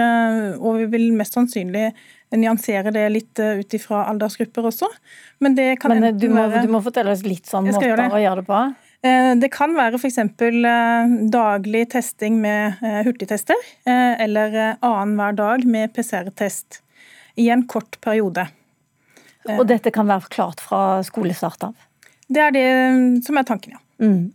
Og 0.57 0.79
vi 0.79 0.89
vil 0.95 1.09
mest 1.13 1.37
sannsynlig 1.37 1.91
nyansere 2.39 2.93
det 2.93 3.03
litt 3.11 3.39
eh, 3.41 3.59
ut 3.59 3.73
ifra 3.75 4.05
aldersgrupper 4.11 4.69
også. 4.69 4.87
Men 5.43 5.57
det 5.57 5.75
kan 5.81 5.93
Men 5.93 6.07
eh, 6.09 6.15
du 6.15 6.29
må, 6.31 6.45
være, 6.47 6.63
du 6.65 6.71
må 6.71 6.81
fortelle 6.83 7.13
oss 7.15 7.25
litt 7.27 7.49
sånn 7.49 7.67
måter 7.67 7.89
gjøre 7.89 8.07
å 8.13 8.21
gjøre 8.21 8.41
det 8.41 8.47
på? 8.47 8.61
Eh, 9.07 9.33
det 9.41 9.51
kan 9.53 9.75
være 9.75 9.99
f.eks. 9.99 10.19
daglig 11.33 11.83
testing 11.91 12.39
med 12.43 12.79
hurtigtester, 13.07 13.67
eller 13.85 14.57
annenhver 14.77 15.37
dag 15.37 15.67
med 15.67 15.93
PCR-test 15.95 16.81
i 17.41 17.49
en 17.51 17.65
kort 17.67 17.99
periode. 18.03 18.47
Og 19.57 19.65
dette 19.67 19.91
kan 19.93 20.05
være 20.07 20.29
klart 20.29 20.61
fra 20.61 21.01
skolestart 21.03 21.71
av? 21.71 21.87
Det 22.31 22.43
er 22.43 22.53
det 22.55 22.67
som 23.25 23.39
er 23.39 23.47
tanken, 23.47 23.75
ja. 23.75 23.81
Mm. 24.01 24.31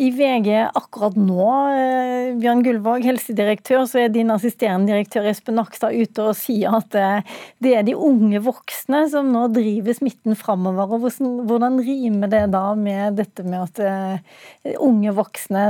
I 0.00 0.08
VG 0.14 0.48
akkurat 0.72 1.16
nå, 1.18 1.46
eh, 1.74 2.32
Bjørn 2.40 2.62
Gullvåg, 2.64 3.04
helsedirektør, 3.04 3.84
så 3.88 4.04
er 4.04 4.12
din 4.14 4.32
assisterende 4.32 4.92
direktør 4.92 5.28
Espen 5.28 5.58
Nakstad 5.58 5.96
ute 5.96 6.28
og 6.30 6.36
sier 6.38 6.76
at 6.78 6.96
eh, 6.96 7.34
det 7.62 7.74
er 7.76 7.86
de 7.86 7.96
unge 7.96 8.40
voksne 8.44 9.04
som 9.12 9.32
nå 9.34 9.48
driver 9.52 9.96
smitten 9.98 10.38
framover. 10.38 10.96
Hvordan 10.96 11.80
rimer 11.84 12.32
det 12.32 12.44
da 12.54 12.64
med 12.78 13.20
dette 13.20 13.44
med 13.44 13.66
at 13.66 13.82
eh, 13.84 14.76
unge 14.80 15.14
voksne, 15.16 15.66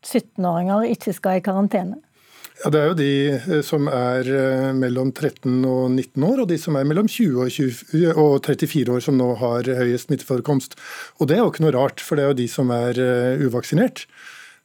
17-åringer, 0.00 0.88
ikke 0.96 1.12
skal 1.12 1.38
i 1.38 1.44
karantene? 1.44 2.00
Ja, 2.60 2.68
Det 2.68 2.80
er 2.80 2.90
jo 2.90 2.96
de 2.98 3.12
eh, 3.32 3.60
som 3.64 3.86
er 3.88 4.26
eh, 4.28 4.72
mellom 4.76 5.14
13 5.14 5.62
og 5.64 5.86
19 5.94 6.26
år, 6.26 6.42
og 6.42 6.50
de 6.50 6.58
som 6.60 6.76
er 6.76 6.88
mellom 6.88 7.08
20 7.08 7.38
og, 7.40 7.48
20 7.54 8.10
og 8.20 8.34
34 8.44 8.96
år 8.96 9.04
som 9.04 9.16
nå 9.16 9.30
har 9.40 9.70
høyest 9.80 10.10
smitteforekomst. 10.10 10.76
Og 11.20 11.30
Det 11.30 11.38
er 11.38 11.40
jo 11.40 11.54
ikke 11.54 11.64
noe 11.64 11.76
rart, 11.78 12.04
for 12.04 12.20
det 12.20 12.26
er 12.26 12.34
jo 12.34 12.40
de 12.42 12.48
som 12.52 12.74
er 12.74 13.00
eh, 13.00 13.46
uvaksinert. 13.46 14.04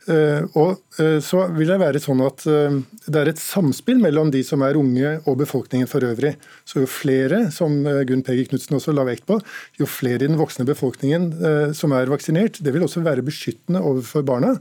Og 0.05 0.99
så 1.25 1.39
vil 1.55 1.71
det 1.71 1.79
være 1.81 1.97
sånn 1.97 2.19
at 2.21 2.43
det 2.45 3.17
er 3.17 3.31
et 3.31 3.39
samspill 3.41 3.97
mellom 4.03 4.29
de 4.29 4.43
som 4.45 4.61
er 4.61 4.77
unge 4.77 5.15
og 5.25 5.39
befolkningen 5.39 5.89
for 5.89 6.05
øvrig. 6.05 6.35
Så 6.61 6.83
jo 6.83 6.89
flere, 6.93 7.39
som 7.49 7.79
Gunn 8.05 8.21
Peggy 8.21 8.43
Knutsen 8.51 8.77
også 8.77 8.93
la 8.93 9.07
vekt 9.07 9.25
på, 9.25 9.39
jo 9.81 9.87
flere 9.89 10.21
i 10.21 10.29
den 10.29 10.37
voksne 10.37 10.67
befolkningen 10.69 11.73
som 11.73 11.97
er 11.97 12.13
vaksinert, 12.13 12.61
det 12.61 12.75
vil 12.75 12.85
også 12.85 13.01
være 13.01 13.25
beskyttende 13.25 13.81
overfor 13.81 14.21
barna 14.29 14.53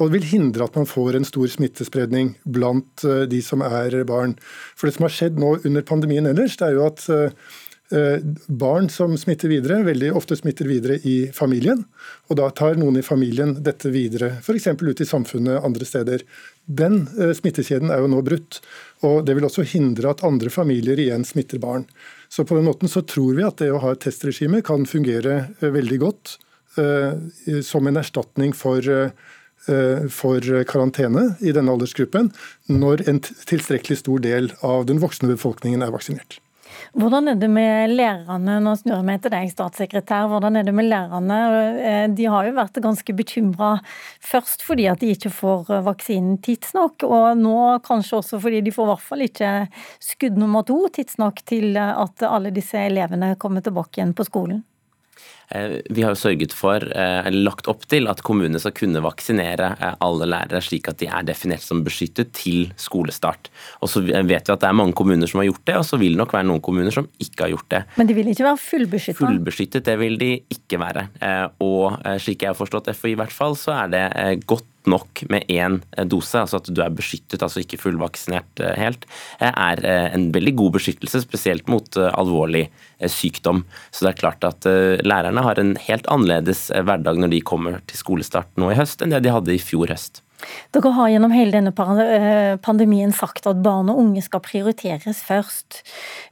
og 0.00 0.14
vil 0.14 0.26
hindre 0.26 0.66
at 0.66 0.76
man 0.78 0.88
får 0.88 1.16
en 1.16 1.26
stor 1.28 1.48
smittespredning 1.52 2.34
blant 2.48 3.04
eh, 3.04 3.26
de 3.30 3.40
som 3.44 3.64
er 3.66 4.00
barn. 4.08 4.36
For 4.76 4.88
Det 4.88 4.96
som 4.96 5.06
har 5.06 5.16
skjedd 5.16 5.40
nå 5.40 5.58
under 5.60 5.84
pandemien 5.86 6.28
ellers, 6.30 6.56
det 6.56 6.70
er 6.70 6.78
jo 6.78 6.86
at 6.86 7.04
eh, 7.10 8.22
barn 8.46 8.88
som 8.92 9.16
smitter 9.18 9.50
videre, 9.52 9.82
veldig 9.84 10.12
ofte 10.16 10.38
smitter 10.38 10.68
videre 10.70 10.96
i 11.04 11.16
familien. 11.36 11.82
Og 12.30 12.38
da 12.40 12.48
tar 12.54 12.78
noen 12.80 13.00
i 13.00 13.04
familien 13.04 13.56
dette 13.66 13.92
videre, 13.92 14.36
f.eks. 14.40 14.70
ut 14.80 15.02
i 15.04 15.08
samfunnet 15.08 15.66
andre 15.66 15.88
steder. 15.88 16.24
Den 16.64 17.02
eh, 17.18 17.34
smittekjeden 17.36 17.92
er 17.92 18.00
jo 18.00 18.12
nå 18.12 18.22
brutt. 18.24 18.62
Og 19.04 19.24
det 19.26 19.36
vil 19.36 19.48
også 19.48 19.66
hindre 19.68 20.14
at 20.14 20.24
andre 20.24 20.52
familier 20.54 21.00
igjen 21.00 21.26
smitter 21.28 21.60
barn. 21.60 21.84
Så 22.32 22.46
på 22.48 22.56
den 22.56 22.68
måten 22.70 22.88
så 22.88 23.02
tror 23.04 23.34
vi 23.36 23.44
at 23.44 23.60
det 23.60 23.68
å 23.74 23.82
ha 23.82 23.92
et 23.92 24.00
testregime 24.06 24.62
kan 24.64 24.88
fungere 24.88 25.50
veldig 25.60 26.00
godt 26.00 26.38
som 27.66 27.88
en 27.90 27.98
erstatning 27.98 28.52
for 28.54 28.86
for 30.10 30.64
karantene 30.66 31.34
i 31.44 31.52
denne 31.52 31.74
aldersgruppen 31.74 32.30
når 32.72 33.04
en 33.10 33.20
tilstrekkelig 33.20 34.00
stor 34.00 34.22
del 34.24 34.48
av 34.66 34.86
den 34.88 35.02
voksne 35.02 35.28
befolkningen 35.34 35.84
er 35.84 35.92
vaksinert. 35.94 36.40
Hvordan 36.98 37.30
er 37.30 37.38
det 37.38 37.48
med 37.50 37.92
lærerne? 37.94 38.56
Nå 38.62 38.74
snur 38.78 38.96
jeg 38.96 39.06
meg 39.06 39.20
til 39.22 39.32
deg, 39.34 39.50
statssekretær. 39.52 40.28
Hvordan 40.30 40.58
er 40.58 40.66
det 40.66 40.74
med 40.74 40.88
lærerne? 40.90 41.38
Eh, 41.78 42.06
de 42.14 42.26
har 42.30 42.46
jo 42.46 42.56
vært 42.56 42.80
ganske 42.82 43.14
bekymra 43.16 43.72
først 44.24 44.64
fordi 44.66 44.88
at 44.90 45.02
de 45.02 45.12
ikke 45.14 45.32
får 45.34 45.70
vaksinen 45.86 46.40
tidsnok, 46.44 47.06
og 47.06 47.38
nå 47.38 47.58
kanskje 47.86 48.18
også 48.20 48.40
fordi 48.42 48.62
de 48.66 48.74
får 48.74 48.88
i 48.88 48.92
hvert 48.92 49.06
fall 49.06 49.26
ikke 49.26 49.52
skudd 50.10 50.40
nummer 50.40 50.66
to 50.66 50.82
tidsnok 50.94 51.44
til 51.46 51.78
at 51.80 52.26
alle 52.26 52.54
disse 52.54 52.78
elevene 52.90 53.36
kommer 53.40 53.64
tilbake 53.64 54.00
igjen 54.00 54.16
på 54.16 54.26
skolen. 54.28 54.64
Eh, 55.50 55.80
vi 55.90 56.04
har 56.04 56.14
jo 56.14 56.18
sørget 56.18 56.52
for, 56.54 56.76
eh, 56.78 57.26
eller 57.26 57.42
lagt 57.48 57.68
opp 57.68 57.82
til, 57.90 58.06
at 58.08 58.22
kommunene 58.22 58.60
skal 58.62 58.74
kunne 58.76 59.02
vaksinere 59.02 59.72
eh, 59.80 59.96
alle 60.06 60.28
lærere 60.30 60.62
slik 60.62 60.88
at 60.88 61.00
de 61.02 61.08
er 61.10 61.26
definert 61.26 61.64
som 61.64 61.82
beskyttet 61.82 62.32
til 62.38 62.70
skolestart. 62.78 63.50
Og 63.82 63.90
så 63.90 64.04
vet 64.04 64.28
vi 64.28 64.38
at 64.38 64.46
det 64.46 64.68
er 64.68 64.78
mange 64.78 64.94
kommuner 64.94 65.26
som 65.26 65.42
har 65.42 65.50
gjort 65.50 65.64
det, 65.66 65.76
og 65.80 65.86
så 65.88 65.98
vil 65.98 66.14
det 66.14 66.22
nok 66.22 66.36
være 66.36 66.46
noen 66.46 66.62
kommuner 66.62 66.94
som 66.94 67.08
ikke 67.18 67.48
har 67.48 67.54
gjort 67.56 67.70
det. 67.74 67.82
Men 67.98 68.06
de 68.06 68.14
vil 68.14 68.30
ikke 68.30 68.46
være 68.46 68.62
fullbeskyttet? 68.62 69.24
Fullbeskyttet, 69.24 69.84
det 69.90 69.98
vil 69.98 70.18
de 70.20 70.32
ikke 70.54 70.78
være. 70.78 71.08
Og 71.66 71.98
slik 72.22 72.44
jeg 72.44 72.52
har 72.52 72.58
forstått 72.58 72.92
FHI 72.94 73.16
i 73.16 73.18
hvert 73.18 73.34
fall, 73.34 73.58
så 73.58 73.74
er 73.82 73.90
det 73.90 74.46
godt 74.46 74.68
nok 74.88 75.24
med 75.32 75.44
én 75.52 75.80
dose, 76.08 76.40
altså 76.40 76.60
at 76.60 76.70
du 76.72 76.80
er 76.84 76.94
beskyttet, 76.94 77.42
altså 77.42 77.60
ikke 77.60 77.80
fullvaksinert 77.82 78.62
helt, 78.78 79.04
er 79.40 79.82
en 80.14 80.30
veldig 80.32 80.54
god 80.60 80.78
beskyttelse, 80.78 81.20
spesielt 81.26 81.68
mot 81.68 81.98
alvorlig 82.00 82.68
sykdom. 83.12 83.64
Så 83.90 84.06
det 84.06 84.14
er 84.14 84.20
klart 84.22 84.46
at 84.48 84.70
lærerne 85.04 85.44
har 85.44 85.60
en 85.60 85.74
helt 85.88 86.08
annerledes 86.12 86.68
hverdag 86.72 87.20
når 87.20 87.34
de 87.34 87.44
kommer 87.44 87.80
til 87.90 88.00
skolestart 88.00 88.50
nå 88.60 88.72
i 88.72 88.78
høst, 88.80 89.04
enn 89.04 89.12
det 89.12 89.24
de 89.26 89.34
hadde 89.36 89.56
i 89.56 89.62
fjor 89.62 89.92
høst. 89.92 90.24
Dere 90.74 90.92
har 90.96 91.10
gjennom 91.12 91.32
hele 91.34 91.54
denne 91.56 91.72
eh, 92.04 92.56
pandemien 92.62 93.12
sagt 93.14 93.48
at 93.50 93.60
barn 93.64 93.90
og 93.92 94.00
unge 94.02 94.22
skal 94.24 94.42
prioriteres 94.44 95.22
først. 95.26 95.80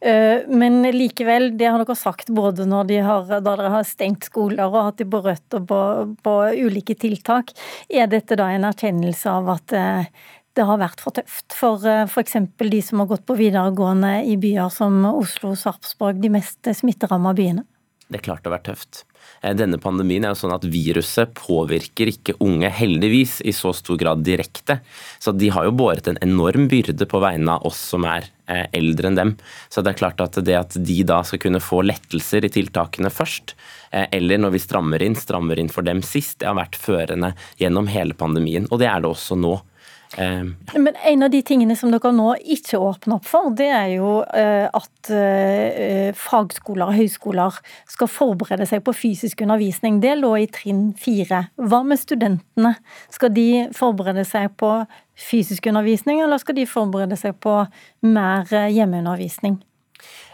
Eh, 0.01 0.47
men 0.49 0.83
likevel, 0.95 1.51
det 1.59 1.69
har 1.69 1.83
dere 1.83 1.99
sagt 1.99 2.33
både 2.35 2.69
de 2.89 3.01
har, 3.05 3.29
da 3.29 3.41
dere 3.45 3.73
har 3.75 3.87
stengt 3.89 4.29
skoler 4.31 4.67
og 4.69 4.91
hatt 4.91 5.03
de 5.03 5.09
på 5.09 5.23
rødt 5.25 5.59
og 5.59 5.69
på, 5.71 5.81
på 6.25 6.35
ulike 6.69 6.97
tiltak. 6.99 7.55
Er 7.89 8.11
dette 8.11 8.39
da 8.39 8.51
en 8.55 8.69
erkjennelse 8.69 9.33
av 9.33 9.55
at 9.59 9.77
eh, 9.77 10.11
det 10.59 10.67
har 10.67 10.81
vært 10.81 11.03
for 11.03 11.15
tøft 11.15 11.55
for 11.55 11.85
f.eks. 11.87 12.39
de 12.59 12.81
som 12.83 13.03
har 13.03 13.11
gått 13.13 13.27
på 13.29 13.37
videregående 13.39 14.25
i 14.27 14.35
byer 14.41 14.73
som 14.75 15.05
Oslo 15.13 15.53
og 15.53 15.61
Sarpsborg, 15.61 16.19
de 16.19 16.33
mest 16.35 16.67
smitteramma 16.81 17.35
byene? 17.39 17.63
Det 18.09 18.19
er 18.19 18.25
klart 18.25 18.43
det 18.43 18.51
har 18.51 18.57
vært 18.57 18.71
tøft. 18.73 19.05
Eh, 19.43 19.55
denne 19.57 19.79
pandemien 19.83 20.25
er 20.25 20.35
jo 20.35 20.41
sånn 20.43 20.55
at 20.55 20.67
viruset 20.69 21.35
påvirker 21.39 22.11
ikke 22.13 22.37
unge, 22.45 22.71
heldigvis, 22.75 23.39
i 23.47 23.55
så 23.57 23.73
stor 23.77 23.99
grad 24.01 24.25
direkte. 24.27 24.81
Så 25.19 25.35
de 25.37 25.51
har 25.55 25.69
jo 25.69 25.77
båret 25.79 26.11
en 26.11 26.21
enorm 26.25 26.69
byrde 26.71 27.09
på 27.09 27.23
vegne 27.23 27.57
av 27.59 27.67
oss 27.69 27.81
som 27.93 28.07
er 28.09 28.29
eh, 28.51 28.67
eldre 28.77 29.11
enn 29.11 29.19
dem. 29.19 29.35
Så 29.69 29.85
det 29.85 29.95
er 29.95 30.01
klart 30.03 30.23
at 30.25 30.41
det 30.45 30.59
at 30.59 30.79
de 30.79 30.99
da 31.07 31.23
skal 31.27 31.43
kunne 31.43 31.63
få 31.63 31.83
lettelser 31.87 32.47
i 32.47 32.53
tiltakene 32.53 33.13
først, 33.13 33.55
eh, 33.93 34.09
eller 34.19 34.43
når 34.43 34.57
vi 34.57 34.65
strammer 34.65 35.05
inn, 35.05 35.19
strammer 35.19 35.61
inn 35.61 35.73
for 35.73 35.87
dem 35.87 36.03
sist, 36.07 36.41
det 36.41 36.51
har 36.51 36.59
vært 36.59 36.79
førende 36.79 37.35
gjennom 37.61 37.91
hele 37.93 38.17
pandemien. 38.19 38.69
Og 38.73 38.83
det 38.83 38.91
er 38.91 39.05
det 39.05 39.13
også 39.13 39.39
nå. 39.39 39.59
Um, 40.17 40.57
Men 40.75 40.97
en 41.05 41.23
av 41.23 41.31
de 41.31 41.43
tingene 41.45 41.77
som 41.77 41.93
dere 41.93 42.13
nå 42.17 42.31
ikke 42.41 42.81
åpner 42.81 43.19
opp 43.19 43.27
for, 43.29 43.51
det 43.55 43.69
er 43.69 43.91
jo 43.99 44.23
uh, 44.25 44.67
at 44.73 45.11
uh, 45.13 46.09
fagskoler 46.17 46.89
og 46.89 46.97
høyskoler 46.97 47.59
skal 47.91 48.11
forberede 48.11 48.67
seg 48.71 48.83
på 48.87 48.97
fysisk 48.97 49.45
undervisning. 49.45 50.01
Det 50.01 50.17
lå 50.17 50.33
i 50.41 50.49
trinn 50.49 50.91
fire. 50.99 51.45
Hva 51.61 51.83
med 51.85 52.01
studentene? 52.01 52.75
Skal 53.13 53.35
de 53.37 53.69
forberede 53.77 54.25
seg 54.29 54.55
på 54.57 54.73
fysisk 55.19 55.69
undervisning, 55.69 56.23
eller 56.25 56.41
skal 56.41 56.57
de 56.57 56.69
forberede 56.71 57.19
seg 57.19 57.37
på 57.45 57.61
mer 58.07 58.49
hjemmeundervisning? 58.49 59.61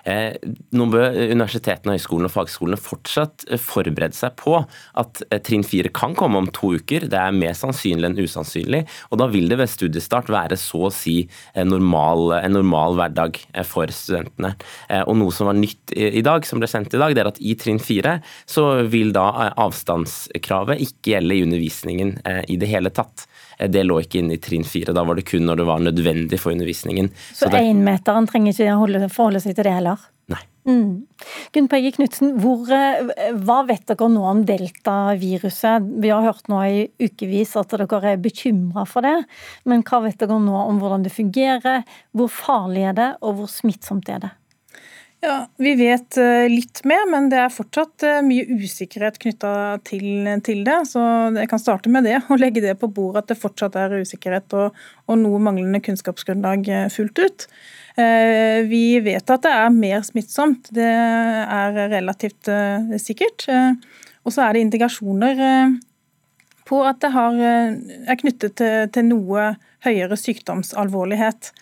Eh, 0.05 0.36
nå 0.76 0.86
bør 0.92 1.16
universitetene, 1.32 1.94
høyskolene 1.96 2.28
og 2.28 2.34
fagskolene 2.34 2.76
fortsatt 2.80 3.46
eh, 3.48 3.61
forberede 3.61 4.16
seg 4.16 4.34
på 4.36 4.59
at 4.61 5.22
eh, 5.30 5.40
trinn 5.44 5.64
fire 5.64 5.88
kan 5.96 6.16
komme 6.18 6.42
om 6.42 6.50
to 6.52 6.74
uker. 6.76 7.07
Det 7.11 7.20
er 7.20 7.36
mer 7.36 7.57
sannsynlig 7.57 8.11
enn 8.11 8.20
usannsynlig. 8.20 8.82
Og 9.11 9.20
da 9.22 9.28
vil 9.32 9.48
det 9.48 9.59
ved 9.62 9.72
studiestart 9.72 10.28
være 10.32 10.59
så 10.61 10.86
å 10.88 10.92
si 10.92 11.16
normal, 11.57 12.34
en 12.36 12.57
normal 12.57 12.98
hverdag 12.98 13.38
for 13.68 13.90
studentene. 13.94 14.52
Og 15.07 15.16
noe 15.18 15.32
som 15.34 15.48
var 15.48 15.57
nytt 15.57 15.94
i 15.94 16.22
dag, 16.24 16.44
som 16.46 16.61
ble 16.61 16.68
sendt 16.70 16.94
i 16.94 17.00
dag, 17.00 17.14
det 17.14 17.22
er 17.22 17.30
at 17.30 17.40
i 17.40 17.55
trinn 17.59 17.80
fire 17.82 18.18
så 18.50 18.84
vil 18.90 19.12
da 19.14 19.50
avstandskravet 19.61 20.82
ikke 20.84 21.14
gjelde 21.14 21.38
i 21.38 21.44
undervisningen 21.46 22.16
i 22.50 22.59
det 22.61 22.70
hele 22.70 22.92
tatt. 22.94 23.26
Det 23.59 23.84
lå 23.84 24.00
ikke 24.02 24.22
inne 24.22 24.38
i 24.38 24.42
trinn 24.42 24.66
fire. 24.66 24.94
Da 24.96 25.05
var 25.07 25.18
det 25.18 25.26
kun 25.28 25.46
når 25.48 25.61
det 25.61 25.68
var 25.68 25.84
nødvendig 25.84 26.40
for 26.40 26.55
undervisningen. 26.55 27.11
Så 27.34 27.50
énmeteren 27.52 28.28
trenger 28.30 28.55
ikke 28.55 29.09
forholde 29.12 29.42
seg 29.44 29.57
til 29.57 29.68
det 29.68 29.76
heller? 29.76 30.02
Nei. 30.32 30.40
Mm. 30.64 31.05
Gunn 31.52 31.66
Peggy 31.68 31.90
Knutsen, 31.92 32.32
eh, 32.38 33.32
hva 33.44 33.59
vet 33.68 33.84
dere 33.90 34.09
nå 34.09 34.22
om 34.24 34.44
deltaviruset? 34.48 35.90
Vi 36.00 36.12
har 36.12 36.24
hørt 36.24 36.48
nå 36.48 36.62
i 36.64 36.86
ukevis 37.05 37.52
at 37.61 37.74
dere 37.76 38.14
er 38.14 38.22
bekymra 38.22 38.86
for 38.88 39.05
det. 39.05 39.16
Men 39.68 39.84
hva 39.84 40.00
vet 40.07 40.18
dere 40.22 40.40
nå 40.40 40.57
om 40.62 40.80
hvordan 40.80 41.05
det 41.05 41.12
fungerer? 41.12 41.84
Hvor 42.16 42.32
farlig 42.32 42.88
er 42.88 42.96
det, 42.96 43.11
og 43.20 43.36
hvor 43.40 43.52
smittsomt 43.52 44.09
er 44.09 44.24
det? 44.24 44.32
Ja, 45.25 45.49
Vi 45.57 45.72
vet 45.75 46.16
eh, 46.20 46.47
litt 46.53 46.83
mer, 46.85 47.07
men 47.09 47.31
det 47.33 47.39
er 47.41 47.53
fortsatt 47.53 48.05
eh, 48.05 48.18
mye 48.27 48.59
usikkerhet 48.61 49.16
knytta 49.22 49.53
til, 49.89 50.27
til, 50.45 50.61
det. 50.66 50.83
Så 50.91 51.01
jeg 51.33 51.49
kan 51.49 51.62
starte 51.62 51.93
med 51.93 52.05
det 52.05 52.18
og 52.29 52.37
legge 52.43 52.61
det 52.61 52.75
på 52.81 52.91
bordet 52.93 53.22
at 53.22 53.31
det 53.33 53.39
fortsatt 53.41 53.79
er 53.81 53.95
usikkerhet 54.05 54.53
og, 54.59 54.77
og 55.09 55.18
noe 55.22 55.41
manglende 55.41 55.81
kunnskapsgrunnlag 55.87 56.68
eh, 56.68 56.91
fullt 56.93 57.22
ut. 57.25 57.49
Vi 57.95 58.99
vet 59.07 59.31
at 59.31 59.45
det 59.47 59.51
er 59.55 59.68
mer 59.70 60.01
smittsomt, 60.03 60.66
det 60.75 60.83
er 60.83 61.77
relativt 61.93 62.49
sikkert. 62.99 63.45
Og 64.27 64.35
så 64.35 64.43
er 64.43 64.57
det 64.57 64.64
indikasjoner 64.64 65.39
på 66.66 66.81
at 66.83 66.99
det 67.05 67.12
har, 67.14 67.39
er 67.39 68.18
knyttet 68.18 68.57
til, 68.59 68.91
til 68.91 69.07
noe 69.12 69.47
høyere 69.87 70.18
sykdomsalvorlighet. 70.18 71.53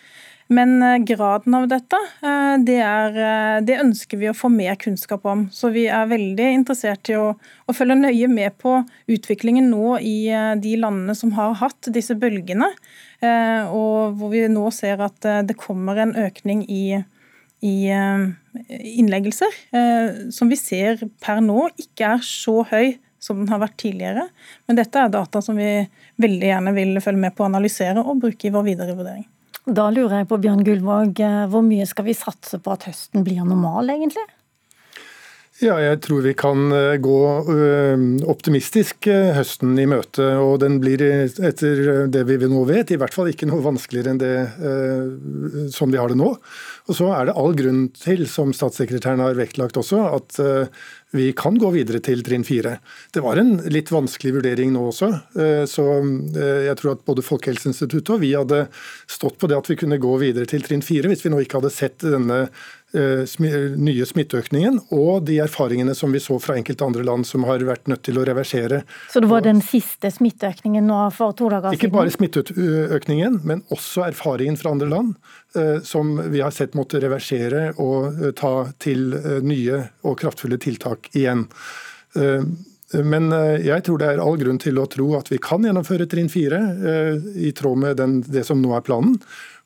Men 0.47 0.83
eh, 0.83 0.97
graden 0.97 1.53
av 1.53 1.67
dette, 1.67 1.97
eh, 2.21 2.55
det, 2.67 2.77
er, 2.83 3.15
eh, 3.15 3.59
det, 3.63 3.79
ønsker 3.83 4.19
vi 4.19 4.29
å 4.29 4.35
få 4.35 4.49
mer 4.51 4.75
kunnskap 4.79 5.25
om. 5.29 5.45
Så 5.53 5.71
vi 5.73 5.85
er 5.87 6.09
veldig 6.09 6.49
interessert 6.57 7.09
i 7.11 7.17
å, 7.19 7.31
å, 7.39 7.75
følge 7.75 7.97
nøye 8.01 8.29
med 8.31 8.57
på 8.61 8.75
utviklingen 9.07 9.69
nå 9.71 9.97
i 10.01 10.17
de 10.59 10.75
landene 10.81 11.15
som 11.17 11.33
har 11.37 11.55
hatt 11.61 11.91
disse 11.95 12.15
bølgene. 12.19 12.69
Og 13.23 14.17
hvor 14.19 14.33
vi 14.33 14.41
nå 14.51 14.67
ser 14.75 14.99
at 15.05 15.23
det 15.47 15.55
kommer 15.55 16.01
en 16.01 16.11
økning 16.19 16.65
i, 16.67 16.97
i 17.63 17.75
innleggelser, 17.87 19.55
som 20.35 20.51
vi 20.51 20.59
ser 20.59 21.05
per 21.23 21.39
nå 21.45 21.69
ikke 21.79 22.17
er 22.17 22.25
så 22.27 22.59
høy 22.67 22.97
som 23.23 23.39
den 23.39 23.51
har 23.53 23.61
vært 23.63 23.79
tidligere. 23.79 24.27
Men 24.67 24.81
dette 24.81 24.99
er 24.99 25.13
data 25.13 25.39
som 25.45 25.55
vi 25.55 25.85
veldig 26.19 26.51
gjerne 26.51 26.75
vil 26.75 26.99
følge 27.05 27.23
med 27.23 27.37
på 27.37 27.45
å 27.45 27.51
analysere 27.53 28.03
og 28.03 28.25
bruke 28.25 28.49
i 28.49 28.51
vår 28.51 28.67
videre 28.73 28.97
vurdering. 28.97 29.23
Da 29.63 29.87
lurer 29.93 30.21
jeg 30.21 30.27
på, 30.27 30.39
Bjørn 30.43 30.63
Gullvåg, 30.67 31.19
eh, 31.23 31.43
hvor 31.51 31.63
mye 31.63 31.87
skal 31.87 32.09
vi 32.09 32.17
satse 32.17 32.59
på 32.59 32.73
at 32.73 32.89
høsten 32.89 33.23
blir 33.23 33.45
normal, 33.47 33.93
egentlig? 33.93 34.25
Ja, 35.61 35.77
jeg 35.79 36.01
tror 36.03 36.23
vi 36.25 36.33
kan 36.35 36.65
eh, 36.75 36.97
gå 36.99 37.19
eh, 37.53 38.03
optimistisk 38.27 39.07
høsten 39.07 39.77
i 39.79 39.85
møte. 39.87 40.25
Og 40.43 40.57
den 40.65 40.81
blir 40.83 40.99
etter 40.99 42.09
det 42.11 42.25
vi 42.27 42.39
nå 42.43 42.65
vet, 42.67 42.91
i 42.91 42.99
hvert 42.99 43.15
fall 43.15 43.31
ikke 43.31 43.47
noe 43.47 43.63
vanskeligere 43.63 44.11
enn 44.11 44.19
det 44.19 45.71
som 45.71 45.93
vi 45.93 46.01
har 46.01 46.11
det 46.11 46.19
nå. 46.19 46.33
Og 46.89 46.99
så 46.99 47.13
er 47.15 47.29
det 47.29 47.37
all 47.39 47.55
grunn 47.55 47.85
til, 47.95 48.25
som 48.27 48.51
statssekretæren 48.51 49.23
har 49.23 49.39
vektlagt 49.39 49.79
også, 49.79 50.03
at 50.19 50.41
vi 51.13 51.29
kan 51.37 51.57
gå 51.61 51.69
videre 51.75 52.01
til 52.01 52.23
trinn 52.25 52.45
fire. 52.45 52.77
Det 53.13 53.21
var 53.21 53.37
en 53.37 53.59
litt 53.69 53.91
vanskelig 53.93 54.39
vurdering 54.39 54.71
nå 54.73 54.87
også. 54.89 55.09
Eh, 55.37 55.63
så 55.69 55.85
eh, 56.01 56.63
jeg 56.67 56.79
tror 56.79 56.95
at 56.95 57.03
både 57.05 57.25
Folkehelseinstituttet 57.25 58.15
og 58.15 58.23
vi 58.23 58.33
hadde 58.33 58.63
stått 59.05 59.37
på 59.37 59.49
det 59.49 59.59
at 59.59 59.69
vi 59.69 59.77
kunne 59.77 60.01
gå 60.01 60.15
videre 60.23 60.49
til 60.49 60.65
trinn 60.65 60.81
fire 60.85 61.11
hvis 61.11 61.21
vi 61.25 61.33
nå 61.33 61.43
ikke 61.43 61.61
hadde 61.61 61.75
sett 61.75 62.01
denne 62.01 62.47
Eh, 62.93 63.25
nye 63.81 64.05
smitteøkningen 64.05 64.75
og 64.93 65.23
de 65.25 65.39
erfaringene 65.41 65.95
som 65.97 66.11
vi 66.13 66.19
så 66.21 66.35
fra 66.37 66.59
enkelte 66.59 66.85
andre 66.85 67.01
land 67.07 67.25
som 67.25 67.41
har 67.49 67.63
vært 67.65 67.87
nødt 67.89 68.03
til 68.05 68.19
å 68.21 68.25
reversere. 68.29 68.83
Så 69.09 69.23
det 69.23 69.31
var 69.31 69.41
den 69.41 69.63
siste 69.65 70.11
smitteøkningen 70.13 70.85
nå 70.91 70.99
for 71.15 71.33
to 71.33 71.49
dager 71.49 71.73
siden? 71.73 71.79
Ikke 71.79 71.95
bare 71.95 72.13
smitteøkningen, 72.13 73.39
men 73.49 73.63
også 73.73 74.05
erfaringen 74.11 74.59
fra 74.61 74.75
andre 74.75 74.91
land 74.91 75.15
som 75.83 76.15
vi 76.31 76.41
har 76.41 76.51
sett 76.51 76.73
måtte 76.77 77.01
reversere 77.03 77.71
og 77.81 78.19
eh, 78.19 78.31
ta 78.37 78.53
til 78.81 79.13
nye 79.45 79.81
og 80.03 80.19
kraftfulle 80.21 80.57
tiltak 80.61 81.11
igjen. 81.13 81.47
Men 82.93 83.31
jeg 83.65 83.81
tror 83.87 83.97
det 83.97 84.07
er 84.11 84.19
all 84.21 84.35
grunn 84.37 84.59
til 84.61 84.77
å 84.77 84.85
tro 84.85 85.07
at 85.17 85.31
vi 85.31 85.39
kan 85.41 85.63
gjennomføre 85.65 86.05
trinn 86.05 86.29
fire 86.29 86.59
i 87.33 87.49
tråd 87.57 87.79
med 87.81 87.97
den, 87.97 88.19
det 88.21 88.43
som 88.45 88.61
nå 88.61 88.75
er 88.77 88.83
planen. 88.85 89.15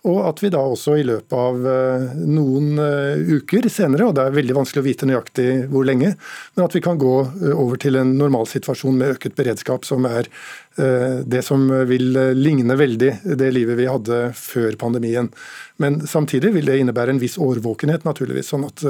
Og 0.07 0.21
at 0.23 0.39
vi 0.43 0.51
da 0.53 0.61
også 0.63 0.95
i 0.99 1.05
løpet 1.07 1.33
av 1.35 1.65
eh, 1.67 2.05
noen 2.29 2.79
eh, 2.79 3.33
uker 3.37 3.67
senere, 3.71 4.07
og 4.07 4.15
det 4.15 4.23
er 4.23 4.37
veldig 4.37 4.55
vanskelig 4.55 4.83
å 4.83 4.85
vite 4.85 5.09
nøyaktig 5.09 5.47
hvor 5.71 5.87
lenge, 5.87 6.13
men 6.55 6.65
at 6.65 6.75
vi 6.77 6.83
kan 6.85 6.99
gå 7.01 7.15
eh, 7.25 7.51
over 7.51 7.81
til 7.81 7.99
en 7.99 8.13
normalsituasjon 8.19 8.95
med 8.99 9.17
øket 9.17 9.35
beredskap, 9.37 9.87
som 9.87 10.07
er 10.09 10.31
det 10.77 11.39
som 11.41 11.63
vil 11.89 12.11
ligne 12.37 12.75
veldig 12.77 13.07
det 13.41 13.47
livet 13.49 13.79
vi 13.79 13.87
hadde 13.89 14.17
før 14.37 14.75
pandemien. 14.77 15.25
Men 15.81 15.95
samtidig 16.05 16.51
vil 16.53 16.69
det 16.69 16.75
innebære 16.77 17.15
en 17.15 17.21
viss 17.23 17.39
årvåkenhet, 17.41 18.05
naturligvis. 18.05 18.51
Sånn 18.53 18.67
at 18.67 18.83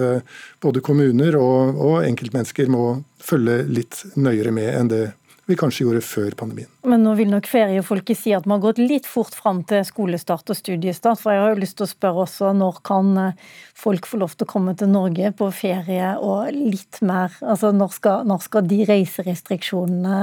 både 0.60 0.84
kommuner 0.84 1.38
og, 1.40 1.80
og 1.80 2.02
enkeltmennesker 2.02 2.68
må 2.68 2.90
følge 3.24 3.62
litt 3.72 4.02
nøyere 4.20 4.52
med 4.52 4.68
enn 4.74 4.92
det 4.92 5.02
vi 5.48 5.56
kanskje 5.56 5.86
gjorde 5.86 6.04
før 6.04 6.34
pandemien. 6.40 6.70
Men 6.88 7.06
nå 7.06 7.14
vil 7.16 7.30
nok 7.32 7.48
feriefolket 7.48 8.20
si 8.20 8.34
at 8.36 8.48
man 8.48 8.60
har 8.60 8.70
gått 8.70 8.82
litt 8.84 9.08
fort 9.08 9.36
fram 9.36 9.62
til 9.68 9.86
skolestart 9.88 10.52
og 10.52 10.60
studiestart. 10.60 11.22
For 11.22 11.32
jeg 11.32 11.44
har 11.44 11.54
jo 11.54 11.62
lyst 11.62 11.78
til 11.80 11.88
å 11.88 11.92
spørre 11.92 12.26
også 12.26 12.52
når 12.58 12.82
kan 12.88 13.14
eh, 13.22 13.46
folk 13.78 14.10
få 14.10 14.20
lov 14.24 14.36
til 14.36 14.48
å 14.48 14.52
komme 14.52 14.76
til 14.78 14.92
Norge 14.92 15.32
på 15.40 15.48
ferie 15.56 16.16
og 16.20 16.52
litt 16.52 17.00
mer 17.06 17.32
Altså 17.48 17.72
når 17.76 17.96
skal, 17.96 18.28
når 18.28 18.44
skal 18.44 18.68
de 18.68 18.82
reiserestriksjonene 18.90 20.20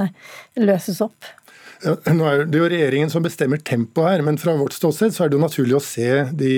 løses 0.61 1.01
opp? 1.05 1.33
Ja, 1.85 1.97
nå 2.13 2.29
er 2.29 2.47
det 2.49 2.61
jo 2.61 2.69
regjeringen 2.71 3.13
som 3.13 3.25
bestemmer 3.25 3.61
tempoet 3.61 4.15
her, 4.15 4.25
men 4.25 4.39
fra 4.41 4.55
vårt 4.57 4.77
ståsted 4.77 5.15
så 5.15 5.25
er 5.25 5.31
det 5.31 5.39
jo 5.39 5.45
naturlig 5.45 5.77
å 5.77 5.85
se 5.85 6.09
de 6.37 6.55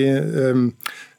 um, 0.52 0.68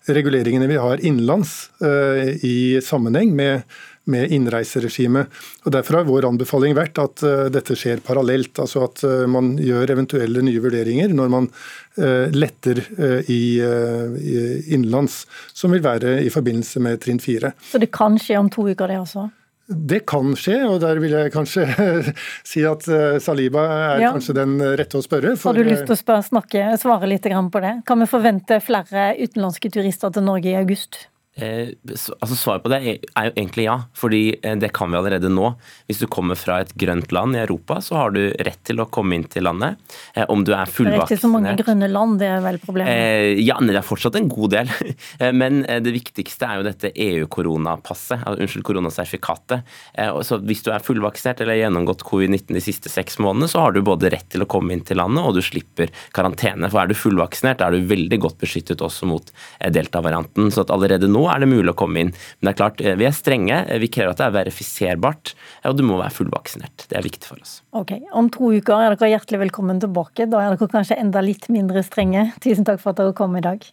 reguleringene 0.07 0.69
vi 0.69 0.79
har 0.79 1.03
innenlands 1.03 1.69
uh, 1.83 2.23
i 2.45 2.79
sammenheng 2.83 3.33
med 3.35 3.65
med 4.11 4.33
innreiseregimet. 4.33 5.39
Og 5.65 5.73
Derfor 5.75 5.99
har 5.99 6.09
vår 6.09 6.29
anbefaling 6.29 6.75
vært 6.77 6.99
at 7.01 7.23
dette 7.53 7.75
skjer 7.77 8.03
parallelt. 8.05 8.59
altså 8.59 8.85
At 8.87 9.03
man 9.29 9.55
gjør 9.61 9.95
eventuelle 9.97 10.43
nye 10.45 10.61
vurderinger 10.63 11.13
når 11.13 11.33
man 11.33 11.49
letter 11.97 12.83
i 13.31 13.41
innenlands, 13.57 15.23
som 15.53 15.73
vil 15.73 15.81
være 15.83 16.19
i 16.23 16.29
forbindelse 16.33 16.83
med 16.83 17.01
trinn 17.01 17.19
fire. 17.23 17.55
Så 17.71 17.81
det 17.81 17.89
kan 17.95 18.19
skje 18.21 18.37
om 18.39 18.51
to 18.53 18.67
uker, 18.69 18.87
det 18.87 19.01
også? 19.01 19.27
Det 19.67 20.05
kan 20.07 20.31
skje, 20.39 20.61
og 20.63 20.79
der 20.79 20.99
vil 21.03 21.11
jeg 21.11 21.31
kanskje 21.33 21.65
si 22.47 22.63
at 22.67 22.85
eh, 22.87 23.17
Saliba 23.19 23.65
er 23.67 24.05
ja. 24.05 24.11
kanskje 24.15 24.37
den 24.37 24.55
rette 24.79 24.99
å 24.99 25.03
spørre. 25.03 25.33
For... 25.35 25.51
Har 25.51 25.59
du 25.59 25.67
lyst 25.67 25.83
til 25.89 25.97
å 25.97 25.99
spørre, 25.99 26.23
snakke, 26.23 26.63
svare 26.79 27.09
litt 27.11 27.27
på 27.27 27.63
det? 27.63 27.73
Kan 27.87 27.99
vi 27.99 28.07
forvente 28.07 28.61
flere 28.63 29.09
utenlandske 29.19 29.71
turister 29.73 30.13
til 30.15 30.23
Norge 30.23 30.53
i 30.53 30.55
august? 30.55 31.01
Eh, 31.37 31.69
altså 31.85 32.35
Svaret 32.37 32.63
på 32.63 32.71
det 32.71 32.79
er 32.81 33.27
jo 33.29 33.33
egentlig 33.35 33.67
ja, 33.67 33.75
fordi 33.97 34.21
eh, 34.41 34.55
det 34.57 34.71
kan 34.75 34.89
vi 34.91 34.97
allerede 34.97 35.29
nå. 35.29 35.51
Hvis 35.89 36.01
du 36.01 36.07
kommer 36.09 36.39
fra 36.39 36.61
et 36.63 36.73
grønt 36.79 37.11
land 37.13 37.37
i 37.37 37.41
Europa, 37.43 37.77
så 37.83 37.99
har 37.99 38.15
du 38.15 38.21
rett 38.45 38.59
til 38.65 38.81
å 38.81 38.87
komme 38.89 39.17
inn 39.17 39.27
til 39.29 39.45
landet. 39.45 39.77
Eh, 40.15 40.25
om 40.33 40.43
du 40.45 40.53
er 40.55 40.65
fullvaksinert. 40.65 41.05
Det 41.07 41.13
er 41.13 41.19
ikke 41.19 41.25
så 41.25 41.31
mange 41.31 41.55
grønne 41.61 41.89
land, 41.91 42.17
det 42.21 42.31
er 42.31 42.41
vel 42.45 42.57
problemet? 42.63 42.93
Eh, 42.93 43.41
ja, 43.45 43.59
det 43.61 43.77
er 43.77 43.85
fortsatt 43.85 44.17
en 44.19 44.31
god 44.31 44.57
del. 44.57 44.73
Eh, 45.17 45.31
men 45.33 45.61
det 45.63 45.91
viktigste 45.93 46.45
er 46.45 46.59
jo 46.59 46.65
dette 46.65 46.89
EU-koronapasset, 46.91 48.21
altså, 48.27 48.43
unnskyld, 48.43 48.63
koronasertifikatet. 48.67 49.65
Eh, 49.97 50.11
så 50.25 50.37
hvis 50.45 50.61
du 50.65 50.69
er 50.73 50.83
fullvaksinert 50.83 51.41
eller 51.41 51.55
har 51.55 51.61
gjennomgått 51.63 52.03
covid-19 52.05 52.57
de 52.57 52.61
siste 52.61 52.91
seks 52.91 53.17
månedene, 53.23 53.49
så 53.49 53.63
har 53.63 53.73
du 53.73 53.79
både 53.85 54.11
rett 54.13 54.27
til 54.33 54.43
å 54.43 54.49
komme 54.49 54.75
inn 54.75 54.83
til 54.85 54.99
landet, 54.99 55.23
og 55.23 55.37
du 55.37 55.41
slipper 55.45 55.93
karantene. 56.15 56.69
For 56.69 56.83
er 56.83 56.91
du 56.91 56.97
fullvaksinert, 56.97 57.63
er 57.63 57.73
du 57.73 57.89
veldig 57.89 58.19
godt 58.25 58.39
beskyttet 58.43 58.83
også 58.85 59.09
mot 59.09 59.31
delta-varianten. 59.73 60.51
Så 60.53 60.65
at 60.65 60.73
allerede 60.75 61.09
nå 61.09 61.26
er 61.33 61.43
det 61.43 61.49
mulig 61.51 61.73
å 61.73 61.77
komme 61.77 62.03
inn. 62.03 62.13
Men 62.39 62.49
det 62.49 62.53
er 62.53 62.59
klart, 62.61 62.81
eh, 62.81 62.97
vi 62.99 63.07
er 63.09 63.15
strenge. 63.15 63.59
Eh, 63.67 63.79
vi 63.79 63.87
krever 63.87 64.11
at 64.11 64.21
det 64.21 64.27
er 64.27 64.37
verifiserbart, 64.37 65.33
og 65.65 65.77
du 65.77 65.83
må 65.83 65.99
være 66.01 66.15
fullvaksinert. 66.17 66.87
Det 66.87 66.97
er 66.97 67.05
viktig 67.05 67.25
for 67.25 67.41
oss. 67.41 67.61
Ok, 67.73 67.97
Om 68.13 68.29
to 68.29 68.51
uker 68.57 68.73
er 68.73 68.95
dere 68.95 69.11
hjertelig 69.15 69.49
velkommen 69.49 69.79
tilbake. 69.79 70.29
Da 70.29 70.39
er 70.39 70.55
dere 70.55 70.71
kanskje 70.71 70.99
enda 70.99 71.21
litt 71.21 71.49
mindre 71.49 71.83
strenge. 71.83 72.33
Tusen 72.39 72.65
takk 72.65 72.79
for 72.79 72.91
at 72.91 73.01
dere 73.01 73.13
kom 73.13 73.35
i 73.35 73.41
dag. 73.41 73.63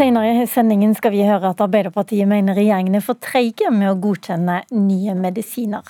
Senere 0.00 0.30
i 0.32 0.46
sendingen 0.48 0.94
skal 0.96 1.12
vi 1.12 1.18
høre 1.28 1.50
at 1.52 1.58
Arbeiderpartiet 1.60 2.24
mener 2.24 2.56
regjeringen 2.56 2.94
er 2.96 3.02
for 3.04 3.20
treige 3.20 3.68
med 3.68 3.90
å 3.90 3.98
godkjenne 4.00 4.54
nye 4.72 5.12
medisiner. 5.12 5.84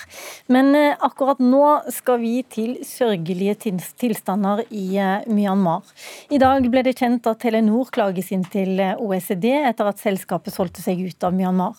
Men 0.51 0.73
eh, 0.75 0.97
akkurat 0.99 1.39
nå 1.39 1.77
skal 1.95 2.19
vi 2.19 2.33
til 2.51 2.73
sørgelige 2.83 3.55
tilstander 4.03 4.65
i 4.67 4.97
eh, 4.99 5.29
Myanmar. 5.31 5.87
I 6.27 6.41
dag 6.43 6.67
ble 6.73 6.83
det 6.89 6.97
kjent 6.99 7.29
at 7.31 7.39
Telenor 7.45 7.93
klages 7.95 8.33
inn 8.35 8.43
til 8.51 8.83
eh, 8.83 8.99
OECD 8.99 9.47
etter 9.61 9.93
at 9.93 10.03
selskapet 10.03 10.59
solgte 10.59 10.83
seg 10.83 11.07
ut 11.07 11.31
av 11.31 11.37
Myanmar. 11.39 11.79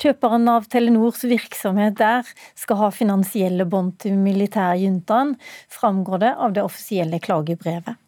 Kjøperen 0.00 0.48
av 0.48 0.64
Telenors 0.72 1.20
virksomhet 1.28 1.98
der 1.98 2.28
skal 2.56 2.78
ha 2.80 2.86
finansielle 2.94 3.66
bånd 3.68 3.98
til 4.00 4.14
militærjuntaen, 4.16 5.34
framgår 5.68 6.22
det 6.22 6.30
av 6.40 6.54
det 6.56 6.64
offisielle 6.64 7.20
klagebrevet. 7.20 7.98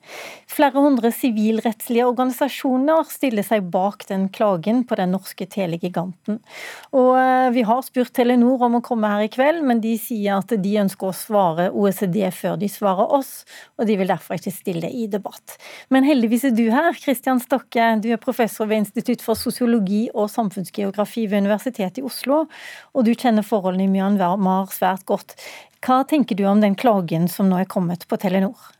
Flere 0.51 0.81
hundre 0.83 1.13
sivilrettslige 1.15 2.05
organisasjoner 2.09 3.05
stiller 3.09 3.45
seg 3.47 3.69
bak 3.73 4.03
den 4.09 4.27
klagen 4.35 4.83
på 4.89 4.97
den 4.99 5.13
norske 5.15 5.47
telegiganten. 5.47 6.41
Og 6.97 7.13
eh, 7.21 7.51
Vi 7.55 7.63
har 7.69 7.85
spurt 7.87 8.13
Telenor 8.17 8.65
om 8.67 8.81
å 8.81 8.83
komme 8.85 9.09
her 9.13 9.27
i 9.27 9.31
kveld, 9.33 9.63
men 9.65 9.81
de 9.85 9.95
sier 10.01 10.41
at 10.41 10.53
de 10.65 10.73
ønsker 10.83 11.09
å 11.09 11.17
svare 11.17 11.69
OECD 11.71 12.19
før 12.35 12.59
de 12.61 12.69
svarer 12.73 13.15
oss, 13.15 13.45
og 13.79 13.89
de 13.89 13.97
vil 14.01 14.11
derfor 14.11 14.41
ikke 14.41 14.53
stille 14.53 14.91
i 14.91 15.07
debatt. 15.13 15.57
Men 15.93 16.09
heldigvis 16.09 16.49
er 16.49 16.57
du 16.57 16.65
her, 16.73 16.91
Kristian 16.99 17.41
Stokke. 17.41 17.93
Du 18.03 18.11
er 18.13 18.21
professor 18.21 18.69
ved 18.69 18.83
Institutt 18.83 19.25
for 19.25 19.39
sosiologi 19.39 20.09
og 20.13 20.33
samfunnsgeografi 20.33 21.29
ved 21.31 21.47
Universitetet 21.47 21.82
i 21.83 22.05
Oslo, 22.07 22.45
og 22.95 23.07
du 23.07 23.15
kjenner 23.15 23.47
forholdene 23.47 23.89
i 23.89 23.93
Myanmar 23.93 24.71
svært 24.75 25.07
godt. 25.09 25.35
Hva 25.83 26.05
tenker 26.07 26.39
du 26.39 26.45
om 26.47 26.63
den 26.63 26.79
klagen 26.79 27.27
som 27.29 27.49
nå 27.51 27.59
er 27.59 27.71
kommet 27.71 28.07
på 28.07 28.19
Telenor? 28.23 28.71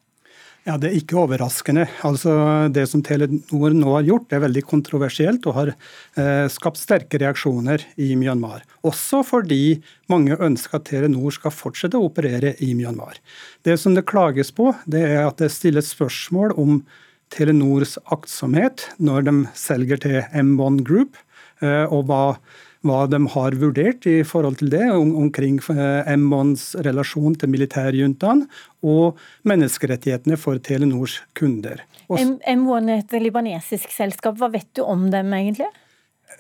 Ja, 0.63 0.77
Det 0.79 0.93
er 0.93 0.99
ikke 1.01 1.19
overraskende. 1.19 1.89
Altså, 2.07 2.71
Det 2.71 2.87
som 2.89 3.03
Telenor 3.03 3.75
nå 3.75 3.95
har 3.97 4.05
gjort, 4.07 4.33
er 4.33 4.45
veldig 4.47 4.63
kontroversielt 4.63 5.47
og 5.47 5.55
har 5.55 5.73
eh, 6.15 6.47
skapt 6.47 6.79
sterke 6.79 7.19
reaksjoner 7.19 7.83
i 7.99 8.15
Myanmar. 8.15 8.63
Også 8.87 9.25
fordi 9.27 9.83
mange 10.09 10.39
ønsker 10.39 10.79
at 10.79 10.87
Telenor 10.87 11.35
skal 11.35 11.51
fortsette 11.51 11.99
å 11.99 12.07
operere 12.07 12.55
i 12.63 12.75
Myanmar. 12.79 13.19
Det 13.67 13.75
som 13.77 13.95
det 13.95 14.07
klages 14.07 14.55
på, 14.55 14.71
det 14.87 15.03
er 15.03 15.27
at 15.27 15.43
det 15.43 15.51
stilles 15.51 15.91
spørsmål 15.91 16.55
om 16.55 16.85
Telenors 17.33 17.99
aktsomhet 18.13 18.87
når 19.03 19.27
de 19.27 19.37
selger 19.59 19.99
til 19.99 20.21
M1 20.31 20.85
Group, 20.87 21.19
eh, 21.61 21.91
og 21.91 22.07
hva 22.07 22.39
hva 22.87 23.05
de 23.11 23.21
har 23.35 23.57
vurdert 23.61 24.07
i 24.11 24.21
forhold 24.27 24.59
til 24.61 24.73
det, 24.73 24.85
om, 24.91 25.15
omkring 25.25 25.61
eh, 25.73 26.11
M1s 26.17 26.73
relasjon 26.87 27.37
til 27.39 27.53
militærjuntaen 27.53 28.45
og 28.83 29.21
menneskerettighetene 29.49 30.39
for 30.41 30.59
Telenors 30.65 31.21
kunder. 31.39 31.85
M1 32.11 32.91
er 32.91 32.99
et 32.99 33.17
libanesisk 33.23 33.93
selskap. 33.95 34.37
Hva 34.41 34.51
vet 34.53 34.69
du 34.77 34.83
om 34.85 35.09
dem 35.13 35.33
egentlig? 35.37 35.71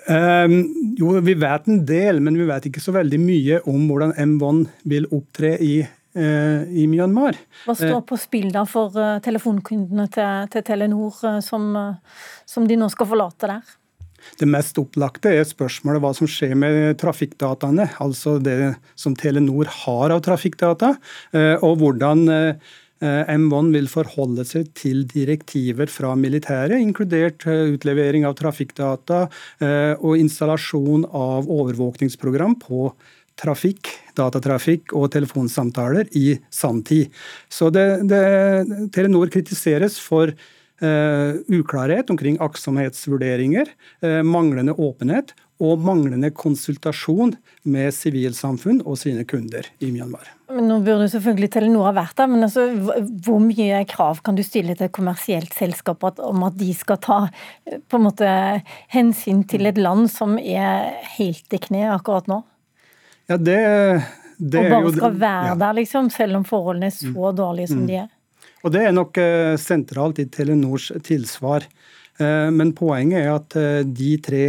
Um, 0.08 0.56
jo, 0.98 1.14
Vi 1.20 1.34
vet 1.38 1.68
en 1.68 1.82
del, 1.86 2.18
men 2.24 2.38
vi 2.38 2.46
vet 2.48 2.66
ikke 2.68 2.82
så 2.82 2.94
veldig 2.96 3.20
mye 3.22 3.58
om 3.70 3.84
hvordan 3.86 4.14
M1 4.18 4.64
vil 4.88 5.06
opptre 5.14 5.52
i, 5.62 5.76
uh, 6.18 6.64
i 6.66 6.88
Myanmar. 6.90 7.38
Hva 7.68 7.76
står 7.78 8.02
på 8.08 8.18
spill 8.18 8.50
da 8.54 8.64
for 8.66 8.98
telefonkundene 9.22 10.08
til, 10.10 10.50
til 10.50 10.66
Telenor, 10.66 11.22
som, 11.44 11.70
som 12.48 12.66
de 12.66 12.80
nå 12.80 12.90
skal 12.90 13.10
forlate 13.12 13.52
der? 13.52 13.78
Det 14.40 14.48
mest 14.48 14.78
opplagte 14.80 15.32
er 15.32 15.48
spørsmålet 15.48 16.02
hva 16.02 16.12
som 16.16 16.30
skjer 16.30 16.54
med 16.58 16.98
trafikkdataene, 17.02 17.88
altså 18.02 18.38
det 18.42 18.74
som 18.98 19.16
Telenor 19.18 19.70
har 19.82 20.14
av 20.14 20.22
trafikkdata, 20.26 20.94
eh, 21.36 21.56
og 21.62 21.80
hvordan 21.82 22.24
eh, 22.32 22.72
M1 23.02 23.72
vil 23.74 23.88
forholde 23.90 24.44
seg 24.46 24.68
til 24.78 25.02
direktiver 25.10 25.90
fra 25.90 26.12
militæret, 26.18 26.78
inkludert 26.78 27.46
eh, 27.50 27.72
utlevering 27.74 28.28
av 28.28 28.36
trafikkdata 28.38 29.24
og 29.98 30.20
installasjon 30.20 31.08
av 31.08 31.50
overvåkningsprogram 31.50 32.56
på 32.62 32.92
trafikk, 33.38 33.88
datatrafikk 34.18 34.92
og 34.98 35.10
telefonsamtaler 35.14 36.10
i 36.18 36.36
sanntid. 36.52 37.12
Så 37.50 37.70
det, 37.74 37.86
det, 38.10 38.24
Telenor 38.94 39.32
kritiseres 39.32 39.98
for 40.02 40.34
uklarhet 40.82 42.10
omkring 42.10 42.40
aktsomhetsvurderinger, 42.42 43.70
uh, 44.02 44.20
manglende 44.26 44.74
åpenhet 44.74 45.34
og 45.62 45.82
manglende 45.84 46.32
konsultasjon 46.34 47.36
med 47.70 47.94
sivilsamfunn 47.94 48.80
og 48.82 48.96
sine 48.98 49.24
kunder 49.28 49.66
i 49.82 49.92
Myanmar. 49.92 50.26
Men 50.52 50.66
nå 50.68 50.78
burde 50.84 51.08
selvfølgelig 51.12 51.50
Telenor 51.54 51.86
ha 51.88 51.92
vært 51.96 52.16
der, 52.18 52.30
men 52.32 52.44
altså, 52.44 52.66
hvor 53.24 53.38
mye 53.42 53.82
krav 53.88 54.20
kan 54.26 54.36
du 54.36 54.42
stille 54.44 54.74
til 54.76 54.88
et 54.88 54.94
kommersielt 54.94 55.54
selskap 55.56 56.02
om 56.10 56.42
at 56.48 56.56
de 56.60 56.72
skal 56.76 56.98
ta 57.02 57.20
eh, 57.28 57.78
på 57.78 58.00
en 58.00 58.08
måte 58.08 58.32
hensyn 58.92 59.44
til 59.48 59.70
et 59.70 59.78
land 59.80 60.10
som 60.12 60.34
er 60.40 60.90
helt 61.14 61.54
i 61.54 61.62
kne 61.62 61.86
akkurat 61.94 62.28
nå? 62.30 62.42
Ja, 63.30 63.38
det, 63.38 63.60
det 64.36 64.64
og 64.66 64.74
bare 64.74 64.96
skal 64.96 65.20
være 65.22 65.52
ja. 65.52 65.60
der, 65.62 65.78
liksom, 65.78 66.10
selv 66.12 66.40
om 66.40 66.48
forholdene 66.48 66.90
er 66.90 66.96
så 66.98 67.14
mm. 67.14 67.36
dårlige 67.38 67.70
som 67.70 67.84
mm. 67.84 67.88
de 67.88 68.00
er? 68.02 68.10
Og 68.62 68.72
Det 68.74 68.84
er 68.86 68.94
nok 68.94 69.18
eh, 69.18 69.54
sentralt 69.58 70.20
i 70.22 70.28
Telenors 70.30 70.92
tilsvar. 71.02 71.66
Eh, 72.18 72.50
men 72.54 72.74
poenget 72.78 73.24
er 73.24 73.32
at 73.34 73.56
eh, 73.58 73.80
de 73.86 74.16
tre 74.22 74.44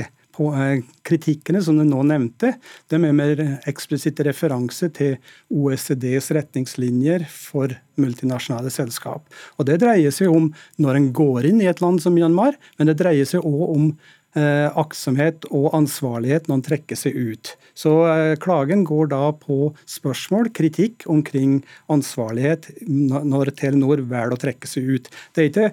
kritikkene 1.06 1.60
som 1.62 1.78
du 1.78 1.84
nå 1.86 2.00
nevnte, 2.10 2.56
de 2.90 2.98
er 2.98 3.14
mer 3.14 3.42
eksplisitt 3.70 4.18
referanse 4.26 4.88
til 4.96 5.20
OECDs 5.54 6.32
retningslinjer 6.34 7.28
for 7.30 7.76
multinasjonale 8.02 8.72
selskap. 8.74 9.28
Og 9.62 9.70
Det 9.70 9.78
dreier 9.84 10.10
seg 10.10 10.34
om 10.34 10.50
når 10.82 10.98
en 10.98 11.12
går 11.14 11.52
inn 11.52 11.62
i 11.62 11.70
et 11.70 11.84
land 11.86 12.02
som 12.02 12.18
Myanmar, 12.18 12.58
men 12.80 12.90
det 12.90 12.98
dreier 13.04 13.30
seg 13.30 13.46
òg 13.46 13.76
om 13.76 13.92
aktsomhet 14.36 15.46
og 15.52 15.72
ansvarlighet 15.78 16.48
når 16.50 16.60
en 16.60 16.66
trekker 16.66 17.00
seg 17.00 17.18
ut. 17.18 17.54
Så 17.78 17.92
eh, 18.10 18.36
klagen 18.42 18.86
går 18.88 19.12
da 19.14 19.32
på 19.38 19.72
spørsmål, 19.90 20.52
kritikk 20.56 21.08
omkring 21.12 21.60
ansvarlighet 21.94 22.70
når 22.88 23.54
Telenor 23.60 24.02
velger 24.02 24.36
å 24.36 24.42
trekke 24.42 24.70
seg 24.70 24.90
ut. 24.96 25.12
Det 25.34 25.44
er 25.44 25.52
ikke, 25.52 25.70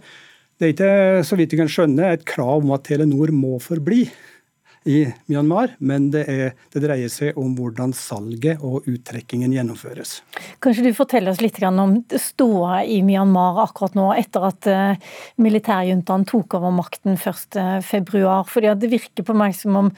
det 0.60 0.68
er 0.68 0.74
ikke 0.74 0.92
så 1.28 1.38
vidt 1.40 1.54
jeg 1.54 1.62
kan 1.62 1.72
skjønne, 1.72 2.12
et 2.12 2.26
krav 2.28 2.64
om 2.64 2.74
at 2.76 2.86
Telenor 2.88 3.32
må 3.36 3.60
forbli 3.64 4.06
i 4.84 5.12
Myanmar, 5.26 5.74
men 5.78 6.08
det, 6.14 6.22
er, 6.32 6.54
det, 6.72 6.80
dreier 6.80 7.10
seg 7.12 7.36
om 7.38 7.52
hvordan 7.58 7.92
salget 7.96 8.62
og 8.64 8.86
uttrekkingen 8.88 9.52
gjennomføres. 9.52 10.20
Kanskje 10.64 10.86
du 10.86 10.94
forteller 10.96 11.34
oss 11.34 11.42
litt 11.44 11.58
om 11.68 11.98
ståa 12.16 12.80
i 12.88 13.00
Myanmar 13.04 13.60
akkurat 13.66 13.98
nå, 13.98 14.06
etter 14.16 14.46
at 14.48 14.68
eh, 14.70 15.10
militærjuntaen 15.36 16.24
tok 16.28 16.56
over 16.56 16.72
makten 16.72 17.18
1.2. 17.20 18.22
Fordi 18.48 18.72
Det 18.80 18.92
virker 18.92 19.26
på 19.26 19.36
meg 19.36 19.56
som 19.58 19.76
om 19.76 19.90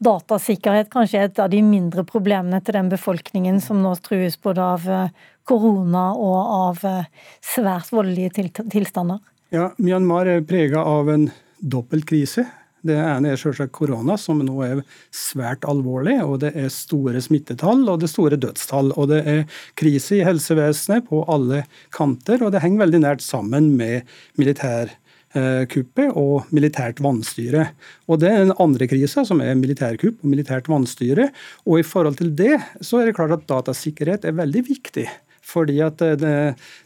datasikkerhet 0.00 0.88
kanskje 0.92 1.20
er 1.20 1.28
et 1.28 1.42
av 1.42 1.50
de 1.52 1.60
mindre 1.60 2.06
problemene 2.08 2.62
til 2.64 2.78
den 2.78 2.88
befolkningen 2.88 3.60
som 3.60 3.82
nå 3.84 3.92
trues 4.00 4.40
både 4.40 4.70
av 4.76 4.88
eh, 4.88 5.12
korona 5.44 6.06
og 6.16 6.40
av 6.56 6.88
eh, 6.88 7.12
svært 7.44 7.92
voldelige 7.92 8.48
tilstander. 8.72 9.20
Ja, 9.52 9.72
Myanmar 9.82 10.30
er 10.30 10.46
prega 10.46 10.80
av 10.86 11.10
en 11.12 11.28
dobbelt 11.60 12.08
krise. 12.08 12.46
Det 12.86 12.96
ene 12.96 13.34
er 13.34 13.40
selvsagt 13.40 13.74
korona, 13.76 14.16
som 14.20 14.40
nå 14.44 14.56
er 14.64 14.80
svært 15.14 15.66
alvorlig. 15.68 16.16
og 16.24 16.40
Det 16.44 16.54
er 16.56 16.72
store 16.72 17.20
smittetall 17.20 17.84
og 17.88 18.00
det 18.00 18.08
er 18.08 18.14
store 18.14 18.40
dødstall. 18.40 18.92
og 18.96 19.10
Det 19.12 19.20
er 19.26 19.44
krise 19.76 20.20
i 20.20 20.24
helsevesenet 20.24 21.08
på 21.10 21.22
alle 21.28 21.64
kanter, 21.92 22.42
og 22.42 22.52
det 22.52 22.62
henger 22.64 22.86
veldig 22.86 23.02
nært 23.04 23.24
sammen 23.24 23.76
med 23.76 24.08
militærkuppet 24.40 26.16
og 26.16 26.48
militært 26.50 27.02
vannstyre. 27.04 27.70
Og 28.08 28.20
Det 28.20 28.30
er 28.30 28.44
den 28.44 28.56
andre 28.58 28.88
krisa, 28.88 29.24
som 29.24 29.40
er 29.40 29.54
militærkupp 29.54 30.24
og 30.24 30.30
militært 30.30 30.68
vannstyre. 30.68 31.30
Og 31.66 31.80
I 31.80 31.86
forhold 31.86 32.16
til 32.16 32.34
det 32.34 32.56
så 32.80 33.00
er 33.00 33.10
det 33.10 33.16
klart 33.16 33.36
at 33.36 33.48
datasikkerhet 33.48 34.24
er 34.24 34.40
veldig 34.40 34.64
viktig. 34.72 35.08
Fordi 35.50 35.80
at 35.82 36.02
det, 36.20 36.36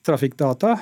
trafikkdata 0.06 0.76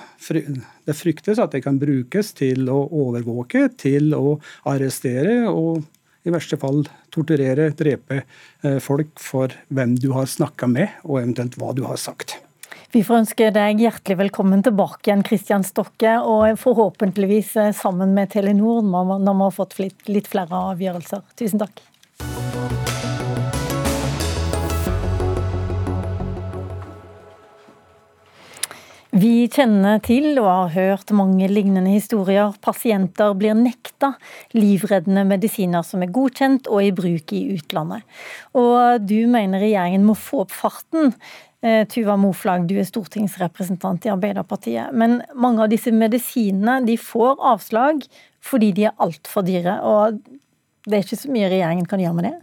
det 0.86 0.94
fryktes 0.94 1.40
at 1.42 1.54
det 1.54 1.64
kan 1.64 1.80
brukes 1.82 2.32
til 2.38 2.68
å 2.70 2.84
overvåke, 2.86 3.66
til 3.80 4.14
å 4.14 4.36
arrestere 4.70 5.42
og 5.50 5.82
i 6.22 6.30
verste 6.30 6.58
fall 6.60 6.84
torturere, 7.10 7.72
drepe 7.74 8.22
eh, 8.22 8.78
folk 8.82 9.18
for 9.18 9.52
hvem 9.74 9.96
du 9.98 10.12
har 10.14 10.30
snakka 10.30 10.68
med, 10.70 11.00
og 11.02 11.18
eventuelt 11.22 11.58
hva 11.58 11.72
du 11.74 11.82
har 11.88 11.98
sagt. 11.98 12.36
Vi 12.92 13.02
får 13.06 13.22
ønske 13.22 13.48
deg 13.54 13.80
hjertelig 13.80 14.18
velkommen 14.20 14.62
tilbake 14.62 15.08
igjen, 15.08 15.24
Kristian 15.26 15.66
Stokke, 15.66 16.18
og 16.20 16.60
forhåpentligvis 16.62 17.56
eh, 17.58 17.74
sammen 17.76 18.14
med 18.14 18.30
Telenor 18.36 18.84
når 18.86 19.18
vi 19.26 19.36
har 19.42 19.56
fått 19.58 19.78
litt 19.82 20.30
flere 20.30 20.64
avgjørelser. 20.72 21.26
Tusen 21.40 21.64
takk. 21.64 21.86
Vi 29.22 29.44
kjenner 29.52 30.00
til 30.02 30.38
og 30.40 30.48
har 30.48 30.70
hørt 30.72 31.10
mange 31.14 31.46
lignende 31.50 31.92
historier. 31.92 32.54
Pasienter 32.64 33.34
blir 33.38 33.54
nekta 33.54 34.14
livreddende 34.56 35.22
medisiner 35.28 35.84
som 35.86 36.02
er 36.02 36.10
godkjent 36.10 36.66
og 36.72 36.80
i 36.82 36.90
bruk 36.96 37.34
i 37.36 37.42
utlandet. 37.54 38.02
Og 38.58 39.04
du 39.04 39.20
mener 39.30 39.62
regjeringen 39.62 40.08
må 40.08 40.16
få 40.18 40.42
opp 40.46 40.54
farten. 40.56 41.12
Eh, 41.62 41.84
Tuva 41.92 42.16
Moflag, 42.18 42.66
du 42.66 42.74
er 42.80 42.88
stortingsrepresentant 42.88 44.08
i 44.08 44.14
Arbeiderpartiet. 44.14 44.90
Men 44.96 45.20
mange 45.36 45.62
av 45.62 45.70
disse 45.70 45.92
medisinene 45.94 46.80
de 46.88 46.98
får 46.98 47.36
avslag 47.52 48.02
fordi 48.42 48.72
de 48.80 48.88
er 48.90 48.98
altfor 49.06 49.46
dyre. 49.46 49.78
Og 49.86 50.18
det 50.88 50.98
er 50.98 51.06
ikke 51.06 51.20
så 51.20 51.30
mye 51.36 51.52
regjeringen 51.52 51.86
kan 51.86 52.02
gjøre 52.02 52.18
med 52.18 52.32
det? 52.32 52.36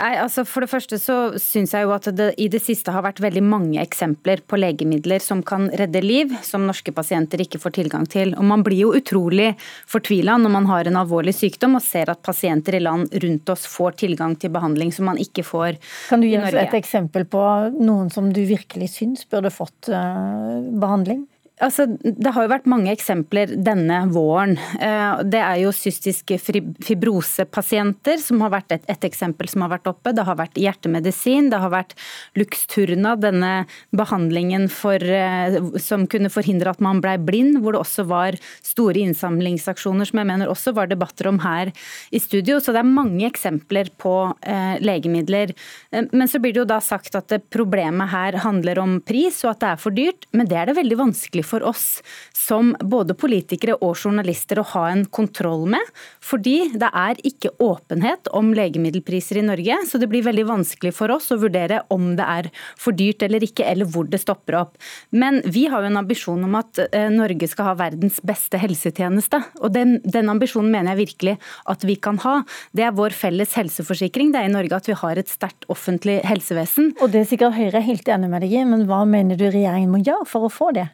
Nei, 0.00 0.14
altså 0.16 0.46
For 0.48 0.64
det 0.64 0.70
første 0.72 0.96
så 1.00 1.16
syns 1.40 1.74
jeg 1.76 1.84
jo 1.84 1.92
at 1.92 2.08
det 2.16 2.30
i 2.40 2.46
det 2.52 2.62
siste 2.64 2.92
har 2.94 3.04
vært 3.04 3.20
veldig 3.20 3.42
mange 3.44 3.80
eksempler 3.82 4.40
på 4.48 4.56
legemidler 4.56 5.20
som 5.20 5.42
kan 5.46 5.68
redde 5.76 6.00
liv, 6.04 6.32
som 6.46 6.64
norske 6.68 6.94
pasienter 6.96 7.42
ikke 7.44 7.60
får 7.60 7.74
tilgang 7.76 8.06
til. 8.08 8.32
Og 8.38 8.46
Man 8.48 8.64
blir 8.64 8.86
jo 8.86 8.94
utrolig 8.96 9.52
fortvila 9.90 10.38
når 10.40 10.54
man 10.56 10.68
har 10.70 10.88
en 10.88 11.00
alvorlig 11.02 11.34
sykdom 11.36 11.76
og 11.76 11.84
ser 11.84 12.12
at 12.12 12.22
pasienter 12.24 12.78
i 12.78 12.82
land 12.82 13.12
rundt 13.24 13.52
oss 13.52 13.66
får 13.68 13.98
tilgang 14.04 14.38
til 14.40 14.54
behandling 14.54 14.94
som 14.96 15.10
man 15.10 15.20
ikke 15.20 15.44
får 15.46 15.68
i 15.70 15.76
Norge. 15.76 15.90
Kan 16.08 16.24
du 16.24 16.30
gi 16.30 16.38
oss 16.40 16.56
et 16.64 16.78
eksempel 16.78 17.26
på 17.28 17.44
noen 17.76 18.08
som 18.12 18.32
du 18.32 18.40
virkelig 18.48 18.90
syns 18.96 19.26
burde 19.28 19.52
fått 19.52 19.92
uh, 19.92 20.60
behandling? 20.80 21.26
Altså, 21.60 21.84
det 22.00 22.32
har 22.32 22.46
jo 22.46 22.50
vært 22.54 22.68
mange 22.70 22.88
eksempler 22.92 23.50
denne 23.60 23.98
våren. 24.14 24.54
Eh, 24.80 25.20
det 25.28 25.40
er 25.44 25.58
jo 25.60 25.72
cystiske 25.76 26.38
fibrosepasienter 26.40 28.20
som 28.22 28.40
har 28.44 28.54
vært 28.54 28.72
et, 28.78 28.86
et, 28.88 29.04
eksempel 29.04 29.50
som 29.50 29.66
har 29.66 29.74
vært 29.74 29.90
oppe. 29.90 30.14
Det 30.16 30.24
har 30.24 30.38
vært 30.40 30.56
hjertemedisin, 30.60 31.50
det 31.52 31.60
har 31.60 31.72
vært 31.72 31.92
Luxturna, 32.38 33.12
denne 33.20 33.52
behandlingen 33.92 34.70
for, 34.72 34.96
eh, 35.04 35.58
som 35.82 36.06
kunne 36.08 36.32
forhindre 36.32 36.72
at 36.72 36.80
man 36.80 37.02
ble 37.04 37.18
blind, 37.28 37.60
hvor 37.60 37.76
det 37.76 37.82
også 37.82 38.06
var 38.08 38.40
store 38.64 39.04
innsamlingsaksjoner 39.04 40.08
som 40.08 40.22
jeg 40.22 40.30
mener 40.32 40.48
også 40.48 40.72
var 40.76 40.88
debatter 40.88 41.28
om 41.28 41.42
her 41.44 41.74
i 42.08 42.22
studio. 42.22 42.56
Så 42.56 42.72
det 42.72 42.80
er 42.80 42.88
mange 42.88 43.28
eksempler 43.28 43.92
på 44.00 44.14
eh, 44.48 44.80
legemidler. 44.80 45.52
Eh, 45.92 46.08
men 46.08 46.24
så 46.24 46.40
blir 46.40 46.56
det 46.56 46.64
jo 46.64 46.68
da 46.72 46.80
sagt 46.80 47.20
at 47.20 47.36
problemet 47.52 48.14
her 48.14 48.40
handler 48.46 48.80
om 48.80 48.98
pris 49.04 49.44
og 49.44 49.54
at 49.54 49.60
det 49.60 49.70
er 49.74 49.84
for 49.84 50.00
dyrt, 50.00 50.24
men 50.32 50.48
det 50.48 50.56
er 50.56 50.70
det 50.70 50.78
veldig 50.80 51.02
vanskelig 51.04 51.44
for 51.49 51.49
oss 51.66 51.98
som 52.36 52.70
både 52.80 53.16
politikere 53.18 53.74
og 53.82 53.98
journalister 53.98 54.60
å 54.62 54.66
ha 54.72 54.84
en 54.92 55.04
kontroll 55.10 55.66
med. 55.74 55.82
Fordi 56.22 56.70
det 56.78 56.90
er 56.94 57.18
ikke 57.26 57.52
åpenhet 57.58 58.30
om 58.36 58.52
legemiddelpriser 58.56 59.40
i 59.40 59.44
Norge, 59.46 59.80
så 59.90 59.98
det 59.98 60.08
blir 60.10 60.24
veldig 60.26 60.46
vanskelig 60.48 60.94
for 60.96 61.12
oss 61.14 61.30
å 61.34 61.40
vurdere 61.42 61.82
om 61.90 62.14
det 62.18 62.26
er 62.26 62.50
for 62.78 62.96
dyrt 62.96 63.24
eller 63.26 63.44
ikke, 63.44 63.66
eller 63.66 63.88
hvor 63.90 64.06
det 64.10 64.22
stopper 64.22 64.60
opp. 64.62 64.78
Men 65.10 65.42
vi 65.44 65.66
har 65.70 65.82
jo 65.82 65.90
en 65.90 66.00
ambisjon 66.00 66.46
om 66.46 66.56
at 66.60 66.80
eh, 66.86 67.10
Norge 67.12 67.50
skal 67.50 67.72
ha 67.72 67.76
verdens 67.82 68.20
beste 68.26 68.60
helsetjeneste. 68.60 69.42
Og 69.60 69.74
den, 69.74 69.98
den 70.04 70.30
ambisjonen 70.32 70.70
mener 70.72 70.94
jeg 70.94 71.04
virkelig 71.04 71.36
at 71.70 71.84
vi 71.86 71.96
kan 71.96 72.20
ha. 72.24 72.40
Det 72.76 72.86
er 72.86 72.96
vår 72.96 73.16
felles 73.16 73.56
helseforsikring. 73.58 74.32
Det 74.32 74.42
er 74.42 74.50
i 74.50 74.54
Norge 74.54 74.78
at 74.78 74.88
vi 74.90 74.96
har 74.96 75.20
et 75.20 75.30
sterkt 75.30 75.66
offentlig 75.72 76.20
helsevesen. 76.28 76.94
Og 77.00 77.12
det 77.12 77.24
er 77.24 77.30
sikkert 77.32 77.58
Høyre 77.60 77.82
helt 77.84 78.08
enig 78.08 78.30
med 78.30 78.44
deg 78.44 78.54
i, 78.54 78.64
men 78.68 78.86
hva 78.88 79.02
mener 79.08 79.38
du 79.38 79.48
regjeringen 79.48 79.90
må 79.92 80.02
gjøre 80.04 80.28
for 80.28 80.46
å 80.46 80.52
få 80.52 80.70
det? 80.76 80.88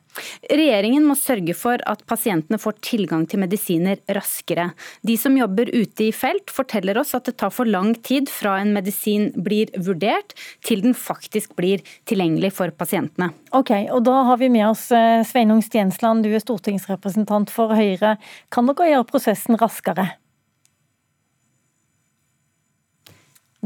Regjeringen 0.51 1.07
må 1.07 1.17
sørge 1.19 1.55
for 1.57 1.83
at 1.89 2.05
pasientene 2.09 2.59
får 2.61 2.79
tilgang 2.85 3.27
til 3.29 3.43
medisiner 3.43 4.01
raskere. 4.17 4.71
De 5.07 5.17
som 5.21 5.37
jobber 5.39 5.71
ute 5.75 6.09
i 6.09 6.13
felt 6.15 6.53
forteller 6.53 6.99
oss 7.01 7.15
at 7.19 7.29
det 7.29 7.37
tar 7.41 7.53
for 7.55 7.69
lang 7.69 7.95
tid 8.07 8.31
fra 8.33 8.59
en 8.63 8.75
medisin 8.77 9.31
blir 9.37 9.73
vurdert 9.77 10.37
til 10.67 10.85
den 10.85 10.97
faktisk 10.97 11.57
blir 11.59 11.85
tilgjengelig 12.09 12.53
for 12.57 12.73
pasientene. 12.75 13.33
Ok, 13.57 13.73
og 13.93 14.05
Da 14.07 14.21
har 14.29 14.39
vi 14.39 14.49
med 14.53 14.69
oss 14.69 14.89
eh, 14.95 15.25
Sveinung 15.27 15.63
Stensland, 15.65 16.23
du 16.23 16.31
er 16.35 16.43
stortingsrepresentant 16.43 17.51
for 17.53 17.75
Høyre. 17.75 18.17
Kan 18.55 18.71
dere 18.71 18.93
gjøre 18.93 19.11
prosessen 19.11 19.59
raskere? 19.61 20.13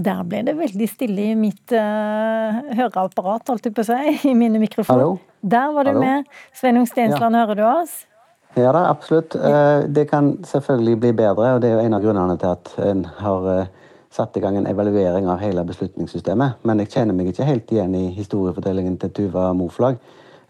Der 0.01 0.23
ble 0.25 0.41
det 0.47 0.55
veldig 0.57 0.87
stille 0.89 1.33
i 1.33 1.37
mitt 1.37 1.75
uh, 1.77 2.61
høreapparat, 2.79 3.51
holdt 3.51 3.69
jeg 3.69 3.75
på 3.77 3.85
å 3.85 3.89
si, 3.91 4.31
i 4.31 4.37
mine 4.39 4.63
mikrofoner. 4.63 5.19
Der 5.41 5.73
var 5.73 5.85
du 5.85 5.91
Hallo. 5.91 6.01
med. 6.01 6.25
Sveinung 6.55 6.87
Stensland, 6.87 7.37
ja. 7.37 7.45
hører 7.45 7.55
du 7.55 7.65
oss? 7.65 8.07
Ja 8.55 8.73
da, 8.73 8.89
absolutt. 8.91 9.35
Uh, 9.35 9.87
det 9.89 10.09
kan 10.11 10.45
selvfølgelig 10.45 11.01
bli 11.01 11.13
bedre, 11.13 11.55
og 11.55 11.63
det 11.63 11.71
er 11.71 11.79
jo 11.79 11.87
en 11.87 11.95
av 11.95 12.03
grunnene 12.03 12.37
til 12.39 12.51
at 12.51 12.73
en 12.91 13.05
har 13.21 13.47
uh, 13.47 13.93
satt 14.11 14.37
i 14.37 14.43
gang 14.43 14.59
en 14.59 14.67
evaluering 14.67 15.29
av 15.31 15.39
hele 15.39 15.65
beslutningssystemet. 15.65 16.65
Men 16.67 16.83
jeg 16.83 16.91
kjenner 16.91 17.15
meg 17.15 17.31
ikke 17.31 17.47
helt 17.47 17.71
igjen 17.73 17.95
i 17.95 18.09
historiefortellingen 18.17 18.99
til 18.99 19.15
Tuva 19.15 19.53
Moflag. 19.55 20.01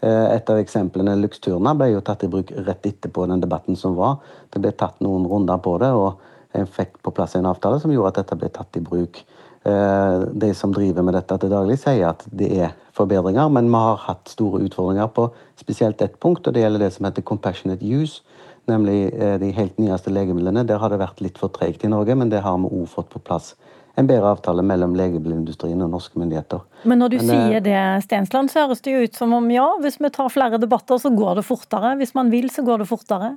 Et 0.01 0.47
av 0.49 0.57
eksemplene, 0.57 1.13
Luxturna, 1.21 1.75
ble 1.77 1.91
jo 1.91 1.99
tatt 2.01 2.23
i 2.25 2.29
bruk 2.33 2.49
rett 2.65 2.87
etterpå 2.89 3.27
den 3.29 3.43
debatten 3.43 3.77
som 3.77 3.93
var. 3.93 4.15
Det 4.49 4.57
ble 4.63 4.71
tatt 4.73 4.97
noen 5.05 5.27
runder 5.29 5.61
på 5.61 5.75
det, 5.77 5.91
og 5.93 6.57
en 6.57 6.65
fikk 6.65 6.97
på 7.05 7.13
plass 7.13 7.35
en 7.37 7.45
avtale 7.45 7.77
som 7.83 7.93
gjorde 7.93 8.15
at 8.15 8.23
dette 8.23 8.39
ble 8.41 8.49
tatt 8.49 8.79
i 8.79 8.81
bruk. 8.81 9.21
Eh, 9.65 10.19
de 10.33 10.53
som 10.57 10.73
driver 10.73 11.05
med 11.05 11.13
dette 11.13 11.37
til 11.37 11.51
daglig, 11.53 11.77
sier 11.83 12.07
at 12.09 12.23
det 12.33 12.49
er 12.65 12.71
forbedringer, 12.97 13.49
men 13.53 13.69
vi 13.69 13.81
har 13.83 13.99
hatt 14.07 14.31
store 14.33 14.63
utfordringer 14.65 15.11
på 15.13 15.27
spesielt 15.61 16.01
ett 16.01 16.17
punkt, 16.19 16.47
og 16.47 16.55
det 16.55 16.63
gjelder 16.63 16.87
det 16.87 16.93
som 16.95 17.05
heter 17.05 17.25
compassionate 17.25 17.85
use. 17.85 18.23
Nemlig 18.69 19.11
eh, 19.13 19.37
de 19.41 19.51
helt 19.53 19.77
nyeste 19.81 20.13
legemidlene. 20.13 20.65
Der 20.69 20.81
har 20.81 20.89
det 20.89 21.01
vært 21.01 21.21
litt 21.21 21.37
for 21.41 21.53
tregt 21.53 21.85
i 21.85 21.91
Norge, 21.91 22.17
men 22.17 22.33
det 22.33 22.41
har 22.45 22.57
vi 22.61 22.73
òg 22.73 22.89
fått 22.89 23.09
på 23.13 23.21
plass 23.21 23.53
en 23.99 24.07
bedre 24.07 24.29
avtale 24.31 24.63
mellom 24.63 24.93
legemiddelindustrien 24.95 25.81
og 25.83 25.91
norske 25.91 26.19
myndigheter. 26.19 26.61
Men 26.87 27.01
når 27.03 27.13
du 27.13 27.17
men, 27.17 27.29
eh, 27.29 27.47
sier 27.47 27.63
det, 27.65 28.03
Stensland, 28.05 28.49
så 28.49 28.65
høres 28.65 28.81
det 28.81 28.93
jo 28.93 29.03
ut 29.03 29.15
som 29.15 29.33
om 29.33 29.49
ja, 29.51 29.67
hvis 29.83 29.99
vi 29.99 30.09
tar 30.09 30.29
flere 30.29 30.57
debatter, 30.57 30.97
så 30.97 31.13
går 31.13 31.41
det 31.41 31.45
fortere. 31.45 31.97
Hvis 31.99 32.15
man 32.15 32.31
vil, 32.31 32.49
så 32.49 32.63
går 32.65 32.81
det 32.81 32.87
fortere. 32.87 33.35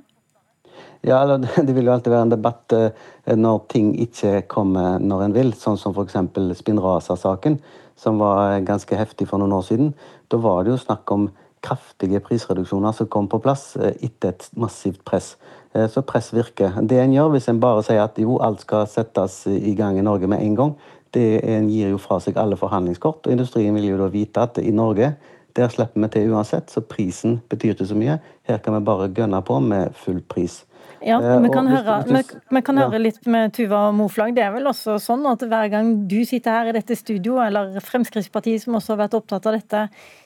Ja, 1.05 1.37
Det 1.37 1.75
vil 1.75 1.85
jo 1.85 1.93
alltid 1.93 2.09
være 2.09 2.25
en 2.25 2.33
debatt 2.33 2.73
eh, 2.73 3.35
når 3.37 3.65
ting 3.69 3.91
ikke 4.01 4.39
kommer 4.49 4.97
når 4.97 5.27
en 5.27 5.35
vil, 5.35 5.51
sånn 5.53 5.77
som 5.77 5.93
f.eks. 5.93 6.17
Spinraza-saken, 6.57 7.59
som 7.95 8.17
var 8.17 8.57
ganske 8.65 8.97
heftig 8.97 9.27
for 9.29 9.37
noen 9.37 9.53
år 9.53 9.67
siden. 9.67 9.91
Da 10.33 10.39
var 10.41 10.63
det 10.65 10.73
jo 10.73 10.79
snakk 10.81 11.13
om 11.13 11.29
kraftige 11.65 12.21
prisreduksjoner 12.25 12.93
som 12.97 13.09
kom 13.13 13.29
på 13.29 13.37
plass 13.43 13.75
eh, 13.77 13.93
etter 14.07 14.33
et 14.33 14.49
massivt 14.57 15.05
press. 15.05 15.35
Eh, 15.77 15.85
så 15.93 16.01
press 16.01 16.31
virker. 16.33 16.81
Det 16.81 16.97
en 17.03 17.13
gjør 17.13 17.35
hvis 17.35 17.51
en 17.53 17.61
bare 17.61 17.85
sier 17.85 18.01
at 18.01 18.17
jo, 18.21 18.39
alt 18.41 18.65
skal 18.65 18.89
settes 18.89 19.43
i 19.53 19.77
gang 19.77 20.01
i 20.01 20.05
Norge 20.09 20.29
med 20.31 20.41
en 20.41 20.57
gang, 20.57 20.75
det 21.13 21.45
en 21.45 21.69
gir 21.69 21.93
jo 21.93 22.01
fra 22.01 22.17
seg 22.19 22.41
alle 22.41 22.57
forhandlingskort. 22.57 23.27
Og 23.27 23.37
industrien 23.37 23.77
vil 23.77 23.91
jo 23.93 24.01
da 24.01 24.09
vite 24.09 24.49
at 24.49 24.57
i 24.57 24.73
Norge 24.73 25.13
der 25.55 25.69
slipper 25.71 26.01
vi 26.01 26.09
til 26.11 26.33
uansett, 26.33 26.73
så 26.73 26.81
prisen 26.81 27.43
betyr 27.49 27.77
ikke 27.77 27.93
så 27.93 27.95
mye. 27.95 28.17
Her 28.49 28.57
kan 28.57 28.73
vi 28.75 28.87
bare 28.89 29.13
gønne 29.13 29.45
på 29.45 29.61
med 29.63 29.93
full 29.95 30.25
pris. 30.33 30.65
Ja, 31.03 31.17
eh, 31.19 31.39
vi 31.41 31.49
kan, 31.53 31.67
høre, 31.67 31.97
vi, 32.07 32.21
vi 32.55 32.61
kan 32.65 32.79
høre, 32.79 32.99
litt 33.01 33.25
med 33.31 33.53
Tuva 33.55 33.89
Moflag. 33.95 34.35
Det 34.37 34.45
er 34.45 34.53
vel 34.55 34.69
også 34.69 34.97
sånn 35.01 35.25
at 35.29 35.43
hver 35.43 35.69
gang 35.73 35.91
du 36.11 36.19
sitter 36.27 36.59
her 36.59 36.71
i 36.71 36.75
dette 36.77 36.97
studio, 36.99 37.39
eller 37.43 37.75
Fremskrittspartiet 37.83 38.63
som 38.63 38.77
også 38.79 38.95
har 38.95 39.03
vært 39.05 39.19
opptatt 39.19 39.49
av 39.49 39.57
dette, 39.57 39.83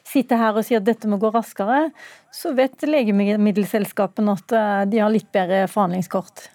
sitter 0.07 0.41
her 0.41 0.59
og 0.59 0.67
sier 0.67 0.83
at 0.83 0.87
dette 0.87 1.09
må 1.09 1.19
gå 1.21 1.31
raskere, 1.33 1.89
så 2.35 2.53
vet 2.57 2.85
legemiddelselskapene 2.85 4.37
at 4.37 4.55
eh, 4.55 4.85
de 4.93 5.03
har 5.03 5.13
litt 5.13 5.31
bedre 5.35 5.65
forhandlingskort. 5.71 6.49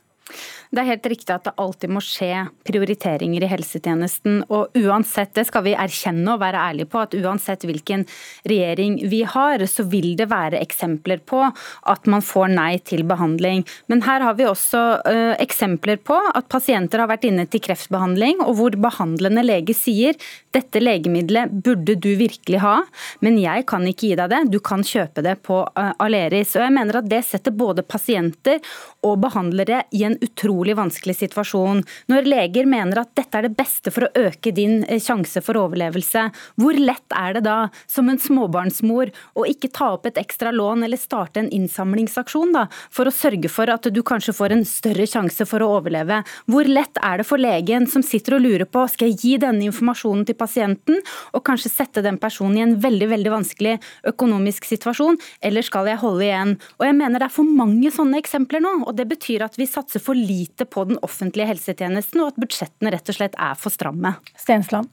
Det 0.75 0.83
er 0.83 0.89
helt 0.89 1.07
riktig 1.07 1.31
at 1.31 1.45
det 1.47 1.55
alltid 1.61 1.93
må 1.95 2.01
skje 2.03 2.47
prioriteringer 2.66 3.45
i 3.45 3.51
helsetjenesten. 3.51 4.41
Og 4.49 4.75
uansett, 4.81 5.35
det 5.37 5.47
skal 5.47 5.64
vi 5.66 5.77
erkjenne 5.79 6.35
og 6.35 6.41
være 6.43 6.62
ærlige 6.70 6.91
på, 6.91 7.03
at 7.05 7.14
uansett 7.14 7.66
hvilken 7.68 8.07
regjering 8.49 8.97
vi 9.12 9.22
har, 9.29 9.62
så 9.70 9.87
vil 9.91 10.14
det 10.18 10.27
være 10.33 10.62
eksempler 10.64 11.22
på 11.29 11.45
at 11.45 12.11
man 12.11 12.25
får 12.25 12.51
nei 12.57 12.72
til 12.83 13.05
behandling. 13.07 13.62
Men 13.93 14.03
her 14.07 14.25
har 14.25 14.39
vi 14.39 14.49
også 14.49 14.83
uh, 15.05 15.35
eksempler 15.43 16.01
på 16.03 16.18
at 16.35 16.49
pasienter 16.51 17.05
har 17.05 17.12
vært 17.12 17.29
inne 17.29 17.47
til 17.51 17.62
kreftbehandling, 17.64 18.43
og 18.43 18.59
hvor 18.59 18.79
behandlende 18.81 19.45
lege 19.45 19.77
sier 19.77 20.18
dette 20.55 20.83
legemiddelet 20.83 21.53
burde 21.64 21.97
du 21.99 22.12
virkelig 22.18 22.61
ha, 22.62 22.81
men 23.25 23.39
jeg 23.43 23.66
kan 23.70 23.87
ikke 23.87 24.09
gi 24.09 24.18
deg 24.18 24.31
det, 24.31 24.43
du 24.55 24.59
kan 24.64 24.83
kjøpe 24.87 25.22
det 25.25 25.37
på 25.47 25.62
uh, 25.66 25.93
Aleris. 26.03 26.57
Og 26.57 26.66
jeg 26.66 26.77
mener 26.81 26.99
at 26.99 27.11
Det 27.14 27.20
setter 27.27 27.55
både 27.55 27.85
pasienter 27.87 28.59
og 29.05 29.20
behandlere 29.22 29.85
i 29.95 30.03
en 30.07 30.13
utrolig 30.22 30.76
vanskelig 30.78 31.16
situasjon. 31.18 31.82
Når 32.10 32.28
leger 32.28 32.68
mener 32.70 33.00
at 33.02 33.12
dette 33.18 33.38
er 33.38 33.48
det 33.48 33.56
beste 33.58 33.92
for 33.94 34.06
å 34.06 34.26
øke 34.28 34.52
din 34.54 34.82
eh, 34.84 35.00
sjanse 35.02 35.42
for 35.44 35.58
overlevelse, 35.58 36.26
hvor 36.60 36.78
lett 36.78 37.16
er 37.16 37.38
det 37.38 37.44
da 37.46 37.56
som 37.90 38.10
en 38.10 38.20
småbarnsmor 38.20 39.12
å 39.38 39.46
ikke 39.48 39.72
ta 39.74 39.92
opp 39.96 40.08
et 40.10 40.20
ekstra 40.20 40.52
lån 40.54 40.86
eller 40.86 41.00
starte 41.00 41.42
en 41.42 41.50
innsamlingsaksjon 41.54 42.54
da, 42.54 42.66
for 42.90 43.08
å 43.08 43.14
sørge 43.14 43.50
for 43.52 43.70
at 43.72 43.88
du 43.90 44.02
kanskje 44.06 44.36
får 44.36 44.56
en 44.56 44.66
større 44.68 45.06
sjanse 45.10 45.46
for 45.48 45.64
å 45.64 45.70
overleve? 45.78 46.22
Hvor 46.50 46.68
lett 46.68 47.00
er 47.02 47.20
det 47.20 47.28
for 47.28 47.40
legen 47.40 47.88
som 47.90 48.04
sitter 48.04 48.38
og 48.38 48.44
lurer 48.44 48.68
på 48.68 48.86
skal 48.90 49.10
jeg 49.10 49.20
gi 49.22 49.34
denne 49.42 49.66
informasjonen 49.68 50.26
til 50.28 50.38
pasienten, 50.38 51.00
og 51.32 51.44
kanskje 51.46 51.72
sette 51.72 52.04
den 52.04 52.18
personen 52.20 52.58
i 52.58 52.64
en 52.64 52.76
veldig 52.80 53.10
veldig 53.10 53.32
vanskelig 53.32 53.78
økonomisk 54.10 54.68
situasjon, 54.68 55.18
eller 55.44 55.66
skal 55.66 55.88
jeg 55.90 56.02
holde 56.02 56.26
igjen? 56.26 56.56
Og 56.78 56.88
jeg 56.88 56.98
mener 56.98 57.22
Det 57.24 57.28
er 57.30 57.36
for 57.36 57.48
mange 57.48 57.90
sånne 57.94 58.18
eksempler 58.20 58.60
nå. 58.60 58.72
og 58.84 58.96
Det 58.96 59.06
betyr 59.08 59.46
at 59.46 59.56
vi 59.56 59.68
satser 59.70 60.02
for 60.05 60.18
lite 60.18 60.66
på 60.68 60.84
den 60.88 61.00
offentlige 61.02 61.48
helsetjenesten, 61.52 62.22
og 62.22 62.34
at 62.34 62.42
budsjettene 62.44 62.92
rett 62.94 63.09
og 63.09 63.18
slett 63.18 63.40
er 63.40 63.57
for 63.59 63.74
stramme. 63.74 64.16
Stensland. 64.38 64.92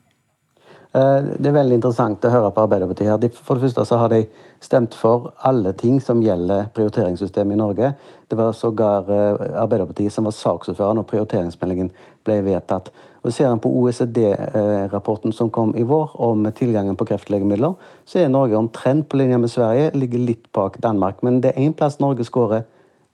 Eh, 0.92 1.20
det 1.40 1.48
er 1.48 1.56
veldig 1.56 1.78
interessant 1.78 2.26
å 2.28 2.32
høre 2.34 2.52
på 2.52 2.66
Arbeiderpartiet. 2.66 3.08
her. 3.08 3.44
For 3.44 3.56
det 3.56 3.70
første 3.70 3.86
så 3.88 3.98
har 3.98 4.10
de 4.10 4.26
stemt 4.60 4.94
for 4.94 5.32
alle 5.40 5.72
ting 5.74 6.02
som 6.02 6.22
gjelder 6.22 6.68
prioriteringssystemet 6.76 7.54
i 7.54 7.62
Norge. 7.62 7.96
Det 8.28 8.38
var 8.38 8.52
sågar 8.52 9.08
eh, 9.08 9.62
Arbeiderpartiet 9.62 10.12
som 10.12 10.26
var 10.28 10.36
saksordfører 10.36 10.96
når 10.96 11.08
prioriteringsmeldingen 11.08 11.92
ble 12.26 12.42
vedtatt. 12.44 12.92
Og 13.24 13.32
Ser 13.32 13.52
en 13.52 13.60
på 13.62 13.70
OECD-rapporten 13.70 15.32
som 15.32 15.50
kom 15.50 15.76
i 15.78 15.84
vår 15.84 16.16
om 16.20 16.44
tilgangen 16.58 16.98
på 16.98 17.06
kreftlegemidler, 17.06 17.76
så 18.06 18.20
er 18.20 18.30
Norge 18.34 18.58
omtrent 18.58 19.08
på 19.08 19.18
linje 19.18 19.38
med 19.38 19.50
Sverige, 19.50 19.92
ligger 19.94 20.20
litt 20.20 20.52
bak 20.52 20.80
Danmark. 20.82 21.22
Men 21.22 21.40
det 21.40 21.54
er 21.54 21.62
én 21.62 21.76
plass 21.78 22.00
Norge 22.00 22.26
skårer 22.26 22.66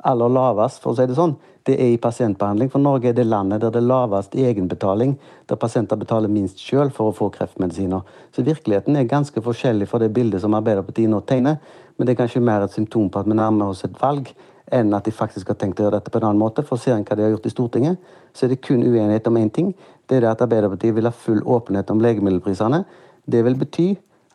aller 0.07 0.29
lavest, 0.31 0.79
for 0.81 0.93
å 0.93 0.95
si 0.95 1.05
det 1.09 1.17
sånn, 1.17 1.35
det 1.67 1.75
er 1.81 1.93
i 1.93 1.99
pasientbehandling. 2.01 2.69
For 2.71 2.79
Norge 2.79 3.09
er 3.09 3.15
det 3.17 3.25
landet 3.27 3.61
der 3.61 3.73
det 3.73 3.81
er 3.81 3.89
lavest 3.89 4.35
egenbetaling, 4.35 5.17
der 5.49 5.59
pasienter 5.59 5.99
betaler 5.99 6.31
minst 6.31 6.61
sjøl 6.63 6.91
for 6.95 7.11
å 7.11 7.15
få 7.15 7.29
kreftmedisiner. 7.35 8.05
Så 8.31 8.45
virkeligheten 8.47 8.95
er 8.95 9.09
ganske 9.09 9.43
forskjellig 9.43 9.89
fra 9.91 9.99
det 10.03 10.13
bildet 10.15 10.43
som 10.43 10.55
Arbeiderpartiet 10.57 11.11
nå 11.11 11.21
tegner. 11.27 11.59
Men 11.97 12.07
det 12.07 12.13
er 12.13 12.21
kanskje 12.21 12.43
mer 12.43 12.63
et 12.63 12.75
symptom 12.75 13.09
på 13.11 13.19
at 13.19 13.27
vi 13.27 13.35
nærmer 13.37 13.73
oss 13.73 13.83
et 13.83 13.99
valg, 14.01 14.31
enn 14.71 14.91
at 14.93 15.05
de 15.07 15.13
faktisk 15.15 15.51
har 15.51 15.59
tenkt 15.59 15.79
å 15.79 15.85
gjøre 15.85 15.99
dette 15.99 16.11
på 16.11 16.19
en 16.19 16.29
annen 16.29 16.41
måte. 16.41 16.63
For 16.67 16.79
ser 16.79 16.97
en 16.97 17.05
hva 17.07 17.15
de 17.15 17.25
har 17.25 17.35
gjort 17.35 17.47
i 17.47 17.53
Stortinget, 17.53 18.09
så 18.35 18.45
er 18.45 18.53
det 18.53 18.63
kun 18.63 18.83
uenighet 18.83 19.27
om 19.27 19.39
én 19.39 19.51
ting. 19.53 19.71
Det 20.07 20.17
er 20.17 20.25
det 20.25 20.33
at 20.33 20.43
Arbeiderpartiet 20.43 20.95
vil 20.95 21.07
ha 21.07 21.15
full 21.15 21.39
åpenhet 21.43 21.91
om 21.91 22.03
legemiddelprisene. 22.03 22.83
Det 23.27 23.43
vil 23.43 23.59
bety 23.59 23.87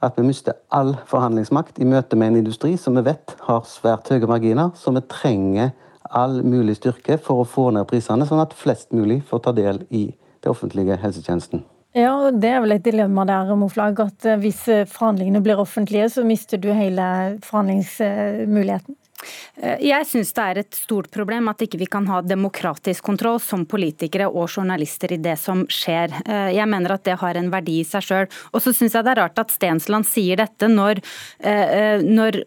at 0.03 0.19
vi 0.19 0.25
mister 0.27 0.57
all 0.75 0.97
forhandlingsmakt 1.07 1.79
i 1.79 1.87
møte 1.87 2.19
med 2.19 2.33
en 2.33 2.41
industri 2.43 2.75
som 2.81 2.97
vi 2.99 3.05
vet 3.07 3.37
har 3.47 3.63
svært 3.69 4.11
høye 4.11 4.29
marginer, 4.29 4.73
som 4.75 4.99
vi 4.99 5.05
trenger 5.09 5.71
all 6.13 6.41
mulig 6.45 6.79
styrke 6.79 7.19
for 7.21 7.43
å 7.43 7.49
få 7.49 7.71
ned 7.75 7.89
prisene, 7.91 8.27
sånn 8.29 8.43
at 8.45 8.57
flest 8.57 8.93
mulig 8.95 9.23
får 9.29 9.45
ta 9.47 9.55
del 9.57 9.83
i 9.91 10.07
det 10.43 10.51
offentlige 10.51 10.99
helsetjenesten. 11.03 11.65
Ja, 11.93 12.15
og 12.17 12.41
Det 12.41 12.49
er 12.49 12.61
vel 12.65 12.73
et 12.73 12.85
dilemma 12.85 13.27
der, 13.29 13.53
Moflag, 13.57 13.99
at 14.01 14.25
eh, 14.25 14.41
hvis 14.41 14.63
eh, 14.73 14.87
forhandlingene 14.89 15.43
blir 15.45 15.61
offentlige, 15.61 16.09
så 16.09 16.25
mister 16.25 16.57
du 16.57 16.71
hele 16.73 17.39
forhandlingsmuligheten? 17.45 18.97
Eh, 19.61 19.83
jeg 19.89 20.07
syns 20.09 20.33
det 20.37 20.45
er 20.45 20.61
et 20.63 20.77
stort 20.77 21.11
problem 21.15 21.51
at 21.53 21.63
ikke 21.65 21.81
vi 21.81 21.89
kan 21.91 22.07
ha 22.11 22.21
demokratisk 22.25 23.05
kontroll 23.07 23.41
som 23.43 23.65
politikere 23.69 24.29
og 24.31 24.49
journalister 24.51 25.15
i 25.15 25.21
det 25.23 25.37
som 25.41 25.65
skjer. 25.71 26.15
Eh, 26.27 26.51
jeg 26.57 26.69
mener 26.71 26.97
at 26.97 27.05
det 27.09 27.19
har 27.21 27.39
en 27.39 27.51
verdi 27.53 27.81
i 27.81 27.87
seg 27.87 28.07
sjøl. 28.07 28.31
Og 28.53 28.65
så 28.65 28.75
syns 28.75 28.97
jeg 28.97 29.07
det 29.07 29.15
er 29.15 29.23
rart 29.23 29.41
at 29.43 29.55
Stensland 29.55 30.09
sier 30.09 30.41
dette 30.41 30.69
når, 30.71 31.03
eh, 31.41 32.03
når 32.03 32.43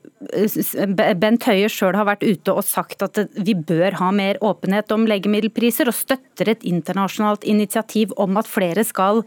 Bent 1.20 1.48
Høie 1.50 1.70
sjøl 1.72 1.98
har 1.98 2.08
vært 2.10 2.26
ute 2.26 2.54
og 2.54 2.66
sagt 2.66 3.04
at 3.06 3.20
vi 3.36 3.56
bør 3.56 4.00
ha 4.00 4.12
mer 4.16 4.40
åpenhet 4.46 4.92
om 4.96 5.06
legemiddelpriser, 5.10 5.88
og 5.90 5.96
støtter 5.96 6.50
et 6.52 6.64
internasjonalt 6.66 7.46
initiativ 7.48 8.14
om 8.22 8.38
at 8.40 8.50
flere 8.50 8.84
skal 8.88 9.22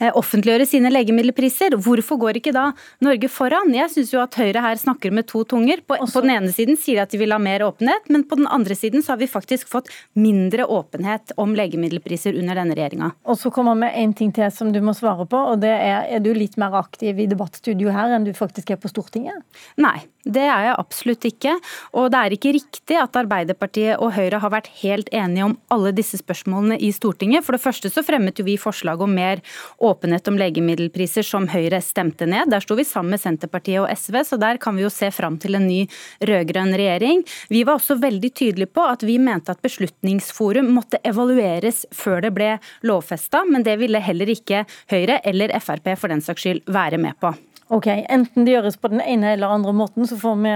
offentliggjøre 0.00 0.66
sine 0.68 0.92
legemiddelpriser. 0.92 1.76
Hvorfor 1.80 2.18
går 2.20 2.38
ikke 2.40 2.54
da 2.54 2.68
Norge 3.04 3.28
foran? 3.32 3.72
Jeg 3.74 3.90
syns 3.92 4.12
jo 4.14 4.22
at 4.22 4.36
Høyre 4.38 4.62
her 4.64 4.80
snakker 4.80 5.14
med 5.14 5.28
to 5.30 5.44
tunger. 5.48 5.82
På, 5.86 5.98
på 5.98 6.22
den 6.24 6.34
ene 6.36 6.52
siden 6.54 6.78
sier 6.80 6.93
sier 6.94 7.04
at 7.04 7.10
de 7.10 7.20
vil 7.20 7.34
ha 7.34 7.40
mer 7.42 7.64
åpenhet, 7.66 8.08
men 8.08 8.24
på 8.28 8.38
den 8.38 8.46
andre 8.46 8.74
siden 8.78 9.02
så 9.02 9.14
har 9.14 9.22
vi 9.22 9.28
faktisk 9.30 9.68
fått 9.68 9.90
mindre 10.14 10.66
åpenhet 10.66 11.34
om 11.36 11.54
legemiddelpriser 11.54 12.38
under 12.38 12.60
denne 12.60 12.76
regjeringa. 12.76 13.12
Og 13.26 13.38
så 13.40 13.50
kommer 13.54 13.78
vi 13.82 13.90
en 14.02 14.14
ting 14.14 14.32
til 14.34 14.50
som 14.54 14.72
du 14.72 14.80
må 14.84 14.94
svare 14.96 15.26
på, 15.26 15.38
og 15.54 15.60
det 15.64 15.72
er 15.74 16.04
er 16.14 16.20
du 16.20 16.32
litt 16.34 16.56
mer 16.60 16.74
aktiv 16.78 17.18
i 17.18 17.28
debattstudio 17.30 17.92
her 17.94 18.14
enn 18.14 18.26
du 18.26 18.32
faktisk 18.36 18.70
er 18.70 18.80
på 18.80 18.90
Stortinget? 18.90 19.40
Nei, 19.80 19.98
det 20.24 20.44
er 20.44 20.68
jeg 20.68 20.76
absolutt 20.80 21.26
ikke. 21.28 21.54
Og 21.98 22.08
det 22.12 22.20
er 22.20 22.34
ikke 22.36 22.54
riktig 22.56 22.96
at 23.00 23.16
Arbeiderpartiet 23.18 24.00
og 24.02 24.14
Høyre 24.16 24.40
har 24.42 24.52
vært 24.52 24.70
helt 24.80 25.10
enige 25.14 25.48
om 25.50 25.56
alle 25.74 25.92
disse 25.96 26.18
spørsmålene 26.20 26.78
i 26.80 26.90
Stortinget. 26.94 27.44
For 27.44 27.56
det 27.56 27.64
første 27.64 27.90
så 27.92 28.04
fremmet 28.06 28.40
jo 28.40 28.46
vi 28.46 28.56
forslag 28.60 29.02
om 29.04 29.14
mer 29.14 29.42
åpenhet 29.84 30.28
om 30.30 30.38
legemiddelpriser 30.40 31.26
som 31.26 31.48
Høyre 31.52 31.80
stemte 31.84 32.28
ned. 32.30 32.50
Der 32.52 32.64
sto 32.64 32.76
vi 32.78 32.86
sammen 32.88 33.14
med 33.14 33.22
Senterpartiet 33.22 33.82
og 33.82 33.90
SV, 33.92 34.20
så 34.24 34.40
der 34.40 34.60
kan 34.62 34.76
vi 34.78 34.86
jo 34.86 34.92
se 34.92 35.10
fram 35.14 35.38
til 35.42 35.58
en 35.58 35.68
ny 35.68 35.84
rød-grønn 36.24 36.74
regjering. 36.74 37.24
Vi 37.52 37.64
var 37.66 37.78
også 37.78 37.98
veldig 38.00 38.32
tydelige 38.34 38.72
på 38.74 38.84
at 38.88 39.04
vi 39.06 39.18
mente 39.22 39.52
at 39.52 39.62
Beslutningsforum 39.64 40.72
måtte 40.76 41.00
evalueres 41.04 41.84
før 41.94 42.24
det 42.24 42.34
ble 42.36 42.54
lovfesta, 42.86 43.44
men 43.48 43.66
det 43.66 43.78
ville 43.82 44.02
heller 44.02 44.32
ikke 44.32 44.64
Høyre 44.92 45.20
eller 45.24 45.52
Frp 45.64 45.94
for 45.98 46.12
den 46.12 46.24
saks 46.24 46.44
skyld 46.44 46.64
være 46.68 47.00
med 47.00 47.16
på. 47.20 47.32
Ok, 47.72 47.86
Enten 47.88 48.44
det 48.44 48.52
gjøres 48.52 48.76
på 48.76 48.90
den 48.92 49.00
ene 49.00 49.30
eller 49.32 49.54
andre 49.54 49.72
måten, 49.72 50.04
så 50.08 50.18
får 50.20 50.36
vi 50.42 50.52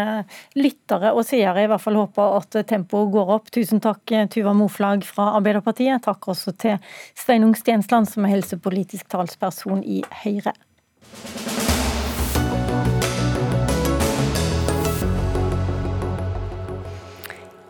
lyttere 0.60 1.14
og 1.16 1.24
seere 1.24 1.64
i 1.64 1.70
hvert 1.70 1.80
fall 1.80 1.96
håpe 1.96 2.26
at 2.36 2.58
tempoet 2.68 3.12
går 3.14 3.32
opp. 3.38 3.52
Tusen 3.54 3.80
takk, 3.80 4.04
Tuva 4.34 4.52
Moflag 4.56 5.06
fra 5.08 5.30
Arbeiderpartiet. 5.38 6.04
Takk 6.04 6.28
også 6.34 6.52
til 6.60 6.76
Sveinung 7.16 7.56
Stensland, 7.56 8.10
som 8.12 8.28
er 8.28 8.36
helsepolitisk 8.36 9.08
talsperson 9.14 9.80
i 9.88 10.02
Høyre. 10.22 10.52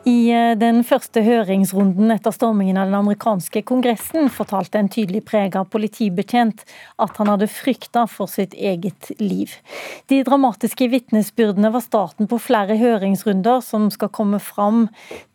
I 0.08 0.30
eh, 0.32 0.54
den 0.56 0.80
første 0.86 1.20
høringsrunden 1.24 2.12
etter 2.14 2.32
stormingen 2.32 2.78
av 2.80 2.88
den 2.88 2.96
amerikanske 2.96 3.60
kongressen 3.68 4.30
fortalte 4.32 4.78
en 4.80 4.88
tydelig 4.92 5.24
prega 5.28 5.64
politibetjent 5.68 6.62
at 7.02 7.18
han 7.18 7.28
hadde 7.28 7.48
frykta 7.50 8.06
for 8.08 8.30
sitt 8.30 8.54
eget 8.56 9.10
liv. 9.20 9.52
De 10.08 10.22
dramatiske 10.24 10.88
vitnesbyrdene 10.94 11.72
var 11.74 11.84
starten 11.84 12.30
på 12.30 12.38
flere 12.40 12.78
høringsrunder 12.80 13.60
som 13.64 13.88
skal 13.92 14.12
komme 14.14 14.40
fram 14.40 14.86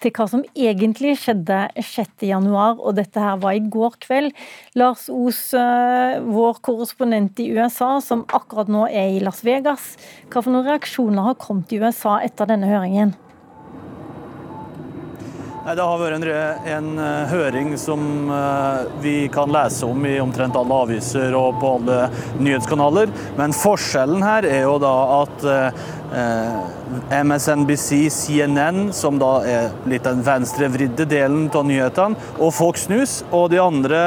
til 0.01 0.13
hva 0.15 0.27
som 0.31 0.45
egentlig 0.55 1.17
skjedde 1.21 1.59
6.1, 1.77 2.49
og 2.55 2.97
dette 2.97 3.21
her 3.21 3.37
var 3.43 3.57
i 3.59 3.65
går 3.75 3.99
kveld. 4.07 4.31
Lars 4.79 5.05
Os, 5.13 5.43
eh, 5.53 6.17
vår 6.23 6.63
korrespondent 6.65 7.43
i 7.43 7.51
USA, 7.53 7.99
som 8.01 8.25
akkurat 8.33 8.71
nå 8.71 8.87
er 8.89 9.19
i 9.19 9.21
Las 9.21 9.43
Vegas. 9.45 9.93
Hva 10.29 10.41
for 10.41 10.49
noen 10.55 10.71
reaksjoner 10.71 11.29
har 11.29 11.37
kommet 11.41 11.75
i 11.75 11.83
USA 11.83 12.17
etter 12.25 12.49
denne 12.49 12.71
høringen? 12.71 13.13
Det 15.63 15.79
har 15.79 15.99
vært 16.01 16.17
en, 16.17 16.25
en, 16.67 16.87
eh, 16.99 17.29
høring 17.31 17.69
som 17.79 18.01
uh, 18.27 18.83
vi 18.99 19.29
kan 19.31 19.47
lese 19.47 19.87
om 19.87 20.03
i 20.03 20.17
omtrent 20.19 20.57
alle 20.59 20.79
aviser 20.83 21.31
og 21.39 21.55
på 21.61 21.69
alle 21.77 21.99
nyhetskanaler. 22.43 23.13
Men 23.39 23.55
forskjellen 23.55 24.25
her 24.27 24.43
er 24.43 24.65
jo 24.65 24.73
da 24.83 24.91
at 25.21 25.45
eh, 25.47 25.85
MSNBC, 26.13 28.09
CNN, 28.09 28.93
som 28.93 29.17
da 29.21 29.31
er 29.47 29.71
litt 29.89 30.05
den 30.05 30.21
venstrevridde 30.25 31.07
delen 31.09 31.47
av 31.53 31.65
nyhetene, 31.67 32.19
og 32.37 32.53
Fox 32.53 32.87
News, 32.91 33.21
og 33.31 33.49
de 33.53 33.61
andre 33.61 34.01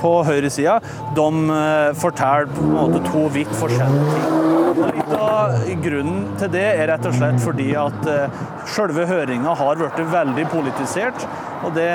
på 0.00 0.14
høyresida, 0.26 0.78
de 1.16 1.28
uh, 1.52 1.92
forteller 1.98 2.50
på 2.52 2.64
en 2.66 2.74
måte 2.76 3.02
to 3.06 3.26
vidt 3.34 3.52
forskjellige 3.60 4.16
ting. 4.16 4.50
Litt 4.82 5.14
av 5.18 5.56
grunnen 5.84 6.22
til 6.40 6.52
det 6.54 6.64
er 6.72 6.86
rett 6.90 7.06
og 7.06 7.16
slett 7.16 7.40
fordi 7.42 7.72
at 7.78 8.06
uh, 8.08 8.44
selve 8.72 9.06
høringa 9.06 9.54
har 9.58 9.78
blitt 9.78 10.02
veldig 10.12 10.46
politisert. 10.52 11.26
Og 11.62 11.70
det, 11.76 11.90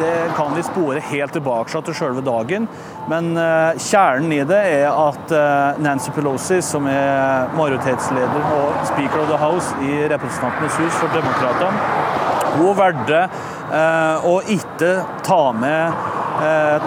det, 0.00 0.14
kan 0.34 0.50
vi 0.56 0.64
spore 0.66 1.02
helt 1.12 1.36
tilbake 1.36 1.82
til 1.86 1.94
selve 1.94 2.24
dagen. 2.26 2.66
Men 3.06 3.30
kjernen 3.78 4.34
i 4.34 4.40
det 4.48 4.58
er 4.80 4.88
at 4.90 5.30
Nancy 5.78 6.10
Pelosi, 6.16 6.58
som 6.66 6.88
er 6.90 7.54
majoritetsleder 7.54 8.47
og 8.56 8.86
speaker 8.88 9.22
of 9.22 9.28
the 9.30 9.38
house 9.40 9.74
i 9.84 10.08
Representantenes 10.10 10.78
hus 10.82 10.98
for 11.00 11.12
Demokratene, 11.14 11.72
hun 12.58 12.76
valgte 12.78 13.24
å 14.24 14.38
ikke 14.48 14.92
ta 15.26 15.42
med 15.52 16.06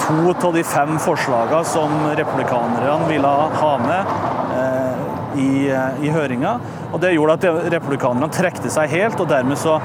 to 0.02 0.32
av 0.34 0.56
de 0.56 0.64
fem 0.66 0.96
forslagene 1.00 1.68
som 1.68 1.94
republikanerne 2.18 3.10
ville 3.12 3.34
ha 3.62 3.72
med 3.84 5.38
i, 5.38 5.52
i 5.70 6.12
høringa. 6.12 6.56
Og 6.92 7.04
det 7.04 7.14
gjorde 7.14 7.38
at 7.38 7.70
republikanerne 7.76 8.32
trekte 8.34 8.72
seg 8.74 8.90
helt, 8.96 9.20
og 9.22 9.30
dermed 9.30 9.60
så 9.60 9.78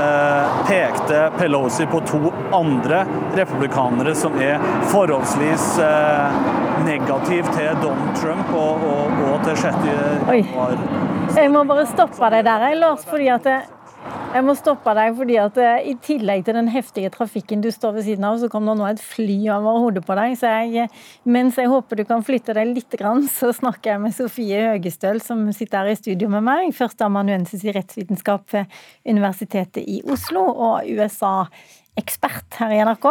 Eh, 0.00 0.66
pekte 0.66 1.30
Pelosi 1.38 1.86
på 1.86 2.00
to 2.00 2.32
andre 2.52 3.06
republikanere 3.36 4.14
som 4.14 4.34
er 4.42 4.58
forholdsvis 4.90 5.78
negative 5.78 6.64
negativ 6.84 7.44
til 7.54 7.76
Donald 7.82 8.16
Trump 8.18 8.50
og, 8.54 8.82
og, 8.90 9.20
og 9.30 9.44
til 9.44 9.56
6. 9.56 9.76
januar. 9.86 11.13
Jeg 11.34 11.50
må 11.50 11.64
bare 11.66 11.82
stoppe 11.90 12.28
deg 12.30 12.44
der, 12.46 12.62
Lars. 12.78 13.02
fordi 13.08 13.26
at 13.32 13.46
jeg 14.34 14.42
må 14.46 14.52
stoppe 14.58 14.92
deg, 14.94 15.16
fordi 15.18 15.36
at 15.42 15.56
eh, 15.62 15.88
i 15.90 15.94
tillegg 16.02 16.44
til 16.46 16.54
den 16.54 16.68
heftige 16.70 17.10
trafikken 17.14 17.62
du 17.64 17.70
står 17.74 17.96
ved 17.96 18.06
siden 18.06 18.26
av, 18.28 18.36
så 18.38 18.48
kom 18.52 18.68
det 18.68 18.74
nå 18.78 18.86
et 18.86 19.02
fly 19.02 19.36
over 19.54 19.80
hodet 19.82 20.04
på 20.06 20.14
deg. 20.18 20.36
Så 20.38 20.50
jeg, 20.70 20.88
mens 21.26 21.58
jeg 21.58 21.70
håper 21.72 21.98
du 21.98 22.04
kan 22.06 22.22
flytte 22.26 22.54
deg 22.54 22.70
litt, 22.70 22.94
så 23.38 23.50
snakker 23.54 23.94
jeg 23.94 24.02
med 24.04 24.14
Sofie 24.14 24.62
Høgestøl, 24.68 25.18
som 25.22 25.42
sitter 25.54 25.82
her 25.82 25.94
i 25.94 25.98
studio 25.98 26.30
med 26.30 26.46
meg. 26.46 26.74
Førsteamanuensis 26.76 27.66
i 27.66 27.74
rettsvitenskap 27.74 28.46
ved 28.54 28.78
Universitetet 29.02 29.82
i 29.82 30.04
Oslo 30.06 30.46
og 30.52 30.86
USA 30.86 31.48
ekspert 32.00 32.58
her 32.58 32.74
i 32.74 32.80
NRK. 32.84 33.06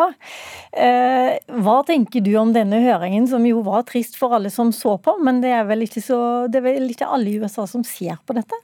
Eh, 0.76 1.32
hva 1.64 1.78
tenker 1.88 2.24
du 2.26 2.34
om 2.40 2.52
denne 2.56 2.82
høringen, 2.84 3.28
som 3.30 3.46
jo 3.48 3.64
var 3.66 3.86
trist 3.88 4.18
for 4.20 4.36
alle 4.36 4.52
som 4.54 4.74
så 4.76 4.98
på, 5.02 5.16
men 5.24 5.42
det 5.44 5.54
er 5.56 5.68
vel 5.70 5.86
ikke, 5.88 6.04
så, 6.04 6.20
det 6.52 6.60
er 6.60 6.68
vel 6.68 6.92
ikke 6.92 7.08
alle 7.08 7.32
i 7.32 7.40
USA 7.40 7.68
som 7.70 7.86
ser 7.88 8.20
på 8.28 8.36
dette? 8.38 8.60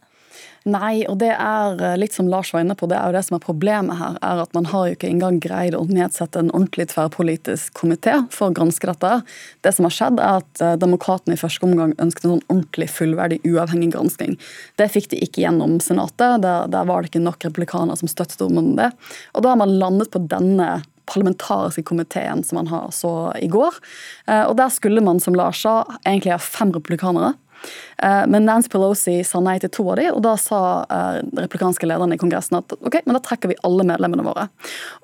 Nei, 0.68 1.05
og 1.07 1.20
det 1.22 1.32
er 1.32 1.80
eh, 1.80 1.95
litt 1.99 2.16
som 2.16 2.28
Lars 2.28 2.51
var 2.53 2.66
inne 2.66 2.76
på, 2.76 2.89
det 2.91 2.97
er 2.97 3.07
jo 3.07 3.16
det 3.16 3.24
som 3.28 3.38
er 3.38 3.43
problemet 3.43 3.95
her. 3.99 4.18
er 4.26 4.41
At 4.43 4.55
man 4.57 4.68
har 4.72 4.89
jo 4.89 4.97
ikke 4.97 5.07
engang 5.07 5.39
greid 5.43 5.78
å 5.78 5.86
nedsette 5.88 6.41
en 6.41 6.51
ordentlig 6.51 6.89
tverrpolitisk 6.91 7.72
komité 7.80 8.18
for 8.34 8.49
å 8.49 8.55
granske 8.57 8.89
dette. 8.89 9.14
Det 9.64 9.74
som 9.76 9.88
har 9.88 9.95
skjedd, 9.95 10.20
er 10.20 10.43
at 10.43 10.64
eh, 10.66 10.76
demokratene 10.82 11.38
i 11.38 11.41
første 11.41 11.66
omgang 11.66 11.95
ønsket 11.97 12.28
en 12.28 12.36
sånn 12.36 12.45
ordentlig 12.49 12.89
fullverdig 12.91 13.39
uavhengig 13.47 13.93
gransking. 13.95 14.36
Det 14.82 14.91
fikk 14.91 15.12
de 15.14 15.24
ikke 15.24 15.45
gjennom 15.45 15.80
Senatet. 15.84 16.41
Der, 16.43 16.68
der 16.72 16.88
var 16.89 17.01
det 17.01 17.14
ikke 17.14 17.24
nok 17.24 17.43
republikanere 17.47 17.99
som 17.99 18.12
støttet 18.12 18.43
om 18.43 18.76
det. 18.76 18.91
Og 19.34 19.45
da 19.45 19.53
har 19.53 19.62
man 19.62 19.78
landet 19.80 20.12
på 20.12 20.22
denne 20.28 20.80
parlamentariske 21.10 21.84
komiteen 21.84 22.43
som 22.43 22.60
man 22.60 22.68
har 22.68 22.91
så 22.91 23.34
i 23.41 23.47
går. 23.47 23.80
Eh, 24.28 24.43
og 24.43 24.57
Der 24.57 24.70
skulle 24.70 25.01
man, 25.01 25.20
som 25.20 25.36
Lars 25.36 25.62
sa, 25.62 25.84
egentlig 26.05 26.36
ha 26.36 26.41
fem 26.41 26.74
republikanere. 26.76 27.34
Eh, 28.03 28.28
men 28.28 28.45
Nance 28.45 28.70
Pelosi 28.70 29.24
sa 29.24 29.41
nei 29.43 29.57
til 29.60 29.72
to 29.74 29.86
av 29.91 29.99
de, 29.99 30.07
og 30.14 30.22
da 30.24 30.36
sa 30.39 30.60
uh, 30.88 31.20
replikanske 31.36 31.88
lederne 31.89 32.16
i 32.16 32.22
Kongressen 32.22 32.60
at 32.62 32.76
ok, 32.78 33.01
men 33.05 33.18
da 33.18 33.22
trekker 33.24 33.51
vi 33.51 33.57
alle 33.68 33.86
medlemmene 33.88 34.24
våre. 34.24 34.47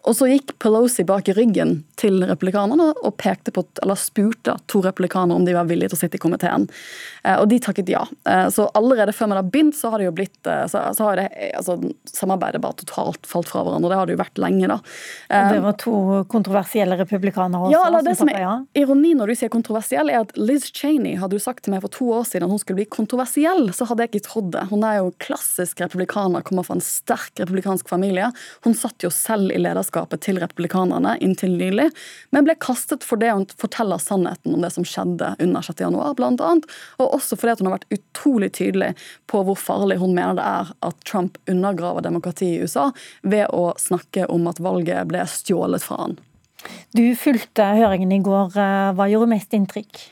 Og 0.08 0.16
så 0.16 0.30
gikk 0.30 0.56
Pelosi 0.64 1.04
bak 1.08 1.28
i 1.32 1.36
ryggen 1.36 1.78
til 2.00 2.24
replikanerne 2.28 2.92
og 2.96 3.18
pekte 3.20 3.52
på, 3.56 3.66
eller 3.84 4.00
spurte 4.00 4.56
to 4.72 4.84
replikanere 4.86 5.36
om 5.36 5.48
de 5.48 5.58
var 5.58 5.68
villige 5.68 5.92
til 5.92 6.00
å 6.00 6.04
sitte 6.06 6.20
i 6.20 6.24
komiteen. 6.24 6.70
Uh, 7.26 7.36
og 7.42 7.50
de 7.52 7.60
takket 7.60 7.92
ja. 7.92 8.06
Så 8.52 8.68
allerede 8.78 9.14
før 9.16 9.30
man 9.32 9.40
har 9.40 9.48
begynt, 9.50 9.76
så 9.78 9.92
har 9.92 10.00
det 10.00 10.08
jo 10.08 10.14
blitt 10.16 10.38
så, 10.46 10.82
så 10.96 11.08
har 11.08 11.20
det, 11.20 11.26
altså, 11.58 11.78
samarbeidet 12.10 12.62
bare 12.64 12.78
totalt 12.80 13.28
falt 13.28 13.50
fra 13.50 13.64
hverandre. 13.66 13.90
Det 13.92 14.00
har 14.00 14.08
det 14.08 14.16
jo 14.16 14.22
vært 14.22 14.42
lenge, 14.42 14.70
da. 14.70 14.78
det 15.52 15.62
var 15.64 15.76
to 15.82 15.96
kontroversielle 16.32 16.98
republikanere 17.00 17.68
også? 17.68 17.74
Ja, 17.76 17.84
eller 17.90 18.06
det 18.06 18.16
som 18.20 18.30
er 18.32 18.44
ja. 18.44 18.56
ironi 18.78 19.14
når 19.18 19.32
du 19.32 19.40
sier 19.40 19.52
kontroversiell, 19.54 20.12
er 20.12 20.24
at 20.24 20.34
Liz 20.38 20.68
Cheney 20.76 21.18
hadde 21.22 21.38
jo 21.38 21.44
sagt 21.44 21.66
til 21.66 21.76
meg 21.76 21.84
for 21.86 21.94
to 21.94 22.10
år 22.20 22.26
siden 22.30 22.45
at 22.46 22.54
hun 22.54 22.62
skulle 22.62 22.80
bli 22.82 22.88
kontroversiell, 22.92 23.68
så 23.76 23.88
hadde 23.90 24.06
jeg 24.06 24.14
ikke 24.14 24.26
trodd 24.28 24.52
det. 24.54 24.66
Hun 24.70 24.86
er 24.88 25.00
jo 25.00 25.14
klassisk 25.24 25.82
republikaner, 25.84 26.46
kommer 26.46 26.66
fra 26.68 26.78
en 26.78 26.84
sterk 26.84 27.42
republikansk 27.42 27.90
familie. 27.90 28.30
Hun 28.66 28.78
satt 28.78 29.04
jo 29.04 29.12
selv 29.14 29.54
i 29.54 29.60
lederskapet 29.62 30.24
til 30.26 30.40
republikanerne 30.42 31.16
inntil 31.26 31.56
nylig, 31.60 31.90
men 32.36 32.48
ble 32.48 32.58
kastet 32.62 33.06
for 33.06 33.22
det 33.22 33.34
hun 33.34 33.48
forteller 33.60 34.02
sannheten 34.02 34.56
om 34.56 34.66
det 34.66 34.72
som 34.76 34.88
skjedde 34.88 35.34
under 35.44 35.66
6. 35.66 35.84
januar, 35.88 36.16
blant 36.18 36.44
annet. 36.44 36.70
Og 37.00 37.18
også 37.20 37.40
fordi 37.40 37.60
hun 37.60 37.72
har 37.72 37.80
vært 37.80 38.00
utrolig 38.00 38.52
tydelig 38.56 38.94
på 39.32 39.42
hvor 39.46 39.60
farlig 39.60 40.00
hun 40.02 40.16
mener 40.16 40.40
det 40.40 40.46
er 40.46 40.72
at 40.86 41.04
Trump 41.08 41.40
undergraver 41.52 42.06
demokratiet 42.06 42.60
i 42.60 42.66
USA 42.66 42.92
ved 43.24 43.50
å 43.54 43.74
snakke 43.82 44.30
om 44.32 44.48
at 44.52 44.62
valget 44.64 45.10
ble 45.10 45.26
stjålet 45.30 45.84
fra 45.84 46.06
han. 46.06 46.18
Du 46.98 47.04
fulgte 47.20 47.66
høringen 47.78 48.14
i 48.16 48.22
går. 48.26 48.56
Hva 48.98 49.10
gjorde 49.12 49.30
mest 49.30 49.54
inntrykk? 49.54 50.06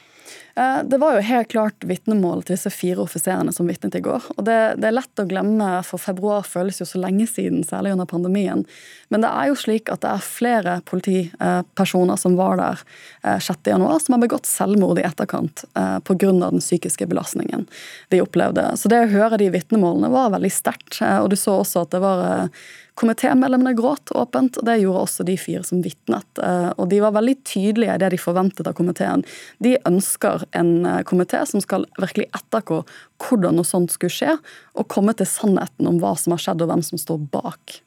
Eh, 0.55 0.83
det 0.83 0.97
var 0.97 1.15
jo 1.15 1.21
helt 1.25 1.47
klart 1.49 1.83
vitnemål 1.83 2.43
til 2.43 2.53
disse 2.53 2.69
fire 2.69 3.01
offiserene 3.01 3.53
som 3.55 3.65
vitnet 3.69 3.95
i 3.97 4.01
går. 4.05 4.27
Og 4.35 4.45
det, 4.45 4.57
det, 4.77 4.89
er 4.89 4.97
lett 4.99 5.21
å 5.21 5.25
glemme, 5.25 5.69
for 5.87 6.01
februar 6.01 6.45
føles 6.45 6.77
jo 6.81 6.85
så 6.85 7.01
lenge 7.01 7.25
siden, 7.29 7.63
særlig 7.65 7.95
under 7.95 8.09
pandemien. 8.09 8.61
Men 9.09 9.25
det 9.25 9.31
er 9.33 9.49
jo 9.49 9.57
slik 9.57 9.89
at 9.89 10.03
det 10.05 10.11
er 10.11 10.27
flere 10.27 10.75
politipersoner 10.89 12.21
som 12.21 12.37
var 12.37 12.61
der 12.61 12.85
6.1, 13.23 13.73
eh, 13.73 13.97
som 14.05 14.17
har 14.17 14.21
begått 14.21 14.49
selvmord 14.49 15.01
i 15.01 15.07
etterkant 15.09 15.65
eh, 15.73 15.97
pga. 16.05 16.31
den 16.37 16.61
psykiske 16.61 17.09
belastningen 17.09 17.65
de 18.13 18.21
opplevde. 18.21 18.69
Så 18.77 18.93
det 18.93 19.01
å 19.07 19.11
høre 19.15 19.41
de 19.41 19.49
vitnemålene 19.53 20.13
var 20.13 20.35
veldig 20.37 20.53
sterkt. 20.53 21.01
Og 21.01 21.33
du 21.33 21.37
så 21.39 21.63
også 21.63 21.87
at 21.87 21.95
det 21.95 22.03
var 22.03 22.49
Komitémedlemmene 22.93 23.71
gråt 23.73 24.11
åpent, 24.13 24.59
og 24.61 24.67
det 24.67 24.75
gjorde 24.83 24.99
også 25.07 25.23
de 25.25 25.33
fire 25.41 25.63
som 25.65 25.79
vitnet. 25.81 26.41
Og 26.77 26.85
de 26.91 26.99
var 27.01 27.15
veldig 27.15 27.33
tydelige 27.41 27.95
i 27.95 28.01
det 28.03 28.11
de 28.13 28.19
forventet 28.21 28.69
av 28.69 28.75
komiteen. 28.77 29.23
De 29.65 29.71
ønsker 29.89 30.42
en 30.51 30.85
eh, 30.85 31.01
komité 31.07 31.41
som 31.49 31.63
skal 31.63 31.87
virkelig 32.01 32.29
ettergå 32.35 32.81
hvordan 33.23 33.57
noe 33.57 33.67
sånt 33.67 33.93
skulle 33.93 34.13
skje, 34.13 34.35
og 34.77 34.89
komme 34.91 35.15
til 35.17 35.29
sannheten 35.29 35.89
om 35.89 35.99
hva 36.01 36.15
som 36.19 36.35
har 36.35 36.43
skjedd 36.43 36.63
og 36.65 36.71
hvem 36.71 36.85
som 36.85 37.01
står 37.01 37.23
bak. 37.33 37.79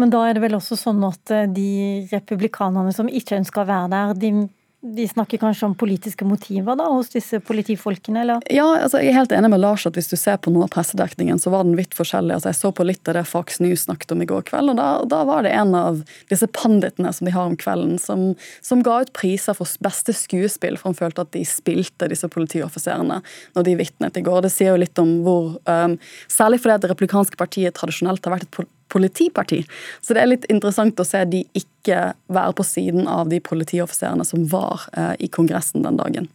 Men 0.00 0.12
da 0.12 0.22
er 0.26 0.36
det 0.36 0.44
vel 0.44 0.56
også 0.58 0.78
sånn 0.78 1.02
at 1.08 1.32
eh, 1.34 1.48
de 1.50 2.08
republikanerne 2.12 2.92
som 2.96 3.10
ikke 3.10 3.38
ønsker 3.40 3.64
å 3.64 3.70
være 3.70 3.92
der, 3.92 4.18
de 4.18 4.32
de 4.82 5.08
snakker 5.08 5.38
kanskje 5.38 5.66
om 5.66 5.74
politiske 5.78 6.26
motiver 6.26 6.74
da, 6.76 6.88
hos 6.90 7.12
disse 7.12 7.38
politifolkene, 7.40 8.24
eller? 8.24 8.40
Ja, 8.50 8.64
altså, 8.82 8.98
jeg 8.98 9.12
er 9.12 9.20
helt 9.20 9.34
enig 9.36 9.52
med 9.52 9.62
Lars 9.62 9.84
at 9.86 9.94
hvis 9.94 10.10
du 10.10 10.16
ser 10.18 10.40
på 10.42 10.50
noe 10.50 10.66
av 10.66 10.72
pressedekningen, 10.74 11.38
så 11.38 11.52
var 11.54 11.62
den 11.62 11.76
vidt 11.78 11.94
forskjellig. 11.94 12.34
Altså, 12.34 12.50
jeg 12.50 12.58
så 12.58 12.72
på 12.74 12.86
litt 12.88 13.06
av 13.06 13.14
det 13.14 13.22
Fox 13.30 13.60
News 13.62 13.86
snakket 13.86 14.16
om 14.16 14.24
i 14.24 14.26
går 14.26 14.42
kveld, 14.50 14.74
og 14.74 14.80
da, 14.80 14.88
da 15.06 15.22
var 15.28 15.46
det 15.46 15.54
en 15.54 15.76
av 15.78 16.02
disse 16.32 16.50
panditene 16.50 17.14
som 17.14 17.30
de 17.30 17.36
har 17.36 17.52
om 17.52 17.56
kvelden, 17.58 17.94
som, 18.02 18.32
som, 18.58 18.82
ga 18.82 18.98
ut 19.04 19.14
priser 19.14 19.54
for 19.54 19.70
beste 19.86 20.16
skuespill, 20.18 20.80
for 20.80 20.90
han 20.90 20.98
følte 20.98 21.28
at 21.28 21.34
de 21.36 21.44
spilte 21.46 22.10
disse 22.10 22.26
politioffiserene 22.26 23.22
når 23.54 23.68
de 23.68 23.78
vitnet 23.78 24.18
i 24.18 24.26
går. 24.26 24.42
Det 24.42 24.50
sier 24.50 24.74
jo 24.74 24.82
litt 24.82 24.98
om 24.98 25.20
hvor 25.22 25.54
um, 25.70 25.98
Særlig 26.32 26.58
fordi 26.62 26.80
det 26.82 26.90
replikanske 26.90 27.38
partiet 27.38 27.76
tradisjonelt 27.76 28.24
har 28.26 28.34
vært 28.34 28.48
et 28.48 28.56
politiparti. 28.92 29.62
Så 30.00 30.14
det 30.14 30.22
er 30.22 30.30
litt 30.34 30.46
interessant 30.52 31.00
å 31.00 31.08
se 31.08 31.24
de 31.28 31.42
ikke 31.58 32.12
være 32.32 32.54
på 32.58 32.66
siden 32.66 33.08
av 33.10 33.32
de 33.32 33.40
politioffiserene 33.44 34.26
som 34.28 34.46
var 34.52 34.86
eh, 34.92 35.14
i 35.26 35.32
Kongressen 35.32 35.86
den 35.86 36.00
dagen. 36.00 36.30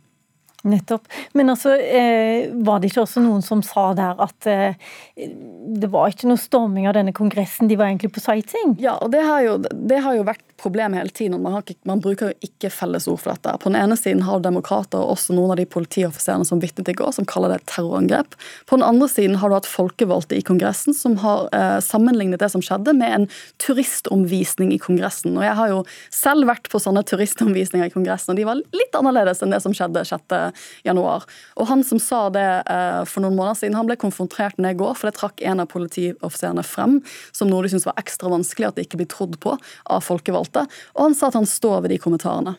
Nettopp. 0.67 1.05
Men 1.37 1.51
altså, 1.53 1.75
eh, 1.77 2.49
var 2.65 2.81
det 2.81 2.89
ikke 2.89 3.03
også 3.03 3.21
noen 3.21 3.43
som 3.45 3.61
sa 3.65 3.91
der 3.97 4.17
at 4.23 4.47
eh, 4.49 4.79
det 5.17 5.89
var 5.93 6.09
ikke 6.11 6.29
noe 6.31 6.41
storming 6.41 6.87
av 6.89 6.95
denne 6.97 7.13
kongressen, 7.15 7.69
de 7.69 7.77
var 7.77 7.91
egentlig 7.91 8.11
på 8.15 8.23
sighting? 8.23 8.73
Ja, 8.81 8.97
og 8.97 9.13
det 9.13 9.21
har 9.23 9.43
jo, 9.45 9.57
det 9.61 10.01
har 10.03 10.17
jo 10.17 10.25
vært 10.27 10.43
problemet 10.57 10.99
hele 10.99 11.13
tiden. 11.13 11.41
Man, 11.41 11.59
ikke, 11.61 11.77
man, 11.87 12.01
bruker 12.01 12.31
jo 12.31 12.47
ikke 12.47 12.71
fellesord 12.73 13.19
for 13.21 13.33
dette. 13.33 13.53
På 13.61 13.69
den 13.69 13.77
ene 13.79 13.97
siden 13.99 14.23
har 14.25 14.41
demokrater 14.43 14.99
og 14.99 15.15
også 15.15 15.35
noen 15.37 15.53
av 15.53 15.59
de 15.59 15.67
politioffiserene 15.69 16.47
som 16.47 16.61
vitnet 16.63 16.89
i 16.91 16.95
går, 16.97 17.13
som 17.15 17.27
kaller 17.29 17.53
det 17.53 17.61
terrorangrep. 17.69 18.37
På 18.69 18.79
den 18.79 18.85
andre 18.87 19.09
siden 19.11 19.37
har 19.41 19.51
du 19.51 19.57
hatt 19.57 19.69
folkevalgte 19.69 20.37
i 20.37 20.43
Kongressen 20.45 20.97
som 20.97 21.19
har 21.21 21.47
eh, 21.55 21.77
sammenlignet 21.85 22.41
det 22.41 22.49
som 22.53 22.63
skjedde, 22.65 22.95
med 22.97 23.13
en 23.13 23.27
turistomvisning 23.61 24.73
i 24.73 24.79
Kongressen. 24.81 25.37
Og 25.37 25.45
jeg 25.45 25.57
har 25.59 25.71
jo 25.73 25.83
selv 26.13 26.49
vært 26.49 26.71
på 26.73 26.81
sånne 26.81 27.05
turistomvisninger 27.07 27.91
i 27.91 27.93
Kongressen, 27.93 28.33
og 28.33 28.41
de 28.41 28.47
var 28.47 28.61
litt 28.61 28.97
annerledes 28.97 29.43
enn 29.45 29.53
det 29.53 29.61
som 29.63 29.75
skjedde 29.77 30.05
6.1. 30.09 30.97
Og 30.97 31.69
han 31.69 31.85
som 31.85 32.01
sa 32.01 32.23
det 32.33 32.47
eh, 32.65 33.03
for 33.05 33.23
noen 33.23 33.37
måneder 33.37 33.61
siden, 33.61 33.77
han 33.77 33.89
ble 33.89 33.99
konfrontert 34.01 34.57
det 34.57 34.73
i 34.73 34.79
går, 34.79 34.97
for 34.97 35.09
det 35.09 35.17
trakk 35.19 35.43
en 35.45 35.61
av 35.61 35.69
politioffiserene 35.69 36.65
frem 36.65 36.99
som 37.35 37.51
noe 37.51 37.61
de 37.63 37.71
syntes 37.71 37.85
var 37.87 37.99
ekstra 38.01 38.31
vanskelig 38.33 38.71
at 38.71 38.77
det 38.79 38.87
ikke 38.87 39.03
blir 39.03 39.11
trodd 39.11 39.37
på 39.43 39.53
av 39.53 40.03
folkevalgte 40.05 40.46
uttalte, 40.47 40.79
og 40.95 41.09
han 41.09 41.17
sa 41.17 41.29
at 41.29 41.37
han 41.39 41.49
står 41.49 41.83
ved 41.85 41.95
de 41.95 41.99
kommentarene. 42.01 42.55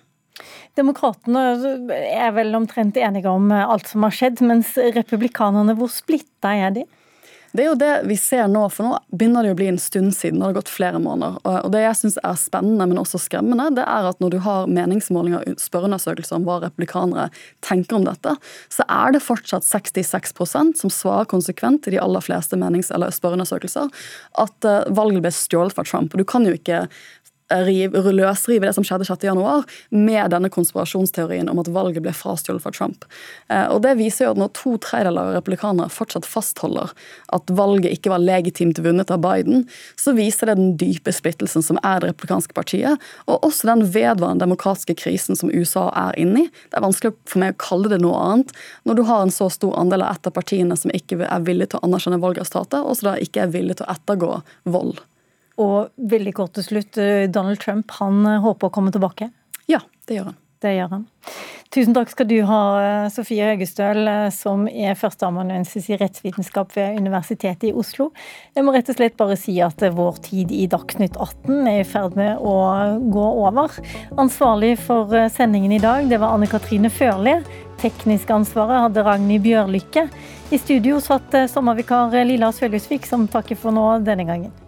Demokratene 0.78 1.42
er 1.98 2.30
vel 2.36 2.54
omtrent 2.54 2.96
enige 2.96 3.30
om 3.32 3.50
alt 3.50 3.88
som 3.90 4.06
har 4.06 4.14
skjedd, 4.14 4.44
mens 4.46 4.76
republikanerne, 4.94 5.74
hvor 5.78 5.90
splitta 5.90 6.54
er 6.54 6.76
de? 6.76 6.86
Det 7.56 7.64
er 7.64 7.68
jo 7.70 7.78
det 7.80 7.92
vi 8.04 8.16
ser 8.20 8.44
nå, 8.50 8.60
for 8.70 8.84
nå 8.84 8.96
begynner 9.08 9.46
det 9.46 9.54
å 9.54 9.58
bli 9.58 9.70
en 9.70 9.80
stund 9.80 10.12
siden. 10.14 10.40
Det 10.40 10.50
har 10.50 10.56
gått 10.58 10.70
flere 10.72 11.00
måneder. 11.00 11.38
Og 11.64 11.70
det 11.72 11.80
jeg 11.80 11.98
syns 12.02 12.18
er 12.20 12.36
spennende, 12.38 12.84
men 12.90 13.00
også 13.00 13.20
skremmende, 13.22 13.70
det 13.78 13.86
er 13.88 14.08
at 14.10 14.20
når 14.20 14.34
du 14.34 14.38
har 14.44 14.68
meningsmålinger 14.70 15.46
og 15.54 15.62
spørreundersøkelser 15.62 16.36
om 16.36 16.44
hva 16.46 16.58
republikanere 16.66 17.28
tenker 17.64 17.98
om 17.98 18.04
dette, 18.04 18.36
så 18.74 18.84
er 18.84 19.16
det 19.16 19.24
fortsatt 19.24 19.66
66% 19.66 20.82
som 20.82 20.92
svarer 20.92 21.30
konsekvent 21.30 21.88
i 21.88 21.96
de 21.96 22.02
aller 22.04 22.24
fleste 22.24 22.58
menings- 22.60 22.92
eller 22.94 23.14
spørreundersøkelser 23.16 23.88
at 24.44 24.68
eh, 24.68 24.90
valget 24.92 25.24
ble 25.24 25.32
stjålet 25.32 25.76
fra 25.76 25.86
Trump. 25.88 26.12
Og 26.12 26.20
du 26.20 26.28
kan 26.28 26.44
jo 26.44 26.52
ikke 26.54 26.84
løsrive 27.48 28.66
det 28.66 28.74
som 28.76 28.84
skjedde 28.84 29.06
6.1, 29.08 29.64
med 29.90 30.30
denne 30.32 30.50
konspirasjonsteorien 30.52 31.48
om 31.48 31.58
at 31.62 31.70
valget 31.72 32.02
ble 32.04 32.12
frastjålet 32.12 32.62
fra 32.62 32.72
Trump. 32.72 33.04
Eh, 33.48 33.66
og 33.72 33.82
Det 33.82 33.96
viser 33.98 34.26
jo 34.26 34.32
at 34.32 34.40
når 34.42 34.52
to 34.54 34.76
tredjedeler 34.76 35.30
av 35.30 35.38
republikanere 35.38 35.88
fortsatt 35.92 36.26
fastholder 36.28 36.92
at 37.32 37.50
valget 37.50 37.92
ikke 37.92 38.12
var 38.12 38.22
legitimt 38.22 38.78
vunnet 38.78 39.10
av 39.10 39.22
Biden, 39.24 39.66
så 39.96 40.12
viser 40.12 40.46
det 40.46 40.58
den 40.58 40.76
dype 40.76 41.12
splittelsen 41.12 41.64
som 41.64 41.80
er 41.82 42.00
det 42.00 42.12
republikanske 42.12 42.54
partiet, 42.54 42.98
og 43.26 43.44
også 43.44 43.70
den 43.70 43.86
vedvarende 43.92 44.44
demokratiske 44.44 44.98
krisen 45.00 45.38
som 45.38 45.52
USA 45.52 45.88
er 45.96 46.18
inne 46.20 46.46
i. 46.46 46.48
Det 46.68 46.78
er 46.78 46.84
vanskelig 46.84 47.14
for 47.28 47.42
meg 47.42 47.56
å 47.56 47.62
kalle 47.62 47.92
det 47.92 48.02
noe 48.02 48.18
annet 48.18 48.52
når 48.84 48.98
du 48.98 49.04
har 49.08 49.24
en 49.24 49.34
så 49.34 49.48
stor 49.52 49.76
andel 49.80 50.04
av 50.04 50.16
et 50.18 50.28
av 50.28 50.34
partiene 50.36 50.76
som 50.76 50.92
ikke 50.94 51.22
er 51.24 51.46
villig 51.46 51.70
til 51.70 51.80
å 51.80 51.88
anerkjenne 51.88 52.20
valgresultatet, 52.22 52.82
og 52.82 52.98
som 52.98 53.12
da 53.12 53.20
ikke 53.22 53.46
er 53.46 53.54
villig 53.54 53.78
til 53.78 53.88
å 53.88 53.94
ettergå 53.94 54.40
vold. 54.68 55.00
Og 55.58 55.90
veldig 56.10 56.34
kort 56.38 56.54
til 56.56 56.66
slutt, 56.66 56.98
eh, 57.02 57.26
Donald 57.30 57.58
Trump 57.62 57.90
han 57.98 58.24
eh, 58.26 58.42
håper 58.44 58.68
å 58.68 58.74
komme 58.74 58.94
tilbake? 58.94 59.32
Ja, 59.66 59.82
det 60.06 60.20
gjør 60.20 60.30
han. 60.30 60.42
Det 60.62 60.74
gjør 60.74 60.90
han. 60.90 61.06
Tusen 61.74 61.92
takk 61.94 62.08
skal 62.10 62.26
du 62.30 62.36
ha, 62.48 62.60
eh, 62.80 63.08
Sofie 63.12 63.44
Høgestøl, 63.50 64.08
som 64.34 64.66
er 64.70 64.96
førsteamanuensis 64.98 65.90
i 65.90 65.98
rettsvitenskap 65.98 66.72
ved 66.78 67.00
Universitetet 67.02 67.68
i 67.68 67.72
Oslo. 67.74 68.08
Jeg 68.56 68.64
må 68.64 68.74
rett 68.74 68.88
og 68.90 68.98
slett 68.98 69.18
bare 69.18 69.36
si 69.38 69.56
at 69.62 69.82
vår 69.82 70.20
tid 70.24 70.54
i 70.54 70.66
Dagsnytt 70.70 71.18
18 71.18 71.66
er 71.66 71.80
i 71.82 71.88
ferd 71.88 72.16
med 72.18 72.38
å 72.38 72.54
gå 73.10 73.26
over. 73.42 73.74
Ansvarlig 74.16 74.76
for 74.78 75.10
sendingen 75.34 75.74
i 75.74 75.82
dag, 75.82 76.08
det 76.08 76.22
var 76.22 76.38
Anne 76.38 76.50
Katrine 76.50 76.90
Førli. 76.90 77.40
Teknisk 77.78 78.30
ansvaret 78.34 78.86
hadde 78.86 79.06
Ragnhild 79.06 79.44
Bjørlykke. 79.44 80.08
I 80.50 80.62
studio 80.62 81.02
satt 81.02 81.34
sommervikar 81.50 82.14
Lilla 82.26 82.50
Sølhusvik, 82.54 83.06
som 83.06 83.28
takker 83.30 83.58
for 83.58 83.74
nå 83.74 83.90
denne 84.06 84.26
gangen. 84.26 84.67